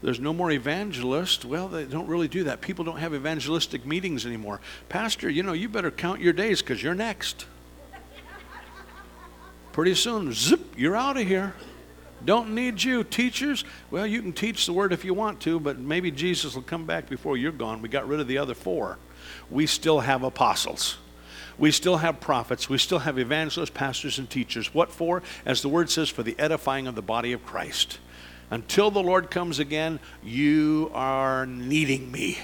There's 0.05 0.21
no 0.21 0.35
more 0.35 0.51
evangelists. 0.51 1.47
Well, 1.47 1.67
they 1.67 1.87
don't 1.87 2.07
really 2.07 2.29
do 2.29 2.45
that. 2.45 2.61
People 2.61 2.85
don't 2.85 2.99
have 2.99 3.15
evangelistic 3.15 3.87
meetings 3.87 4.27
anymore. 4.27 4.61
Pastor, 4.91 5.31
you 5.31 5.43
know, 5.43 5.55
you 5.55 5.67
better 5.67 5.91
count 5.91 6.21
your 6.21 6.35
days 6.35 6.61
because 6.61 6.83
you're 6.83 6.95
next. 6.95 7.47
Pretty 9.73 9.95
soon, 9.95 10.35
zip, 10.35 10.61
you're 10.77 10.95
out 10.95 11.17
of 11.17 11.27
here. 11.27 11.55
Don't 12.23 12.55
need 12.55 12.83
you. 12.83 13.03
Teachers, 13.03 13.65
well, 13.91 14.07
you 14.07 14.21
can 14.21 14.35
teach 14.35 14.67
the 14.67 14.75
word 14.75 14.93
if 14.93 15.07
you 15.07 15.15
want 15.15 15.41
to, 15.41 15.59
but 15.59 15.79
maybe 15.79 16.11
Jesus 16.11 16.55
will 16.55 16.63
come 16.63 16.85
back 16.85 17.09
before 17.09 17.39
you're 17.39 17.51
gone. 17.51 17.81
We 17.81 17.89
got 17.89 18.07
rid 18.07 18.21
of 18.21 18.29
the 18.29 18.37
other 18.37 18.55
four. 18.55 18.99
We 19.51 19.67
still 19.67 20.01
have 20.01 20.23
apostles. 20.23 20.99
We 21.57 21.71
still 21.71 21.97
have 21.97 22.21
prophets. 22.21 22.69
We 22.69 22.77
still 22.77 22.99
have 22.99 23.19
evangelists, 23.19 23.71
pastors, 23.71 24.19
and 24.19 24.29
teachers. 24.29 24.75
What 24.75 24.93
for? 24.93 25.23
As 25.47 25.63
the 25.63 25.71
word 25.71 25.89
says, 25.89 26.11
for 26.11 26.23
the 26.23 26.39
edifying 26.39 26.87
of 26.87 26.95
the 26.95 27.01
body 27.01 27.33
of 27.33 27.47
Christ. 27.47 28.01
Until 28.55 28.93
the 28.93 29.03
Lord 29.03 29.33
comes 29.33 29.59
again, 29.59 29.99
you 30.23 30.89
are 30.95 31.45
needing 31.45 32.13
me, 32.13 32.39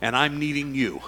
and 0.00 0.14
I'm 0.14 0.38
needing 0.38 0.72
you. 0.72 1.02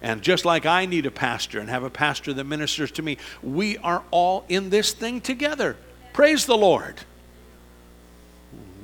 And 0.00 0.22
just 0.22 0.44
like 0.44 0.64
I 0.64 0.86
need 0.86 1.06
a 1.06 1.10
pastor 1.10 1.58
and 1.58 1.68
have 1.68 1.82
a 1.82 1.90
pastor 1.90 2.32
that 2.34 2.44
ministers 2.44 2.92
to 2.92 3.02
me, 3.02 3.18
we 3.42 3.78
are 3.78 4.04
all 4.12 4.44
in 4.48 4.70
this 4.70 4.92
thing 4.92 5.20
together. 5.20 5.76
Praise 6.12 6.46
the 6.46 6.56
Lord. 6.56 7.00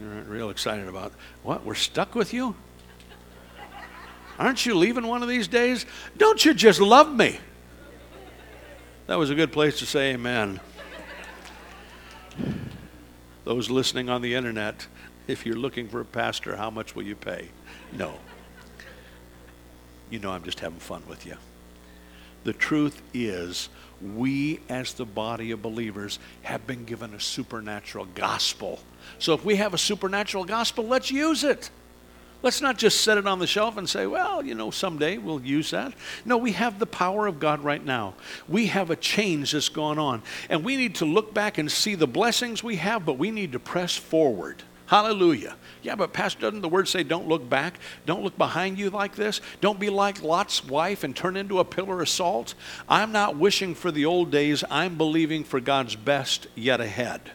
You're 0.00 0.22
real 0.22 0.50
excited 0.50 0.88
about 0.88 1.12
what? 1.44 1.64
We're 1.64 1.76
stuck 1.76 2.16
with 2.16 2.34
you? 2.34 2.56
Aren't 4.40 4.66
you 4.66 4.74
leaving 4.74 5.06
one 5.06 5.22
of 5.22 5.28
these 5.28 5.46
days? 5.46 5.86
Don't 6.16 6.44
you 6.44 6.52
just 6.52 6.80
love 6.80 7.14
me? 7.14 7.38
That 9.06 9.20
was 9.20 9.30
a 9.30 9.36
good 9.36 9.52
place 9.52 9.78
to 9.78 9.86
say 9.86 10.14
amen. 10.14 10.59
Those 13.49 13.70
listening 13.70 14.11
on 14.11 14.20
the 14.20 14.34
internet, 14.34 14.86
if 15.26 15.46
you're 15.46 15.57
looking 15.57 15.88
for 15.88 16.03
a 16.03 16.05
pastor, 16.05 16.55
how 16.55 16.68
much 16.68 16.94
will 16.94 17.05
you 17.05 17.16
pay? 17.16 17.49
No. 17.96 18.12
You 20.11 20.18
know, 20.18 20.32
I'm 20.32 20.42
just 20.42 20.61
having 20.61 20.80
fun 20.80 21.03
with 21.09 21.24
you. 21.24 21.34
The 22.44 22.53
truth 22.53 23.01
is, 23.14 23.70
we 24.03 24.61
as 24.68 24.92
the 24.92 25.07
body 25.07 25.51
of 25.53 25.62
believers 25.62 26.18
have 26.42 26.66
been 26.66 26.84
given 26.84 27.14
a 27.14 27.20
supernatural 27.20 28.05
gospel. 28.14 28.80
So 29.18 29.32
if 29.32 29.46
we 29.46 29.57
have 29.57 29.72
a 29.72 29.78
supernatural 29.78 30.44
gospel, 30.44 30.84
let's 30.84 31.11
use 31.11 31.42
it. 31.42 31.70
Let's 32.41 32.61
not 32.61 32.78
just 32.78 33.01
set 33.01 33.18
it 33.18 33.26
on 33.26 33.41
the 33.41 33.49
shelf 33.49 33.76
and 33.76 33.89
say, 33.89 34.07
well, 34.07 34.45
you 34.45 34.55
know, 34.55 34.70
someday 34.70 35.18
we'll 35.18 35.41
use 35.41 35.72
that. 35.72 35.93
No, 36.24 36.36
we 36.36 36.53
have 36.53 36.78
the 36.78 36.86
power 36.86 37.26
of 37.26 37.41
God 37.41 37.64
right 37.64 37.84
now. 37.84 38.14
We 38.49 38.66
have 38.66 38.91
a 38.91 38.97
change 38.97 39.53
that's 39.53 39.68
gone 39.68 39.99
on. 39.99 40.22
And 40.49 40.64
we 40.64 40.76
need 40.76 40.95
to 40.97 41.05
look 41.05 41.34
back 41.34 41.59
and 41.59 41.70
see 41.70 41.97
the 41.97 42.07
blessings 42.07 42.62
we 42.62 42.76
have, 42.76 43.05
but 43.05 43.18
we 43.18 43.32
need 43.32 43.53
to 43.53 43.59
press 43.59 43.97
forward. 43.97 44.62
Hallelujah. 44.86 45.57
Yeah, 45.82 45.97
but 45.97 46.14
Pastor, 46.14 46.41
doesn't 46.41 46.62
the 46.62 46.68
word 46.68 46.89
say 46.89 47.03
don't 47.03 47.28
look 47.28 47.47
back? 47.47 47.78
Don't 48.07 48.22
look 48.22 48.39
behind 48.39 48.78
you 48.78 48.89
like 48.89 49.16
this? 49.16 49.41
Don't 49.61 49.78
be 49.78 49.91
like 49.91 50.22
Lot's 50.22 50.64
wife 50.64 51.05
and 51.05 51.14
turn 51.14 51.36
into 51.36 51.59
a 51.59 51.64
pillar 51.64 52.01
of 52.01 52.09
salt? 52.09 52.55
I'm 52.89 53.12
not 53.12 53.36
wishing 53.36 53.74
for 53.74 53.91
the 53.91 54.07
old 54.07 54.30
days. 54.30 54.64
I'm 54.70 54.97
believing 54.97 55.45
for 55.45 55.61
God's 55.61 55.95
best 55.95 56.47
yet 56.55 56.80
ahead. 56.80 57.32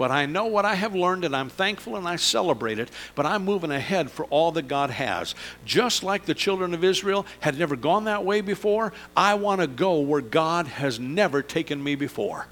But 0.00 0.10
I 0.10 0.24
know 0.24 0.46
what 0.46 0.64
I 0.64 0.76
have 0.76 0.94
learned 0.94 1.26
and 1.26 1.36
I'm 1.36 1.50
thankful 1.50 1.94
and 1.94 2.08
I 2.08 2.16
celebrate 2.16 2.78
it. 2.78 2.90
But 3.14 3.26
I'm 3.26 3.44
moving 3.44 3.70
ahead 3.70 4.10
for 4.10 4.24
all 4.30 4.50
that 4.52 4.66
God 4.66 4.88
has. 4.88 5.34
Just 5.66 6.02
like 6.02 6.24
the 6.24 6.32
children 6.32 6.72
of 6.72 6.82
Israel 6.82 7.26
had 7.40 7.58
never 7.58 7.76
gone 7.76 8.04
that 8.04 8.24
way 8.24 8.40
before, 8.40 8.94
I 9.14 9.34
want 9.34 9.60
to 9.60 9.66
go 9.66 10.00
where 10.00 10.22
God 10.22 10.68
has 10.68 10.98
never 10.98 11.42
taken 11.42 11.84
me 11.84 11.96
before. 11.96 12.46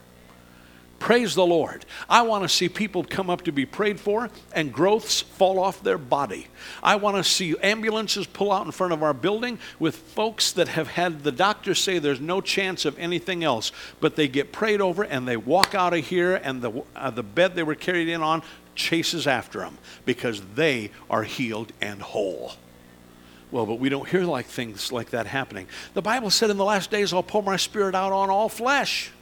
Praise 0.98 1.34
the 1.36 1.46
Lord. 1.46 1.84
I 2.08 2.22
want 2.22 2.42
to 2.42 2.48
see 2.48 2.68
people 2.68 3.04
come 3.04 3.30
up 3.30 3.42
to 3.42 3.52
be 3.52 3.64
prayed 3.64 4.00
for 4.00 4.30
and 4.52 4.72
growths 4.72 5.20
fall 5.20 5.60
off 5.60 5.82
their 5.82 5.96
body. 5.96 6.48
I 6.82 6.96
want 6.96 7.16
to 7.16 7.24
see 7.24 7.56
ambulances 7.62 8.26
pull 8.26 8.50
out 8.50 8.66
in 8.66 8.72
front 8.72 8.92
of 8.92 9.02
our 9.02 9.14
building 9.14 9.58
with 9.78 9.94
folks 9.94 10.52
that 10.52 10.68
have 10.68 10.88
had 10.88 11.22
the 11.22 11.30
doctors 11.30 11.78
say 11.78 11.98
there's 11.98 12.20
no 12.20 12.40
chance 12.40 12.84
of 12.84 12.98
anything 12.98 13.44
else, 13.44 13.70
but 14.00 14.16
they 14.16 14.26
get 14.26 14.52
prayed 14.52 14.80
over 14.80 15.04
and 15.04 15.26
they 15.26 15.36
walk 15.36 15.74
out 15.74 15.94
of 15.94 16.04
here 16.04 16.34
and 16.34 16.62
the, 16.62 16.82
uh, 16.96 17.10
the 17.10 17.22
bed 17.22 17.54
they 17.54 17.62
were 17.62 17.76
carried 17.76 18.08
in 18.08 18.20
on 18.20 18.42
chases 18.74 19.26
after 19.26 19.60
them 19.60 19.78
because 20.04 20.42
they 20.56 20.90
are 21.08 21.22
healed 21.22 21.72
and 21.80 22.02
whole. 22.02 22.52
Well, 23.52 23.66
but 23.66 23.78
we 23.78 23.88
don't 23.88 24.08
hear 24.08 24.24
like 24.24 24.46
things 24.46 24.92
like 24.92 25.10
that 25.10 25.26
happening. 25.26 25.68
The 25.94 26.02
Bible 26.02 26.30
said 26.30 26.50
in 26.50 26.56
the 26.56 26.64
last 26.64 26.90
days 26.90 27.12
I'll 27.12 27.22
pour 27.22 27.42
my 27.42 27.56
spirit 27.56 27.94
out 27.94 28.12
on 28.12 28.30
all 28.30 28.48
flesh. 28.48 29.12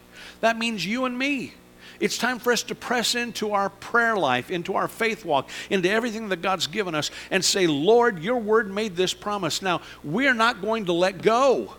That 0.40 0.58
means 0.58 0.84
you 0.84 1.04
and 1.04 1.16
me. 1.16 1.52
It's 2.00 2.18
time 2.18 2.38
for 2.38 2.52
us 2.52 2.62
to 2.64 2.74
press 2.74 3.14
into 3.14 3.52
our 3.52 3.70
prayer 3.70 4.16
life, 4.16 4.50
into 4.50 4.74
our 4.74 4.88
faith 4.88 5.24
walk, 5.24 5.48
into 5.70 5.90
everything 5.90 6.28
that 6.28 6.42
God's 6.42 6.66
given 6.66 6.94
us 6.94 7.10
and 7.30 7.44
say, 7.44 7.66
Lord, 7.66 8.22
your 8.22 8.38
word 8.38 8.70
made 8.70 8.96
this 8.96 9.14
promise. 9.14 9.62
Now, 9.62 9.80
we're 10.04 10.34
not 10.34 10.60
going 10.60 10.86
to 10.86 10.92
let 10.92 11.22
go. 11.22 11.74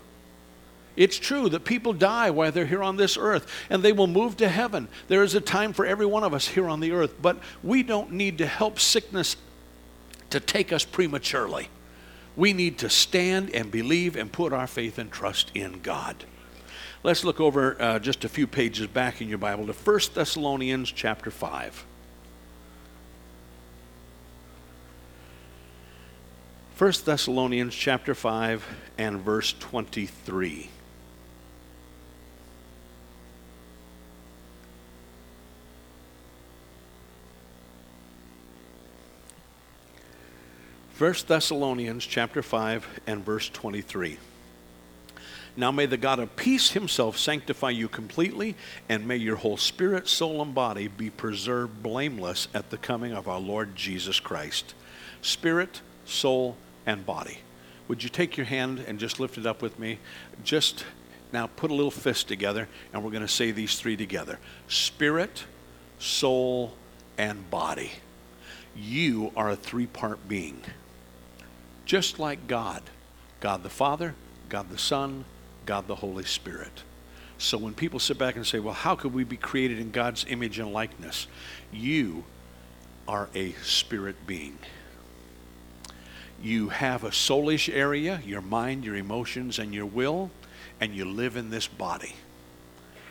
It's 0.96 1.16
true 1.16 1.48
that 1.50 1.64
people 1.64 1.92
die 1.92 2.30
while 2.30 2.50
they're 2.50 2.66
here 2.66 2.82
on 2.82 2.96
this 2.96 3.16
earth 3.16 3.48
and 3.70 3.82
they 3.84 3.92
will 3.92 4.08
move 4.08 4.36
to 4.38 4.48
heaven. 4.48 4.88
There 5.06 5.22
is 5.22 5.36
a 5.36 5.40
time 5.40 5.72
for 5.72 5.86
every 5.86 6.06
one 6.06 6.24
of 6.24 6.34
us 6.34 6.48
here 6.48 6.68
on 6.68 6.80
the 6.80 6.90
earth, 6.90 7.14
but 7.22 7.38
we 7.62 7.84
don't 7.84 8.12
need 8.12 8.38
to 8.38 8.46
help 8.46 8.80
sickness 8.80 9.36
to 10.30 10.40
take 10.40 10.72
us 10.72 10.84
prematurely. 10.84 11.68
We 12.34 12.52
need 12.52 12.78
to 12.78 12.90
stand 12.90 13.50
and 13.50 13.70
believe 13.70 14.16
and 14.16 14.32
put 14.32 14.52
our 14.52 14.66
faith 14.66 14.98
and 14.98 15.10
trust 15.10 15.52
in 15.54 15.80
God. 15.80 16.24
Let's 17.04 17.22
look 17.22 17.40
over 17.40 17.80
uh, 17.80 17.98
just 18.00 18.24
a 18.24 18.28
few 18.28 18.48
pages 18.48 18.88
back 18.88 19.20
in 19.20 19.28
your 19.28 19.38
Bible 19.38 19.66
to 19.66 19.72
1 19.72 20.00
Thessalonians 20.14 20.90
chapter 20.90 21.30
5. 21.30 21.84
1 26.76 26.92
Thessalonians 27.04 27.74
chapter 27.74 28.16
5 28.16 28.66
and 28.98 29.20
verse 29.20 29.54
23. 29.60 30.70
First 40.90 41.28
Thessalonians 41.28 42.04
chapter 42.04 42.42
5 42.42 43.00
and 43.06 43.24
verse 43.24 43.48
23. 43.50 44.18
Now 45.58 45.72
may 45.72 45.86
the 45.86 45.96
God 45.96 46.20
of 46.20 46.36
peace 46.36 46.70
himself 46.70 47.18
sanctify 47.18 47.70
you 47.70 47.88
completely, 47.88 48.54
and 48.88 49.08
may 49.08 49.16
your 49.16 49.34
whole 49.34 49.56
spirit, 49.56 50.06
soul, 50.06 50.40
and 50.40 50.54
body 50.54 50.86
be 50.86 51.10
preserved 51.10 51.82
blameless 51.82 52.46
at 52.54 52.70
the 52.70 52.76
coming 52.76 53.12
of 53.12 53.26
our 53.26 53.40
Lord 53.40 53.74
Jesus 53.74 54.20
Christ. 54.20 54.74
Spirit, 55.20 55.80
soul, 56.04 56.56
and 56.86 57.04
body. 57.04 57.38
Would 57.88 58.04
you 58.04 58.08
take 58.08 58.36
your 58.36 58.46
hand 58.46 58.84
and 58.86 59.00
just 59.00 59.18
lift 59.18 59.36
it 59.36 59.46
up 59.46 59.60
with 59.60 59.80
me? 59.80 59.98
Just 60.44 60.84
now 61.32 61.48
put 61.48 61.72
a 61.72 61.74
little 61.74 61.90
fist 61.90 62.28
together, 62.28 62.68
and 62.92 63.02
we're 63.02 63.10
going 63.10 63.22
to 63.22 63.28
say 63.28 63.50
these 63.50 63.80
three 63.80 63.96
together 63.96 64.38
Spirit, 64.68 65.42
soul, 65.98 66.74
and 67.18 67.50
body. 67.50 67.90
You 68.76 69.32
are 69.34 69.50
a 69.50 69.56
three 69.56 69.86
part 69.86 70.28
being, 70.28 70.62
just 71.84 72.20
like 72.20 72.46
God 72.46 72.84
God 73.40 73.64
the 73.64 73.70
Father, 73.70 74.14
God 74.48 74.70
the 74.70 74.78
Son, 74.78 75.24
God 75.68 75.86
the 75.86 75.96
Holy 75.96 76.24
Spirit. 76.24 76.82
So 77.36 77.58
when 77.58 77.74
people 77.74 78.00
sit 78.00 78.16
back 78.16 78.36
and 78.36 78.46
say, 78.46 78.58
well, 78.58 78.72
how 78.72 78.96
could 78.96 79.12
we 79.12 79.22
be 79.22 79.36
created 79.36 79.78
in 79.78 79.90
God's 79.90 80.24
image 80.26 80.58
and 80.58 80.72
likeness? 80.72 81.26
You 81.70 82.24
are 83.06 83.28
a 83.34 83.52
spirit 83.62 84.16
being. 84.26 84.58
You 86.42 86.70
have 86.70 87.04
a 87.04 87.10
soulish 87.10 87.70
area, 87.70 88.22
your 88.24 88.40
mind, 88.40 88.82
your 88.82 88.96
emotions, 88.96 89.58
and 89.58 89.74
your 89.74 89.84
will, 89.84 90.30
and 90.80 90.94
you 90.94 91.04
live 91.04 91.36
in 91.36 91.50
this 91.50 91.66
body. 91.66 92.14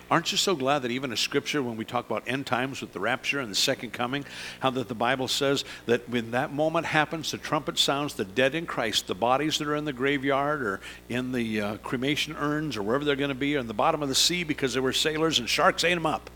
Aren't 0.10 0.32
you 0.32 0.38
so 0.38 0.55
glad 0.55 0.84
that 0.84 0.91
even 0.91 1.12
a 1.12 1.18
scripture, 1.18 1.62
when 1.62 1.76
we 1.76 1.84
talk 1.84 2.05
about 2.05 2.24
end 2.28 2.45
times 2.45 2.80
with 2.80 2.93
the 2.93 2.99
rapture 2.99 3.41
and 3.41 3.51
the 3.51 3.55
second 3.55 3.91
coming, 3.91 4.24
how 4.62 4.70
that 4.70 4.88
the 4.88 4.95
Bible 4.95 5.28
says 5.28 5.66
that 5.86 6.08
when 6.08 6.32
that 6.32 6.53
moment 6.53 6.86
happens, 6.86 7.32
the 7.32 7.38
trumpet 7.38 7.78
sounds, 7.78 8.14
the 8.14 8.24
dead 8.24 8.55
in 8.55 8.66
Christ, 8.66 9.08
the 9.08 9.16
bodies 9.16 9.58
that 9.58 9.68
are 9.68 9.76
in 9.76 9.84
the 9.84 9.91
graveyard 9.91 10.62
or 10.62 10.80
in 11.10 11.34
the 11.34 11.60
uh, 11.60 11.78
cremation 11.78 12.38
urns 12.38 12.78
or 12.78 12.84
wherever 12.84 13.03
they're 13.03 13.18
going 13.18 13.30
to 13.30 13.36
be, 13.36 13.58
or 13.58 13.60
in 13.60 13.68
the 13.68 13.74
bottom 13.74 14.01
of 14.01 14.08
the 14.08 14.16
sea 14.16 14.45
because 14.45 14.74
they 14.74 14.80
were 14.80 14.93
sailors 14.93 15.39
and 15.39 15.49
sharks 15.49 15.84
ate 15.84 15.95
them 15.95 16.05
up. 16.05 16.30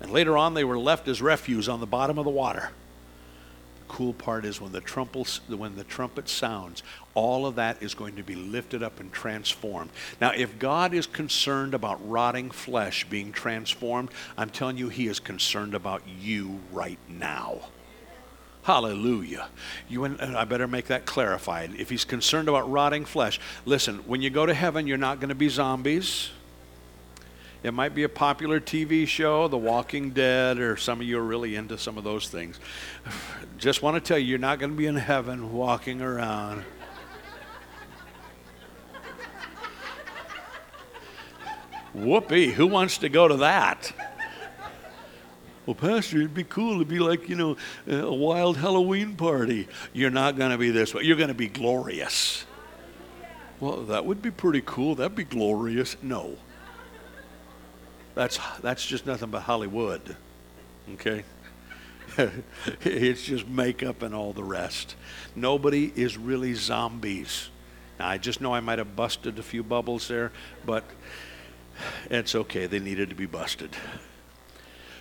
And 0.00 0.12
later 0.12 0.36
on, 0.36 0.52
they 0.52 0.64
were 0.64 0.78
left 0.78 1.08
as 1.08 1.22
refuse 1.22 1.68
on 1.68 1.80
the 1.80 1.86
bottom 1.86 2.18
of 2.18 2.24
the 2.24 2.30
water. 2.30 2.70
Cool 3.90 4.12
part 4.12 4.44
is 4.44 4.60
when 4.60 4.70
the 4.70 4.80
trumpet 4.80 5.40
when 5.48 5.74
the 5.74 5.82
trumpet 5.82 6.28
sounds, 6.28 6.84
all 7.14 7.44
of 7.44 7.56
that 7.56 7.82
is 7.82 7.92
going 7.92 8.14
to 8.14 8.22
be 8.22 8.36
lifted 8.36 8.84
up 8.84 9.00
and 9.00 9.12
transformed. 9.12 9.90
Now, 10.20 10.30
if 10.30 10.60
God 10.60 10.94
is 10.94 11.08
concerned 11.08 11.74
about 11.74 11.98
rotting 12.08 12.52
flesh 12.52 13.04
being 13.10 13.32
transformed, 13.32 14.10
I'm 14.38 14.48
telling 14.48 14.76
you, 14.76 14.90
He 14.90 15.08
is 15.08 15.18
concerned 15.18 15.74
about 15.74 16.02
you 16.06 16.60
right 16.70 17.00
now. 17.08 17.62
Hallelujah. 18.62 19.48
You 19.88 20.04
and 20.04 20.20
I 20.20 20.44
better 20.44 20.68
make 20.68 20.86
that 20.86 21.04
clarified. 21.04 21.74
If 21.76 21.88
he's 21.88 22.04
concerned 22.04 22.48
about 22.48 22.70
rotting 22.70 23.06
flesh, 23.06 23.40
listen, 23.64 23.96
when 24.06 24.22
you 24.22 24.30
go 24.30 24.46
to 24.46 24.54
heaven, 24.54 24.86
you're 24.86 24.98
not 24.98 25.18
going 25.18 25.30
to 25.30 25.34
be 25.34 25.48
zombies. 25.48 26.30
It 27.62 27.74
might 27.74 27.94
be 27.94 28.04
a 28.04 28.08
popular 28.08 28.58
TV 28.58 29.06
show, 29.06 29.46
The 29.46 29.58
Walking 29.58 30.10
Dead, 30.10 30.58
or 30.58 30.78
some 30.78 31.00
of 31.00 31.06
you 31.06 31.18
are 31.18 31.22
really 31.22 31.56
into 31.56 31.76
some 31.76 31.98
of 31.98 32.04
those 32.04 32.28
things. 32.28 32.58
Just 33.58 33.82
want 33.82 33.96
to 33.96 34.00
tell 34.00 34.18
you, 34.18 34.26
you're 34.26 34.38
not 34.38 34.58
going 34.58 34.70
to 34.70 34.76
be 34.76 34.86
in 34.86 34.96
heaven 34.96 35.52
walking 35.52 36.00
around. 36.00 36.64
Whoopee, 41.92 42.52
who 42.52 42.66
wants 42.66 42.98
to 42.98 43.10
go 43.10 43.28
to 43.28 43.36
that? 43.38 43.92
Well, 45.66 45.74
Pastor, 45.74 46.16
it'd 46.16 46.32
be 46.32 46.44
cool 46.44 46.78
to 46.78 46.86
be 46.86 46.98
like, 46.98 47.28
you 47.28 47.36
know, 47.36 47.56
a 47.86 48.12
wild 48.12 48.56
Halloween 48.56 49.16
party. 49.16 49.68
You're 49.92 50.10
not 50.10 50.38
going 50.38 50.52
to 50.52 50.58
be 50.58 50.70
this 50.70 50.94
way. 50.94 51.02
You're 51.02 51.18
going 51.18 51.28
to 51.28 51.34
be 51.34 51.48
glorious. 51.48 52.46
Well, 53.58 53.82
that 53.82 54.06
would 54.06 54.22
be 54.22 54.30
pretty 54.30 54.62
cool. 54.64 54.94
That'd 54.94 55.14
be 55.14 55.24
glorious. 55.24 55.96
No. 56.00 56.38
That's, 58.20 58.38
that's 58.60 58.84
just 58.84 59.06
nothing 59.06 59.30
but 59.30 59.40
Hollywood. 59.40 60.14
Okay? 60.92 61.24
it's 62.82 63.22
just 63.22 63.48
makeup 63.48 64.02
and 64.02 64.14
all 64.14 64.34
the 64.34 64.44
rest. 64.44 64.94
Nobody 65.34 65.90
is 65.96 66.18
really 66.18 66.52
zombies. 66.52 67.48
Now, 67.98 68.08
I 68.08 68.18
just 68.18 68.42
know 68.42 68.52
I 68.52 68.60
might 68.60 68.78
have 68.78 68.94
busted 68.94 69.38
a 69.38 69.42
few 69.42 69.62
bubbles 69.62 70.06
there, 70.08 70.32
but 70.66 70.84
it's 72.10 72.34
okay. 72.34 72.66
They 72.66 72.78
needed 72.78 73.08
to 73.08 73.14
be 73.14 73.24
busted 73.24 73.74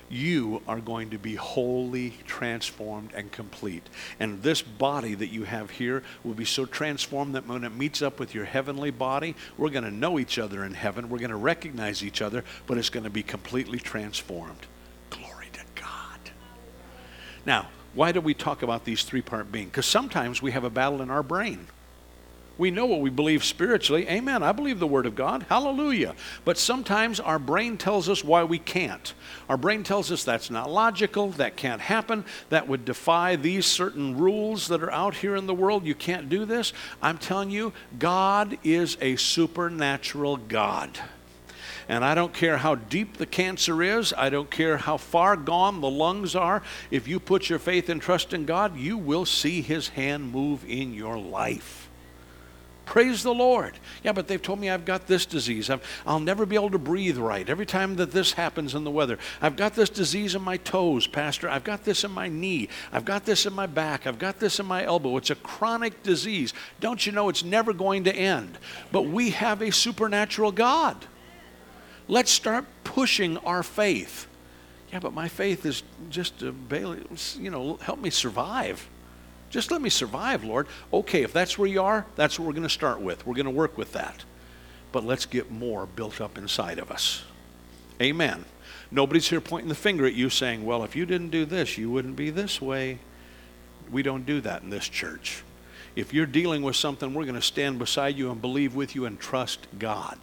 you 0.10 0.62
are 0.68 0.80
going 0.80 1.12
to 1.12 1.18
be 1.20 1.36
wholly 1.36 2.16
transformed 2.26 3.12
and 3.14 3.32
complete. 3.32 3.84
And 4.20 4.42
this 4.42 4.62
body 4.62 5.16
that 5.16 5.30
you 5.30 5.44
have 5.44 5.70
here 5.70 6.04
will 6.24 6.34
be 6.34 6.46
so 6.46 6.66
transformed 6.66 7.36
that 7.36 7.48
when 7.48 7.64
it 7.64 7.76
meets 7.76 8.02
up 8.02 8.20
with 8.20 8.34
your 8.34 8.46
heavenly 8.46 8.92
body, 8.92 9.36
we're 9.58 9.70
going 9.70 9.84
to 9.84 9.92
know 9.92 10.20
each 10.20 10.40
other 10.40 10.64
in 10.64 10.74
heaven. 10.74 11.10
We're 11.10 11.20
going 11.20 11.30
to 11.30 11.36
recognize 11.36 12.04
each 12.04 12.22
other, 12.22 12.44
but 12.68 12.78
it's 12.78 12.90
going 12.90 13.04
to 13.04 13.10
be 13.10 13.24
completely 13.24 13.80
transformed. 13.80 14.66
Glory 15.10 15.50
to 15.54 15.82
God. 15.82 16.20
Now, 17.46 17.70
why 17.94 18.12
do 18.12 18.22
we 18.22 18.34
talk 18.34 18.64
about 18.64 18.86
these 18.86 19.04
three 19.04 19.22
part 19.22 19.52
being? 19.52 19.68
Because 19.68 19.86
sometimes 19.86 20.42
we 20.42 20.52
have 20.52 20.64
a 20.64 20.70
battle 20.70 21.02
in 21.02 21.10
our 21.10 21.24
brain. 21.24 21.68
We 22.60 22.72
know 22.72 22.86
what 22.86 23.00
we 23.00 23.10
believe 23.10 23.46
spiritually. 23.46 24.06
Amen. 24.10 24.44
I 24.44 24.52
believe 24.52 24.80
the 24.80 24.86
Word 24.86 25.06
of 25.06 25.16
God. 25.16 25.46
Hallelujah. 25.48 26.14
But 26.44 26.58
sometimes 26.58 27.22
our 27.22 27.40
brain 27.40 27.78
tells 27.78 28.10
us 28.10 28.22
why 28.22 28.44
we 28.44 28.60
can't. 28.60 29.14
Our 29.48 29.56
brain 29.56 29.82
tells 29.84 30.12
us 30.12 30.26
that's 30.26 30.52
not 30.52 30.70
logical, 30.70 31.32
that 31.32 31.56
can't 31.56 31.80
happen, 31.80 32.26
that 32.50 32.68
would 32.68 32.84
defy 32.84 33.38
these 33.38 33.66
certain 33.66 34.18
rules 34.18 34.68
that 34.68 34.84
are 34.84 34.92
out 34.92 35.16
here 35.16 35.38
in 35.38 35.48
the 35.48 35.54
world. 35.54 35.86
You 35.86 35.96
can't 35.96 36.28
do 36.28 36.44
this. 36.44 36.74
I'm 37.02 37.18
telling 37.18 37.50
you, 37.50 37.72
God 37.98 38.58
is 38.66 38.98
a 39.00 39.16
supernatural 39.16 40.36
God. 40.36 41.00
And 41.88 42.04
I 42.04 42.14
don't 42.14 42.34
care 42.34 42.58
how 42.58 42.76
deep 42.76 43.18
the 43.18 43.26
cancer 43.26 43.82
is, 43.82 44.14
I 44.16 44.30
don't 44.30 44.52
care 44.52 44.78
how 44.78 44.98
far 44.98 45.38
gone 45.38 45.80
the 45.80 45.90
lungs 45.90 46.36
are. 46.36 46.62
If 46.92 47.08
you 47.08 47.22
put 47.22 47.50
your 47.50 47.58
faith 47.58 47.88
and 47.88 48.02
trust 48.02 48.34
in 48.34 48.44
God, 48.44 48.78
you 48.78 48.98
will 48.98 49.26
see 49.26 49.62
His 49.62 49.88
hand 49.88 50.34
move 50.34 50.66
in 50.68 50.94
your 50.94 51.18
life. 51.18 51.89
Praise 52.90 53.22
the 53.22 53.36
Lord. 53.36 53.78
Yeah, 54.04 54.14
but 54.14 54.28
they've 54.28 54.42
told 54.42 54.60
me 54.60 54.68
I've 54.68 54.84
got 54.84 55.06
this 55.06 55.28
disease. 55.28 55.70
i 55.70 55.78
will 56.08 56.20
never 56.20 56.44
be 56.48 56.56
able 56.56 56.72
to 56.72 56.80
breathe 56.80 57.20
right 57.20 57.48
every 57.48 57.68
time 57.68 57.98
that 57.98 58.10
this 58.10 58.32
happens 58.32 58.74
in 58.74 58.84
the 58.84 58.90
weather. 58.90 59.20
I've 59.44 59.56
got 59.56 59.76
this 59.76 59.92
disease 59.92 60.34
in 60.34 60.42
my 60.42 60.58
toes, 60.58 61.06
Pastor. 61.06 61.48
I've 61.48 61.64
got 61.64 61.84
this 61.84 62.04
in 62.04 62.10
my 62.10 62.30
knee. 62.30 62.68
I've 62.92 63.06
got 63.06 63.26
this 63.26 63.46
in 63.46 63.54
my 63.54 63.68
back. 63.68 64.08
I've 64.08 64.18
got 64.18 64.40
this 64.40 64.60
in 64.60 64.66
my 64.66 64.84
elbow. 64.84 65.18
It's 65.18 65.30
a 65.30 65.36
chronic 65.36 66.02
disease. 66.02 66.52
Don't 66.80 67.06
you 67.06 67.12
know 67.12 67.30
it's 67.30 67.44
never 67.44 67.74
going 67.74 68.06
to 68.06 68.12
end? 68.12 68.58
But 68.92 69.04
we 69.04 69.30
have 69.30 69.62
a 69.62 69.72
supernatural 69.72 70.52
God. 70.52 71.06
Let's 72.08 72.32
start 72.32 72.66
pushing 72.84 73.38
our 73.38 73.62
faith. 73.62 74.26
Yeah, 74.92 74.98
but 74.98 75.14
my 75.14 75.28
faith 75.28 75.64
is 75.64 75.84
just 76.10 76.40
to, 76.40 76.56
you 77.38 77.52
know, 77.52 77.76
help 77.84 78.00
me 78.00 78.10
survive. 78.10 78.90
Just 79.50 79.72
let 79.72 79.82
me 79.82 79.90
survive, 79.90 80.44
Lord. 80.44 80.68
Okay, 80.94 81.24
if 81.24 81.34
that's 81.34 81.58
where 81.58 81.68
you 81.68 81.82
are, 81.82 82.06
that's 82.16 82.38
what 82.38 82.46
we're 82.46 82.54
going 82.54 82.64
to 82.64 82.70
start 82.70 83.02
with. 83.02 83.26
We're 83.26 83.36
going 83.36 83.46
to 83.46 83.52
work 83.52 83.78
with 83.78 83.94
that. 83.94 84.24
But 84.92 85.04
let's 85.04 85.26
get 85.26 85.52
more 85.52 85.86
built 85.86 86.22
up 86.22 86.38
inside 86.38 86.80
of 86.80 86.92
us. 86.92 87.24
Amen. 88.02 88.46
Nobody's 88.92 89.30
here 89.30 89.42
pointing 89.42 89.70
the 89.70 89.76
finger 89.76 90.06
at 90.06 90.14
you 90.14 90.30
saying, 90.30 90.66
well, 90.66 90.84
if 90.84 90.96
you 90.96 91.06
didn't 91.06 91.30
do 91.30 91.46
this, 91.46 91.78
you 91.78 91.90
wouldn't 91.92 92.16
be 92.16 92.30
this 92.30 92.62
way. 92.62 93.00
We 93.92 94.04
don't 94.04 94.26
do 94.26 94.42
that 94.42 94.64
in 94.64 94.70
this 94.70 94.88
church. 94.88 95.44
If 95.96 96.14
you're 96.14 96.26
dealing 96.26 96.62
with 96.62 96.76
something, 96.76 97.14
we're 97.14 97.26
going 97.26 97.36
to 97.36 97.42
stand 97.42 97.80
beside 97.80 98.18
you 98.18 98.32
and 98.32 98.42
believe 98.42 98.76
with 98.76 98.96
you 98.96 99.06
and 99.06 99.20
trust 99.20 99.68
God. 99.78 100.18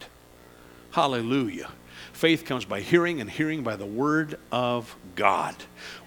Hallelujah. 0.92 1.70
Faith 2.16 2.46
comes 2.46 2.64
by 2.64 2.80
hearing, 2.80 3.20
and 3.20 3.28
hearing 3.28 3.62
by 3.62 3.76
the 3.76 3.84
Word 3.84 4.38
of 4.50 4.96
God. 5.16 5.54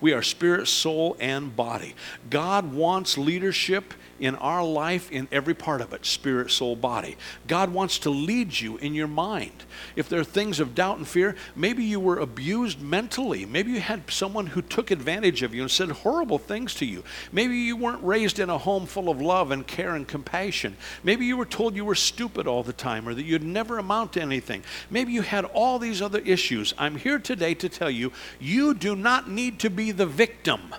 We 0.02 0.12
are 0.12 0.24
spirit, 0.24 0.68
soul, 0.68 1.16
and 1.20 1.56
body. 1.56 1.94
God 2.32 2.74
wants 2.74 3.16
leadership 3.16 3.94
in 4.20 4.36
our 4.36 4.64
life 4.64 5.12
in 5.12 5.28
every 5.32 5.54
part 5.54 5.82
of 5.82 5.94
it 5.94 6.06
spirit, 6.06 6.52
soul, 6.52 6.76
body. 6.76 7.18
God 7.48 7.72
wants 7.72 8.00
to 8.00 8.10
lead 8.10 8.60
you 8.60 8.78
in 8.78 8.94
your 8.94 9.08
mind. 9.08 9.64
If 9.96 10.10
there 10.10 10.20
are 10.20 10.26
things 10.26 10.60
of 10.60 10.76
doubt 10.76 10.98
and 10.98 11.08
fear, 11.08 11.36
maybe 11.56 11.84
you 11.84 12.00
were 12.00 12.20
abused 12.20 12.82
mentally. 12.82 13.46
Maybe 13.46 13.72
you 13.72 13.80
had 13.80 14.10
someone 14.12 14.48
who 14.48 14.62
took 14.62 14.92
advantage 14.92 15.44
of 15.44 15.54
you 15.54 15.62
and 15.62 15.72
said 15.72 15.90
horrible 15.90 16.38
things 16.38 16.74
to 16.76 16.86
you. 16.86 17.04
Maybe 17.32 17.58
you 17.58 17.76
weren't 17.76 18.04
raised 18.04 18.40
in 18.40 18.50
a 18.50 18.58
home 18.58 18.86
full 18.86 19.10
of 19.10 19.22
love 19.22 19.52
and 19.52 19.66
care 19.66 19.96
and 19.96 20.08
compassion. 20.08 20.76
Maybe 21.04 21.26
you 21.26 21.38
were 21.38 21.46
told 21.46 21.76
you 21.76 21.86
were 21.86 21.96
stupid 21.96 22.48
all 22.48 22.64
the 22.64 22.74
time 22.74 23.08
or 23.08 23.14
that 23.14 23.24
you'd 23.24 23.44
never 23.44 23.78
amount 23.78 24.14
to 24.14 24.22
anything. 24.22 24.64
Maybe 24.90 25.14
you 25.14 25.22
had 25.22 25.46
all 25.46 25.80
these 25.80 26.02
other 26.02 26.20
issues. 26.20 26.74
I'm 26.78 26.96
here 26.96 27.20
today 27.20 27.54
to 27.56 27.70
tell 27.70 27.90
you 27.90 28.12
you 28.40 28.74
do 28.74 28.96
not 28.96 29.30
need 29.30 29.60
to 29.60 29.70
be 29.70 29.92
the 29.92 30.06
victim. 30.06 30.74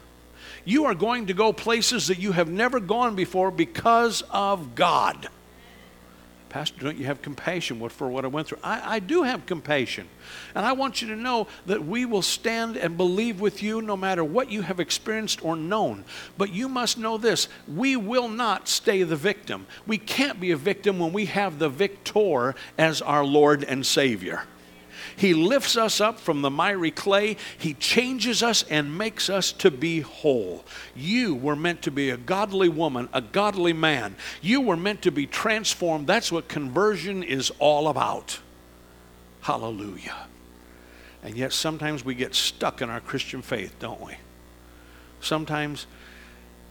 You 0.64 0.84
are 0.86 0.94
going 0.94 1.26
to 1.26 1.34
go 1.34 1.52
places 1.52 2.08
that 2.08 2.18
you 2.18 2.32
have 2.32 2.48
never 2.48 2.80
gone 2.80 3.16
before 3.16 3.50
because 3.50 4.22
of 4.30 4.74
God. 4.74 5.28
Pastor, 6.50 6.80
don't 6.80 6.98
you 6.98 7.06
have 7.06 7.22
compassion 7.22 7.88
for 7.88 8.08
what 8.08 8.24
I 8.24 8.28
went 8.28 8.48
through? 8.48 8.58
I, 8.64 8.96
I, 8.96 8.98
do 8.98 9.22
have 9.22 9.46
compassion. 9.46 10.08
And 10.56 10.66
I 10.66 10.72
want 10.72 11.00
you 11.00 11.06
to 11.08 11.16
know 11.16 11.46
that 11.66 11.84
we 11.84 12.04
will 12.04 12.22
stand 12.22 12.76
and 12.76 12.96
believe 12.96 13.40
with 13.40 13.62
you 13.62 13.80
no 13.80 13.96
matter 13.96 14.24
what 14.24 14.50
you 14.50 14.62
have 14.62 14.80
experienced 14.80 15.44
or 15.44 15.54
known. 15.54 16.04
But 16.36 16.52
you 16.52 16.68
must 16.68 16.98
know 16.98 17.18
this 17.18 17.48
we 17.68 17.94
will 17.94 18.28
not 18.28 18.66
stay 18.68 19.04
the 19.04 19.14
victim. 19.14 19.66
We 19.86 19.96
can't 19.96 20.40
be 20.40 20.50
a 20.50 20.56
victim 20.56 20.98
when 20.98 21.12
we 21.12 21.26
have 21.26 21.60
the 21.60 21.68
victor 21.68 22.56
as 22.76 23.00
our 23.00 23.24
Lord 23.24 23.62
and 23.62 23.86
Savior. 23.86 24.42
He 25.20 25.34
lifts 25.34 25.76
us 25.76 26.00
up 26.00 26.18
from 26.18 26.40
the 26.40 26.48
miry 26.48 26.90
clay. 26.90 27.36
He 27.58 27.74
changes 27.74 28.42
us 28.42 28.62
and 28.70 28.96
makes 28.96 29.28
us 29.28 29.52
to 29.52 29.70
be 29.70 30.00
whole. 30.00 30.64
You 30.96 31.34
were 31.34 31.54
meant 31.54 31.82
to 31.82 31.90
be 31.90 32.08
a 32.08 32.16
godly 32.16 32.70
woman, 32.70 33.10
a 33.12 33.20
godly 33.20 33.74
man. 33.74 34.16
You 34.40 34.62
were 34.62 34.78
meant 34.78 35.02
to 35.02 35.10
be 35.10 35.26
transformed. 35.26 36.06
That's 36.06 36.32
what 36.32 36.48
conversion 36.48 37.22
is 37.22 37.52
all 37.58 37.88
about. 37.88 38.38
Hallelujah. 39.42 40.26
And 41.22 41.36
yet 41.36 41.52
sometimes 41.52 42.02
we 42.02 42.14
get 42.14 42.34
stuck 42.34 42.80
in 42.80 42.88
our 42.88 43.00
Christian 43.00 43.42
faith, 43.42 43.74
don't 43.78 44.00
we? 44.00 44.14
Sometimes 45.20 45.86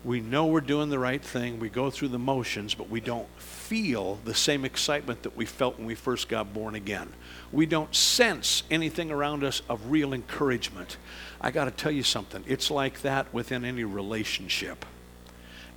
we 0.03 0.21
know 0.21 0.47
we're 0.47 0.61
doing 0.61 0.89
the 0.89 0.97
right 0.97 1.21
thing, 1.21 1.59
we 1.59 1.69
go 1.69 1.91
through 1.91 2.07
the 2.07 2.17
motions, 2.17 2.73
but 2.73 2.89
we 2.89 2.99
don't 2.99 3.29
feel 3.37 4.17
the 4.25 4.33
same 4.33 4.65
excitement 4.65 5.21
that 5.21 5.37
we 5.37 5.45
felt 5.45 5.77
when 5.77 5.85
we 5.85 5.93
first 5.93 6.29
got 6.29 6.51
born 6.51 6.73
again 6.73 7.09
we 7.51 7.65
don't 7.65 7.93
sense 7.95 8.63
anything 8.69 9.11
around 9.11 9.43
us 9.43 9.61
of 9.69 9.91
real 9.91 10.13
encouragement. 10.13 10.97
I 11.41 11.51
got 11.51 11.65
to 11.65 11.71
tell 11.71 11.91
you 11.91 12.03
something. 12.03 12.43
It's 12.47 12.69
like 12.69 13.01
that 13.01 13.33
within 13.33 13.65
any 13.65 13.83
relationship. 13.83 14.85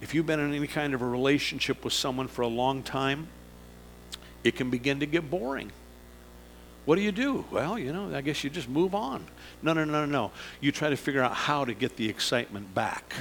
If 0.01 0.15
you've 0.15 0.27
been 0.27 0.41
in 0.41 0.53
any 0.53 0.67
kind 0.67 0.95
of 0.95 1.03
a 1.03 1.07
relationship 1.07 1.85
with 1.85 1.93
someone 1.93 2.29
for 2.29 2.43
a 2.43 2.49
long 2.49 2.83
time, 2.83 3.29
it 4.45 4.57
can 4.57 4.69
begin 4.69 5.01
to 5.01 5.07
get 5.07 5.31
boring. 5.31 5.71
What 6.85 6.97
do 6.97 7.03
you 7.03 7.13
do? 7.13 7.45
Well, 7.51 7.79
you 7.79 7.93
know, 7.93 8.15
I 8.15 8.21
guess 8.21 8.43
you 8.43 8.51
just 8.51 8.69
move 8.69 8.95
on. 8.95 9.25
No, 9.63 9.73
no, 9.73 9.85
no, 9.85 10.05
no. 10.05 10.07
No. 10.07 10.33
You 10.61 10.73
try 10.73 10.91
to 10.91 10.97
figure 10.97 11.23
out 11.23 11.33
how 11.33 11.65
to 11.65 11.73
get 11.73 11.97
the 11.97 12.09
excitement 12.09 12.75
back, 12.75 13.15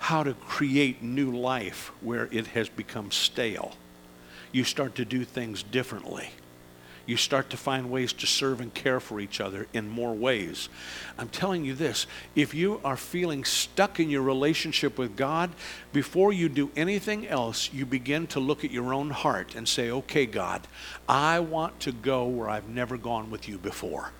how 0.00 0.24
to 0.24 0.34
create 0.34 1.00
new 1.00 1.30
life 1.30 1.92
where 2.00 2.28
it 2.32 2.48
has 2.48 2.68
become 2.68 3.12
stale. 3.12 3.76
You 4.50 4.64
start 4.64 4.96
to 4.96 5.04
do 5.04 5.24
things 5.24 5.62
differently 5.62 6.30
You 7.06 7.16
start 7.16 7.50
to 7.50 7.56
find 7.56 7.90
ways 7.90 8.12
to 8.14 8.26
serve 8.26 8.60
and 8.60 8.72
care 8.72 9.00
for 9.00 9.20
each 9.20 9.40
other 9.40 9.66
in 9.72 9.88
more 9.88 10.14
ways. 10.14 10.68
I'm 11.18 11.28
telling 11.28 11.64
you 11.64 11.74
this 11.74 12.06
if 12.34 12.54
you 12.54 12.80
are 12.84 12.96
feeling 12.96 13.44
stuck 13.44 14.00
in 14.00 14.10
your 14.10 14.22
relationship 14.22 14.96
with 14.98 15.16
God, 15.16 15.50
before 15.92 16.32
you 16.32 16.48
do 16.48 16.70
anything 16.76 17.26
else, 17.28 17.72
you 17.72 17.84
begin 17.84 18.26
to 18.28 18.40
look 18.40 18.64
at 18.64 18.70
your 18.70 18.94
own 18.94 19.10
heart 19.10 19.54
and 19.54 19.68
say, 19.68 19.90
okay, 19.90 20.26
God, 20.26 20.66
I 21.08 21.40
want 21.40 21.80
to 21.80 21.92
go 21.92 22.26
where 22.26 22.48
I've 22.48 22.68
never 22.68 22.96
gone 22.96 23.30
with 23.30 23.48
you 23.48 23.58
before. 23.58 24.10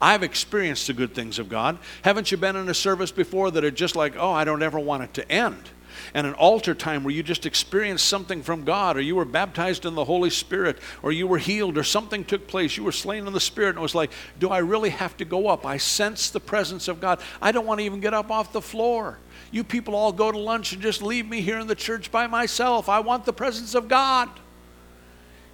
I've 0.00 0.22
experienced 0.22 0.86
the 0.86 0.92
good 0.92 1.14
things 1.14 1.38
of 1.38 1.48
God. 1.48 1.78
Haven't 2.02 2.30
you 2.30 2.36
been 2.36 2.56
in 2.56 2.68
a 2.68 2.74
service 2.74 3.10
before 3.10 3.50
that 3.52 3.64
are 3.64 3.70
just 3.70 3.96
like, 3.96 4.14
oh, 4.16 4.32
I 4.32 4.44
don't 4.44 4.62
ever 4.62 4.78
want 4.78 5.04
it 5.04 5.14
to 5.14 5.30
end? 5.30 5.70
And 6.14 6.26
an 6.26 6.34
altar 6.34 6.74
time 6.74 7.04
where 7.04 7.14
you 7.14 7.22
just 7.22 7.46
experienced 7.46 8.06
something 8.06 8.42
from 8.42 8.64
God, 8.64 8.96
or 8.96 9.00
you 9.00 9.16
were 9.16 9.24
baptized 9.24 9.84
in 9.84 9.94
the 9.94 10.04
Holy 10.04 10.30
Spirit, 10.30 10.78
or 11.02 11.12
you 11.12 11.26
were 11.26 11.38
healed, 11.38 11.78
or 11.78 11.84
something 11.84 12.24
took 12.24 12.46
place, 12.46 12.76
you 12.76 12.84
were 12.84 12.92
slain 12.92 13.26
in 13.26 13.32
the 13.32 13.40
Spirit, 13.40 13.70
and 13.70 13.78
it 13.78 13.82
was 13.82 13.94
like, 13.94 14.10
do 14.38 14.48
I 14.50 14.58
really 14.58 14.90
have 14.90 15.16
to 15.18 15.24
go 15.24 15.48
up? 15.48 15.66
I 15.66 15.76
sense 15.76 16.30
the 16.30 16.40
presence 16.40 16.88
of 16.88 17.00
God. 17.00 17.20
I 17.40 17.52
don't 17.52 17.66
want 17.66 17.80
to 17.80 17.84
even 17.84 18.00
get 18.00 18.14
up 18.14 18.30
off 18.30 18.52
the 18.52 18.62
floor. 18.62 19.18
You 19.50 19.64
people 19.64 19.94
all 19.94 20.12
go 20.12 20.32
to 20.32 20.38
lunch 20.38 20.72
and 20.72 20.82
just 20.82 21.02
leave 21.02 21.28
me 21.28 21.40
here 21.40 21.58
in 21.58 21.66
the 21.66 21.74
church 21.74 22.10
by 22.10 22.26
myself. 22.26 22.88
I 22.88 23.00
want 23.00 23.24
the 23.24 23.32
presence 23.32 23.74
of 23.74 23.88
God. 23.88 24.28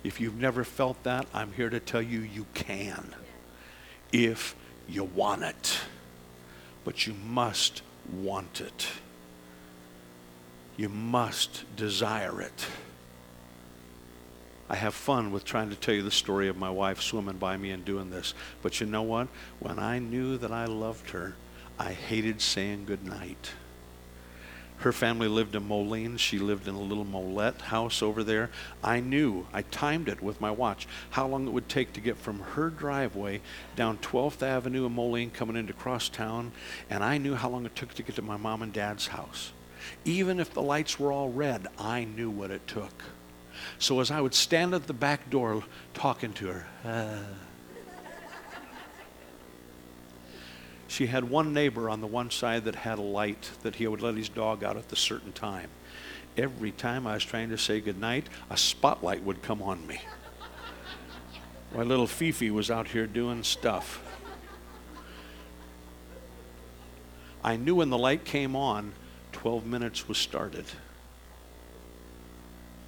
If 0.04 0.20
you've 0.20 0.40
never 0.40 0.64
felt 0.64 1.02
that, 1.04 1.26
I'm 1.32 1.52
here 1.52 1.70
to 1.70 1.78
tell 1.78 2.02
you 2.02 2.20
you 2.20 2.46
can 2.54 3.14
if 4.12 4.56
you 4.88 5.04
want 5.04 5.42
it. 5.42 5.78
But 6.84 7.06
you 7.06 7.14
must 7.14 7.82
want 8.12 8.60
it. 8.60 8.88
You 10.82 10.88
must 10.88 11.64
desire 11.76 12.40
it. 12.40 12.66
I 14.68 14.74
have 14.74 14.94
fun 14.94 15.30
with 15.30 15.44
trying 15.44 15.70
to 15.70 15.76
tell 15.76 15.94
you 15.94 16.02
the 16.02 16.10
story 16.10 16.48
of 16.48 16.56
my 16.56 16.70
wife 16.70 17.00
swimming 17.00 17.36
by 17.36 17.56
me 17.56 17.70
and 17.70 17.84
doing 17.84 18.10
this. 18.10 18.34
But 18.62 18.80
you 18.80 18.88
know 18.88 19.04
what? 19.04 19.28
When 19.60 19.78
I 19.78 20.00
knew 20.00 20.36
that 20.38 20.50
I 20.50 20.64
loved 20.64 21.10
her, 21.10 21.36
I 21.78 21.92
hated 21.92 22.40
saying 22.40 22.86
goodnight. 22.86 23.52
Her 24.78 24.90
family 24.90 25.28
lived 25.28 25.54
in 25.54 25.68
Moline. 25.68 26.16
She 26.16 26.40
lived 26.40 26.66
in 26.66 26.74
a 26.74 26.80
little 26.80 27.04
Molette 27.04 27.60
house 27.60 28.02
over 28.02 28.24
there. 28.24 28.50
I 28.82 28.98
knew, 28.98 29.46
I 29.52 29.62
timed 29.62 30.08
it 30.08 30.20
with 30.20 30.40
my 30.40 30.50
watch, 30.50 30.88
how 31.10 31.28
long 31.28 31.46
it 31.46 31.52
would 31.52 31.68
take 31.68 31.92
to 31.92 32.00
get 32.00 32.16
from 32.16 32.40
her 32.40 32.70
driveway 32.70 33.40
down 33.76 33.98
12th 33.98 34.42
Avenue 34.42 34.86
in 34.86 34.96
Moline 34.96 35.30
coming 35.30 35.54
into 35.54 35.74
crosstown, 35.74 36.50
and 36.90 37.04
I 37.04 37.18
knew 37.18 37.36
how 37.36 37.50
long 37.50 37.66
it 37.66 37.76
took 37.76 37.94
to 37.94 38.02
get 38.02 38.16
to 38.16 38.22
my 38.22 38.36
mom 38.36 38.62
and 38.62 38.72
dad's 38.72 39.06
house. 39.06 39.52
Even 40.04 40.40
if 40.40 40.52
the 40.52 40.62
lights 40.62 40.98
were 40.98 41.12
all 41.12 41.30
red, 41.30 41.68
I 41.78 42.04
knew 42.04 42.30
what 42.30 42.50
it 42.50 42.66
took. 42.66 43.04
So 43.78 44.00
as 44.00 44.10
I 44.10 44.20
would 44.20 44.34
stand 44.34 44.74
at 44.74 44.86
the 44.86 44.92
back 44.92 45.30
door 45.30 45.62
talking 45.94 46.32
to 46.34 46.48
her, 46.48 46.66
uh, 46.84 47.18
she 50.88 51.06
had 51.06 51.24
one 51.24 51.52
neighbor 51.52 51.88
on 51.88 52.00
the 52.00 52.06
one 52.06 52.30
side 52.30 52.64
that 52.64 52.74
had 52.74 52.98
a 52.98 53.02
light 53.02 53.50
that 53.62 53.76
he 53.76 53.86
would 53.86 54.02
let 54.02 54.16
his 54.16 54.28
dog 54.28 54.64
out 54.64 54.76
at 54.76 54.88
the 54.88 54.96
certain 54.96 55.32
time. 55.32 55.68
Every 56.36 56.72
time 56.72 57.06
I 57.06 57.14
was 57.14 57.24
trying 57.24 57.50
to 57.50 57.58
say 57.58 57.80
goodnight, 57.80 58.28
a 58.50 58.56
spotlight 58.56 59.22
would 59.22 59.42
come 59.42 59.62
on 59.62 59.86
me. 59.86 60.00
My 61.74 61.82
little 61.82 62.06
Fifi 62.06 62.50
was 62.50 62.70
out 62.70 62.88
here 62.88 63.06
doing 63.06 63.44
stuff. 63.44 64.02
I 67.44 67.56
knew 67.56 67.76
when 67.76 67.90
the 67.90 67.98
light 67.98 68.24
came 68.24 68.54
on, 68.54 68.92
12 69.32 69.66
minutes 69.66 70.08
was 70.08 70.18
started. 70.18 70.64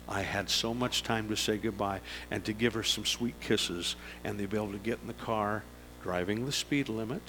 I 0.09 0.23
had 0.23 0.51
so 0.51 0.75
much 0.75 1.03
time 1.03 1.29
to 1.29 1.37
say 1.37 1.57
goodbye 1.57 2.01
and 2.31 2.45
to 2.45 2.53
give 2.53 2.75
her 2.75 2.83
some 2.83 3.07
sweet 3.07 3.41
kisses 3.41 3.97
and 4.23 4.39
to 4.39 4.47
be 4.47 4.57
able 4.57 4.73
to 4.73 4.79
get 4.79 5.01
in 5.01 5.07
the 5.07 5.15
car 5.15 5.65
driving 6.03 6.45
the 6.45 6.53
speed 6.53 6.89
limit 6.91 7.23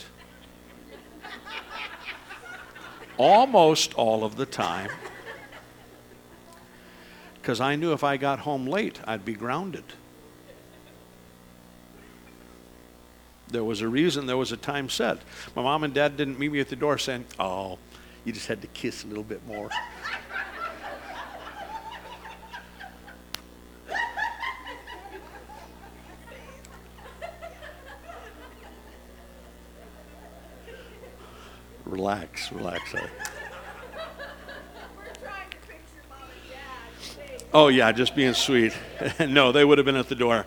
almost 3.18 3.94
all 3.94 4.26
of 4.26 4.36
the 4.36 4.46
time 4.46 4.90
because 7.46 7.62
I 7.62 7.76
knew 7.76 7.94
if 7.94 8.04
I 8.04 8.18
got 8.18 8.40
home 8.40 8.66
late, 8.66 9.00
I'd 9.06 9.24
be 9.24 9.34
grounded. 9.34 9.84
There 13.48 13.64
was 13.64 13.82
a 13.82 13.88
reason, 13.88 14.26
there 14.26 14.36
was 14.36 14.52
a 14.52 14.58
time 14.58 14.90
set. 14.90 15.20
My 15.56 15.62
mom 15.62 15.84
and 15.84 15.94
dad 15.94 16.18
didn't 16.18 16.40
meet 16.40 16.52
me 16.52 16.60
at 16.60 16.70
the 16.70 16.76
door 16.76 16.98
saying, 16.98 17.26
Oh, 17.40 17.78
you 18.26 18.34
just 18.34 18.48
had 18.48 18.62
to 18.62 18.68
kiss 18.68 19.04
a 19.04 19.08
little 19.08 19.24
bit 19.24 19.46
more. 19.48 19.70
relax, 31.86 32.52
relax. 32.52 32.94
Oh, 37.54 37.70
yeah, 37.70 37.92
just 37.94 38.16
being 38.16 38.34
sweet. 38.34 38.74
no, 39.20 39.52
they 39.52 39.64
would 39.64 39.78
have 39.78 39.86
been 39.86 39.96
at 39.96 40.10
the 40.10 40.16
door. 40.16 40.46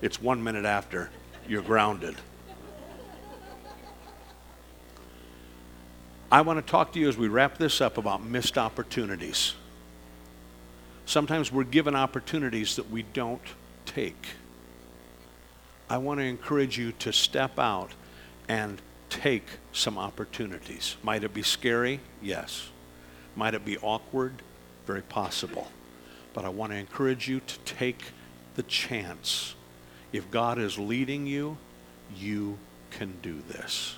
It's 0.00 0.22
one 0.22 0.42
minute 0.42 0.64
after. 0.64 1.10
You're 1.48 1.62
grounded. 1.62 2.14
I 6.34 6.40
want 6.40 6.58
to 6.58 6.68
talk 6.68 6.92
to 6.94 6.98
you 6.98 7.08
as 7.08 7.16
we 7.16 7.28
wrap 7.28 7.58
this 7.58 7.80
up 7.80 7.96
about 7.96 8.24
missed 8.24 8.58
opportunities. 8.58 9.54
Sometimes 11.06 11.52
we're 11.52 11.62
given 11.62 11.94
opportunities 11.94 12.74
that 12.74 12.90
we 12.90 13.04
don't 13.04 13.40
take. 13.86 14.26
I 15.88 15.98
want 15.98 16.18
to 16.18 16.24
encourage 16.24 16.76
you 16.76 16.90
to 16.90 17.12
step 17.12 17.60
out 17.60 17.92
and 18.48 18.82
take 19.10 19.44
some 19.70 19.96
opportunities. 19.96 20.96
Might 21.04 21.22
it 21.22 21.32
be 21.32 21.44
scary? 21.44 22.00
Yes. 22.20 22.68
Might 23.36 23.54
it 23.54 23.64
be 23.64 23.78
awkward? 23.78 24.42
Very 24.86 25.02
possible. 25.02 25.68
But 26.32 26.44
I 26.44 26.48
want 26.48 26.72
to 26.72 26.76
encourage 26.78 27.28
you 27.28 27.42
to 27.46 27.58
take 27.60 28.06
the 28.56 28.64
chance. 28.64 29.54
If 30.12 30.32
God 30.32 30.58
is 30.58 30.80
leading 30.80 31.28
you, 31.28 31.58
you 32.16 32.58
can 32.90 33.18
do 33.22 33.40
this. 33.46 33.94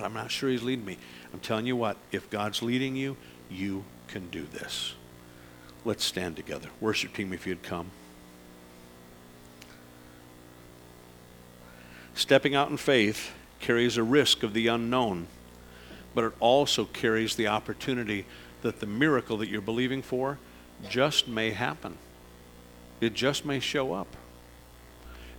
But 0.00 0.06
I'm 0.06 0.14
not 0.14 0.30
sure 0.30 0.48
He's 0.48 0.62
leading 0.62 0.86
me. 0.86 0.96
I'm 1.30 1.40
telling 1.40 1.66
you 1.66 1.76
what, 1.76 1.98
if 2.10 2.30
God's 2.30 2.62
leading 2.62 2.96
you, 2.96 3.18
you 3.50 3.84
can 4.08 4.30
do 4.30 4.46
this. 4.50 4.94
Let's 5.84 6.04
stand 6.04 6.36
together. 6.36 6.70
Worship 6.80 7.12
team, 7.12 7.34
if 7.34 7.46
you'd 7.46 7.62
come. 7.62 7.90
Stepping 12.14 12.54
out 12.54 12.70
in 12.70 12.78
faith 12.78 13.32
carries 13.60 13.98
a 13.98 14.02
risk 14.02 14.42
of 14.42 14.54
the 14.54 14.68
unknown, 14.68 15.26
but 16.14 16.24
it 16.24 16.32
also 16.40 16.86
carries 16.86 17.36
the 17.36 17.48
opportunity 17.48 18.24
that 18.62 18.80
the 18.80 18.86
miracle 18.86 19.36
that 19.36 19.50
you're 19.50 19.60
believing 19.60 20.00
for 20.00 20.38
just 20.88 21.28
may 21.28 21.50
happen. 21.50 21.98
It 23.02 23.12
just 23.12 23.44
may 23.44 23.60
show 23.60 23.92
up. 23.92 24.16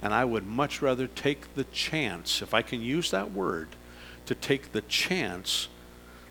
And 0.03 0.13
I 0.13 0.23
would 0.23 0.45
much 0.45 0.83
rather 0.83 1.07
take 1.07 1.55
the 1.55 1.63
chance, 1.63 2.43
if 2.43 2.53
I 2.53 2.61
can 2.61 2.81
use 2.81 3.09
that 3.09 3.31
word, 3.31 3.67
to 4.31 4.35
take 4.35 4.71
the 4.71 4.81
chance 4.81 5.67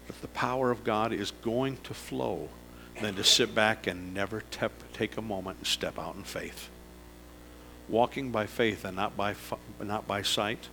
that 0.07 0.21
the 0.23 0.29
power 0.29 0.71
of 0.71 0.85
God 0.85 1.13
is 1.13 1.31
going 1.43 1.77
to 1.85 1.95
flow 1.95 2.49
than 3.01 3.15
to 3.15 3.25
sit 3.25 3.55
back 3.55 3.87
and 3.87 4.15
never 4.15 4.43
take 4.93 5.17
a 5.17 5.23
moment 5.23 5.59
and 5.59 5.67
step 5.67 5.99
out 5.99 6.15
in 6.15 6.23
faith 6.23 6.71
walking 7.91 8.31
by 8.31 8.47
faith 8.47 8.85
and 8.85 8.97
not 8.97 9.17
by, 9.17 9.35
not 9.83 10.07
by 10.07 10.23
sight, 10.23 10.69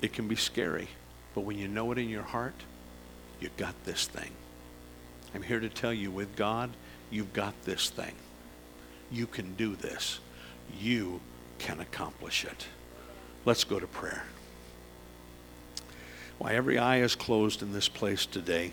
it 0.00 0.12
can 0.12 0.26
be 0.26 0.36
scary. 0.36 0.88
But 1.34 1.42
when 1.42 1.58
you 1.58 1.68
know 1.68 1.92
it 1.92 1.98
in 1.98 2.08
your 2.08 2.22
heart, 2.22 2.54
you've 3.38 3.56
got 3.56 3.74
this 3.84 4.06
thing. 4.06 4.30
I'm 5.34 5.42
here 5.42 5.60
to 5.60 5.68
tell 5.68 5.92
you 5.92 6.10
with 6.10 6.34
God, 6.34 6.70
you've 7.10 7.32
got 7.32 7.54
this 7.64 7.90
thing. 7.90 8.14
You 9.12 9.26
can 9.26 9.54
do 9.54 9.76
this. 9.76 10.18
You 10.80 11.20
can 11.58 11.80
accomplish 11.80 12.44
it. 12.44 12.66
Let's 13.44 13.64
go 13.64 13.80
to 13.80 13.86
prayer. 13.86 14.24
While 16.38 16.54
every 16.54 16.78
eye 16.78 17.00
is 17.00 17.14
closed 17.14 17.62
in 17.62 17.72
this 17.72 17.88
place 17.88 18.26
today, 18.26 18.72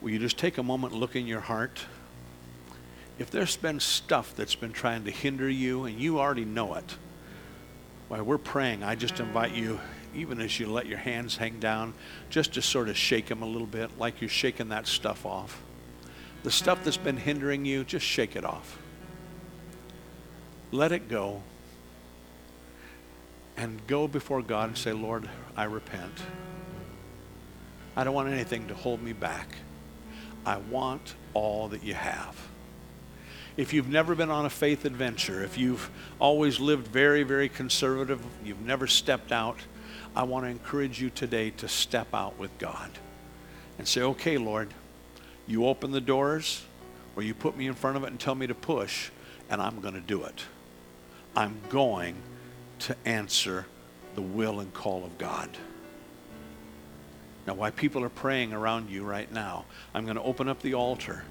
will 0.00 0.10
you 0.10 0.18
just 0.18 0.38
take 0.38 0.58
a 0.58 0.62
moment 0.62 0.94
look 0.94 1.16
in 1.16 1.26
your 1.26 1.40
heart? 1.40 1.84
if 3.18 3.30
there's 3.30 3.56
been 3.56 3.78
stuff 3.78 4.34
that's 4.34 4.54
been 4.54 4.72
trying 4.72 5.04
to 5.04 5.10
hinder 5.10 5.48
you 5.48 5.84
and 5.84 5.98
you 6.00 6.18
already 6.18 6.44
know 6.44 6.74
it, 6.74 6.96
while 8.08 8.22
we're 8.22 8.38
praying, 8.38 8.82
I 8.82 8.96
just 8.96 9.20
invite 9.20 9.52
you, 9.52 9.80
even 10.14 10.40
as 10.40 10.58
you 10.58 10.66
let 10.66 10.86
your 10.86 10.98
hands 10.98 11.36
hang 11.36 11.60
down, 11.60 11.94
just 12.28 12.54
to 12.54 12.62
sort 12.62 12.88
of 12.88 12.96
shake 12.96 13.26
them 13.26 13.42
a 13.42 13.46
little 13.46 13.66
bit, 13.66 13.98
like 13.98 14.20
you're 14.20 14.28
shaking 14.28 14.68
that 14.70 14.86
stuff 14.86 15.24
off. 15.24 15.62
The 16.42 16.50
stuff 16.50 16.84
that's 16.84 16.96
been 16.96 17.16
hindering 17.16 17.64
you, 17.64 17.84
just 17.84 18.04
shake 18.04 18.36
it 18.36 18.44
off. 18.44 18.78
Let 20.70 20.92
it 20.92 21.08
go. 21.08 21.42
And 23.56 23.86
go 23.86 24.08
before 24.08 24.42
God 24.42 24.70
and 24.70 24.78
say, 24.78 24.92
Lord, 24.92 25.28
I 25.56 25.64
repent. 25.64 26.12
I 27.96 28.04
don't 28.04 28.14
want 28.14 28.28
anything 28.28 28.66
to 28.68 28.74
hold 28.74 29.02
me 29.02 29.12
back. 29.12 29.48
I 30.44 30.58
want 30.58 31.14
all 31.32 31.68
that 31.68 31.82
you 31.84 31.94
have. 31.94 32.36
If 33.56 33.72
you've 33.72 33.88
never 33.88 34.16
been 34.16 34.30
on 34.30 34.46
a 34.46 34.50
faith 34.50 34.84
adventure, 34.84 35.44
if 35.44 35.56
you've 35.56 35.88
always 36.18 36.58
lived 36.58 36.88
very, 36.88 37.22
very 37.22 37.48
conservative, 37.48 38.20
you've 38.44 38.60
never 38.60 38.88
stepped 38.88 39.30
out, 39.30 39.58
I 40.16 40.24
want 40.24 40.44
to 40.44 40.50
encourage 40.50 41.00
you 41.00 41.10
today 41.10 41.50
to 41.50 41.68
step 41.68 42.08
out 42.12 42.36
with 42.38 42.56
God 42.58 42.90
and 43.78 43.86
say, 43.86 44.02
okay, 44.02 44.38
Lord, 44.38 44.74
you 45.46 45.66
open 45.66 45.92
the 45.92 46.00
doors 46.00 46.64
or 47.14 47.22
you 47.22 47.32
put 47.32 47.56
me 47.56 47.68
in 47.68 47.74
front 47.74 47.96
of 47.96 48.02
it 48.02 48.08
and 48.08 48.18
tell 48.18 48.34
me 48.34 48.48
to 48.48 48.54
push, 48.54 49.10
and 49.48 49.62
I'm 49.62 49.80
going 49.80 49.94
to 49.94 50.00
do 50.00 50.24
it. 50.24 50.44
I'm 51.36 51.56
going 51.68 52.16
to 52.84 52.96
answer 53.04 53.66
the 54.14 54.22
will 54.22 54.60
and 54.60 54.72
call 54.72 55.04
of 55.04 55.16
God. 55.18 55.48
Now, 57.46 57.54
while 57.54 57.70
people 57.70 58.02
are 58.04 58.10
praying 58.10 58.52
around 58.52 58.90
you 58.90 59.04
right 59.04 59.30
now, 59.30 59.66
I'm 59.92 60.04
going 60.04 60.16
to 60.16 60.22
open 60.22 60.48
up 60.48 60.62
the 60.62 60.74
altar. 60.74 61.24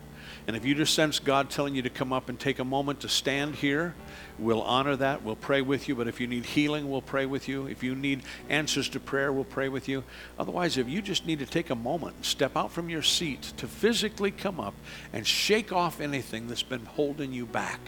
And 0.45 0.55
if 0.55 0.65
you 0.65 0.75
just 0.75 0.93
sense 0.93 1.19
God 1.19 1.49
telling 1.49 1.75
you 1.75 1.81
to 1.83 1.89
come 1.89 2.11
up 2.11 2.27
and 2.27 2.39
take 2.39 2.59
a 2.59 2.65
moment 2.65 3.01
to 3.01 3.09
stand 3.09 3.55
here, 3.55 3.95
we'll 4.37 4.61
honor 4.61 4.95
that. 4.97 5.23
We'll 5.23 5.35
pray 5.35 5.61
with 5.61 5.87
you. 5.87 5.95
But 5.95 6.07
if 6.07 6.19
you 6.19 6.27
need 6.27 6.45
healing, 6.45 6.89
we'll 6.89 7.01
pray 7.01 7.25
with 7.25 7.47
you. 7.47 7.65
If 7.67 7.81
you 7.81 7.95
need 7.95 8.23
answers 8.49 8.89
to 8.89 8.99
prayer, 8.99 9.31
we'll 9.31 9.45
pray 9.45 9.69
with 9.69 9.87
you. 9.87 10.03
Otherwise, 10.37 10.77
if 10.77 10.89
you 10.89 11.01
just 11.01 11.25
need 11.25 11.39
to 11.39 11.45
take 11.45 11.69
a 11.69 11.75
moment 11.75 12.15
and 12.17 12.25
step 12.25 12.57
out 12.57 12.71
from 12.71 12.89
your 12.89 13.01
seat 13.01 13.41
to 13.57 13.67
physically 13.67 14.31
come 14.31 14.59
up 14.59 14.73
and 15.13 15.25
shake 15.25 15.71
off 15.71 16.01
anything 16.01 16.47
that's 16.47 16.63
been 16.63 16.85
holding 16.85 17.31
you 17.31 17.45
back, 17.45 17.79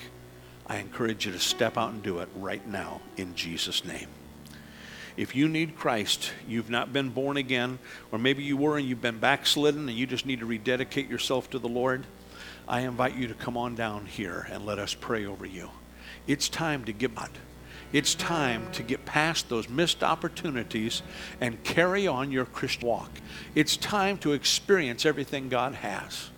I 0.68 0.78
encourage 0.78 1.26
you 1.26 1.32
to 1.32 1.40
step 1.40 1.78
out 1.78 1.92
and 1.92 2.02
do 2.02 2.20
it 2.20 2.30
right 2.36 2.66
now 2.68 3.02
in 3.18 3.36
Jesus' 3.36 3.86
name. 3.86 4.08
If 5.18 5.36
you 5.36 5.48
need 5.48 5.78
Christ, 5.78 6.32
you've 6.48 6.70
not 6.70 6.92
been 6.92 7.10
born 7.10 7.38
again, 7.38 7.80
or 8.12 8.20
maybe 8.20 8.44
you 8.44 8.58
were 8.58 8.78
and 8.78 8.88
you've 8.88 9.02
been 9.02 9.20
backslidden 9.20 9.88
and 9.88 9.98
you 9.98 10.06
just 10.06 10.26
need 10.26 10.40
to 10.40 10.46
rededicate 10.46 11.10
yourself 11.10 11.50
to 11.52 11.60
the 11.60 11.70
Lord, 11.70 12.06
I 12.68 12.82
invite 12.82 13.16
you 13.16 13.28
to 13.28 13.34
come 13.34 13.56
on 13.56 13.76
down 13.76 14.08
here 14.08 14.48
and 14.52 14.66
let 14.66 14.80
us 14.80 14.94
pray 14.94 15.26
over 15.26 15.46
you. 15.46 15.70
It's 16.28 16.50
time 16.50 16.84
to 16.86 16.92
give 16.92 17.18
up. 17.18 17.30
It's 17.94 18.16
time 18.16 18.70
to 18.74 18.84
get 18.84 19.06
past 19.06 19.48
those 19.48 19.70
missed 19.70 20.04
opportunities 20.04 21.02
and 21.40 21.64
carry 21.64 22.08
on 22.08 22.32
your 22.32 22.46
Christian 22.46 22.88
walk. 22.88 23.12
It's 23.54 23.78
time 23.78 24.18
to 24.18 24.34
experience 24.34 25.06
everything 25.06 25.48
God 25.48 25.76
has. 25.76 26.30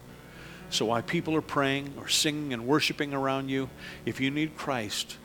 So 0.70 0.86
while 0.86 1.02
people 1.02 1.36
are 1.36 1.42
praying 1.42 1.94
or 1.98 2.08
singing 2.08 2.54
and 2.54 2.68
worshiping 2.68 3.14
around 3.14 3.50
you, 3.50 3.70
if 4.06 4.20
you 4.20 4.32
need 4.32 4.58
Christ, 4.58 5.18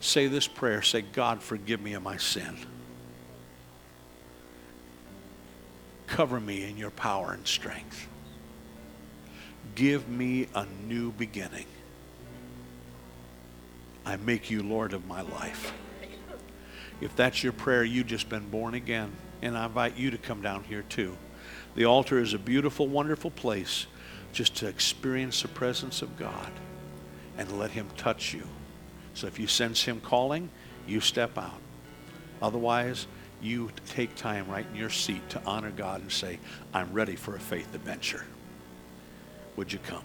say 0.00 0.26
this 0.26 0.46
prayer. 0.46 0.82
Say, 0.82 1.02
God, 1.02 1.42
forgive 1.42 1.80
me 1.80 1.94
of 1.94 2.02
my 2.02 2.16
sin. 2.16 2.56
Cover 6.06 6.40
me 6.40 6.68
in 6.68 6.76
your 6.76 6.90
power 6.90 7.32
and 7.32 7.46
strength. 7.46 8.08
Give 9.74 10.08
me 10.08 10.48
a 10.54 10.66
new 10.86 11.12
beginning. 11.12 11.66
I 14.04 14.16
make 14.16 14.50
you 14.50 14.62
Lord 14.62 14.92
of 14.92 15.06
my 15.06 15.20
life. 15.22 15.72
If 17.00 17.16
that's 17.16 17.42
your 17.42 17.52
prayer, 17.52 17.84
you've 17.84 18.08
just 18.08 18.28
been 18.28 18.48
born 18.50 18.74
again. 18.74 19.12
And 19.40 19.56
I 19.56 19.66
invite 19.66 19.96
you 19.96 20.10
to 20.10 20.18
come 20.18 20.42
down 20.42 20.64
here 20.64 20.82
too. 20.82 21.16
The 21.74 21.86
altar 21.86 22.18
is 22.18 22.34
a 22.34 22.38
beautiful, 22.38 22.88
wonderful 22.88 23.30
place 23.30 23.86
just 24.32 24.56
to 24.56 24.68
experience 24.68 25.42
the 25.42 25.48
presence 25.48 26.02
of 26.02 26.16
God 26.16 26.50
and 27.38 27.58
let 27.58 27.70
Him 27.70 27.88
touch 27.96 28.32
you. 28.32 28.44
So 29.14 29.26
if 29.26 29.38
you 29.38 29.46
sense 29.46 29.82
Him 29.82 30.00
calling, 30.00 30.50
you 30.86 31.00
step 31.00 31.36
out. 31.36 31.60
Otherwise, 32.42 33.06
you 33.42 33.70
take 33.88 34.14
time 34.14 34.48
right 34.48 34.66
in 34.70 34.76
your 34.76 34.90
seat 34.90 35.28
to 35.30 35.42
honor 35.44 35.70
God 35.70 36.02
and 36.02 36.12
say, 36.12 36.38
I'm 36.74 36.92
ready 36.92 37.16
for 37.16 37.36
a 37.36 37.40
faith 37.40 37.74
adventure. 37.74 38.24
Would 39.56 39.72
you 39.72 39.78
come? 39.80 40.04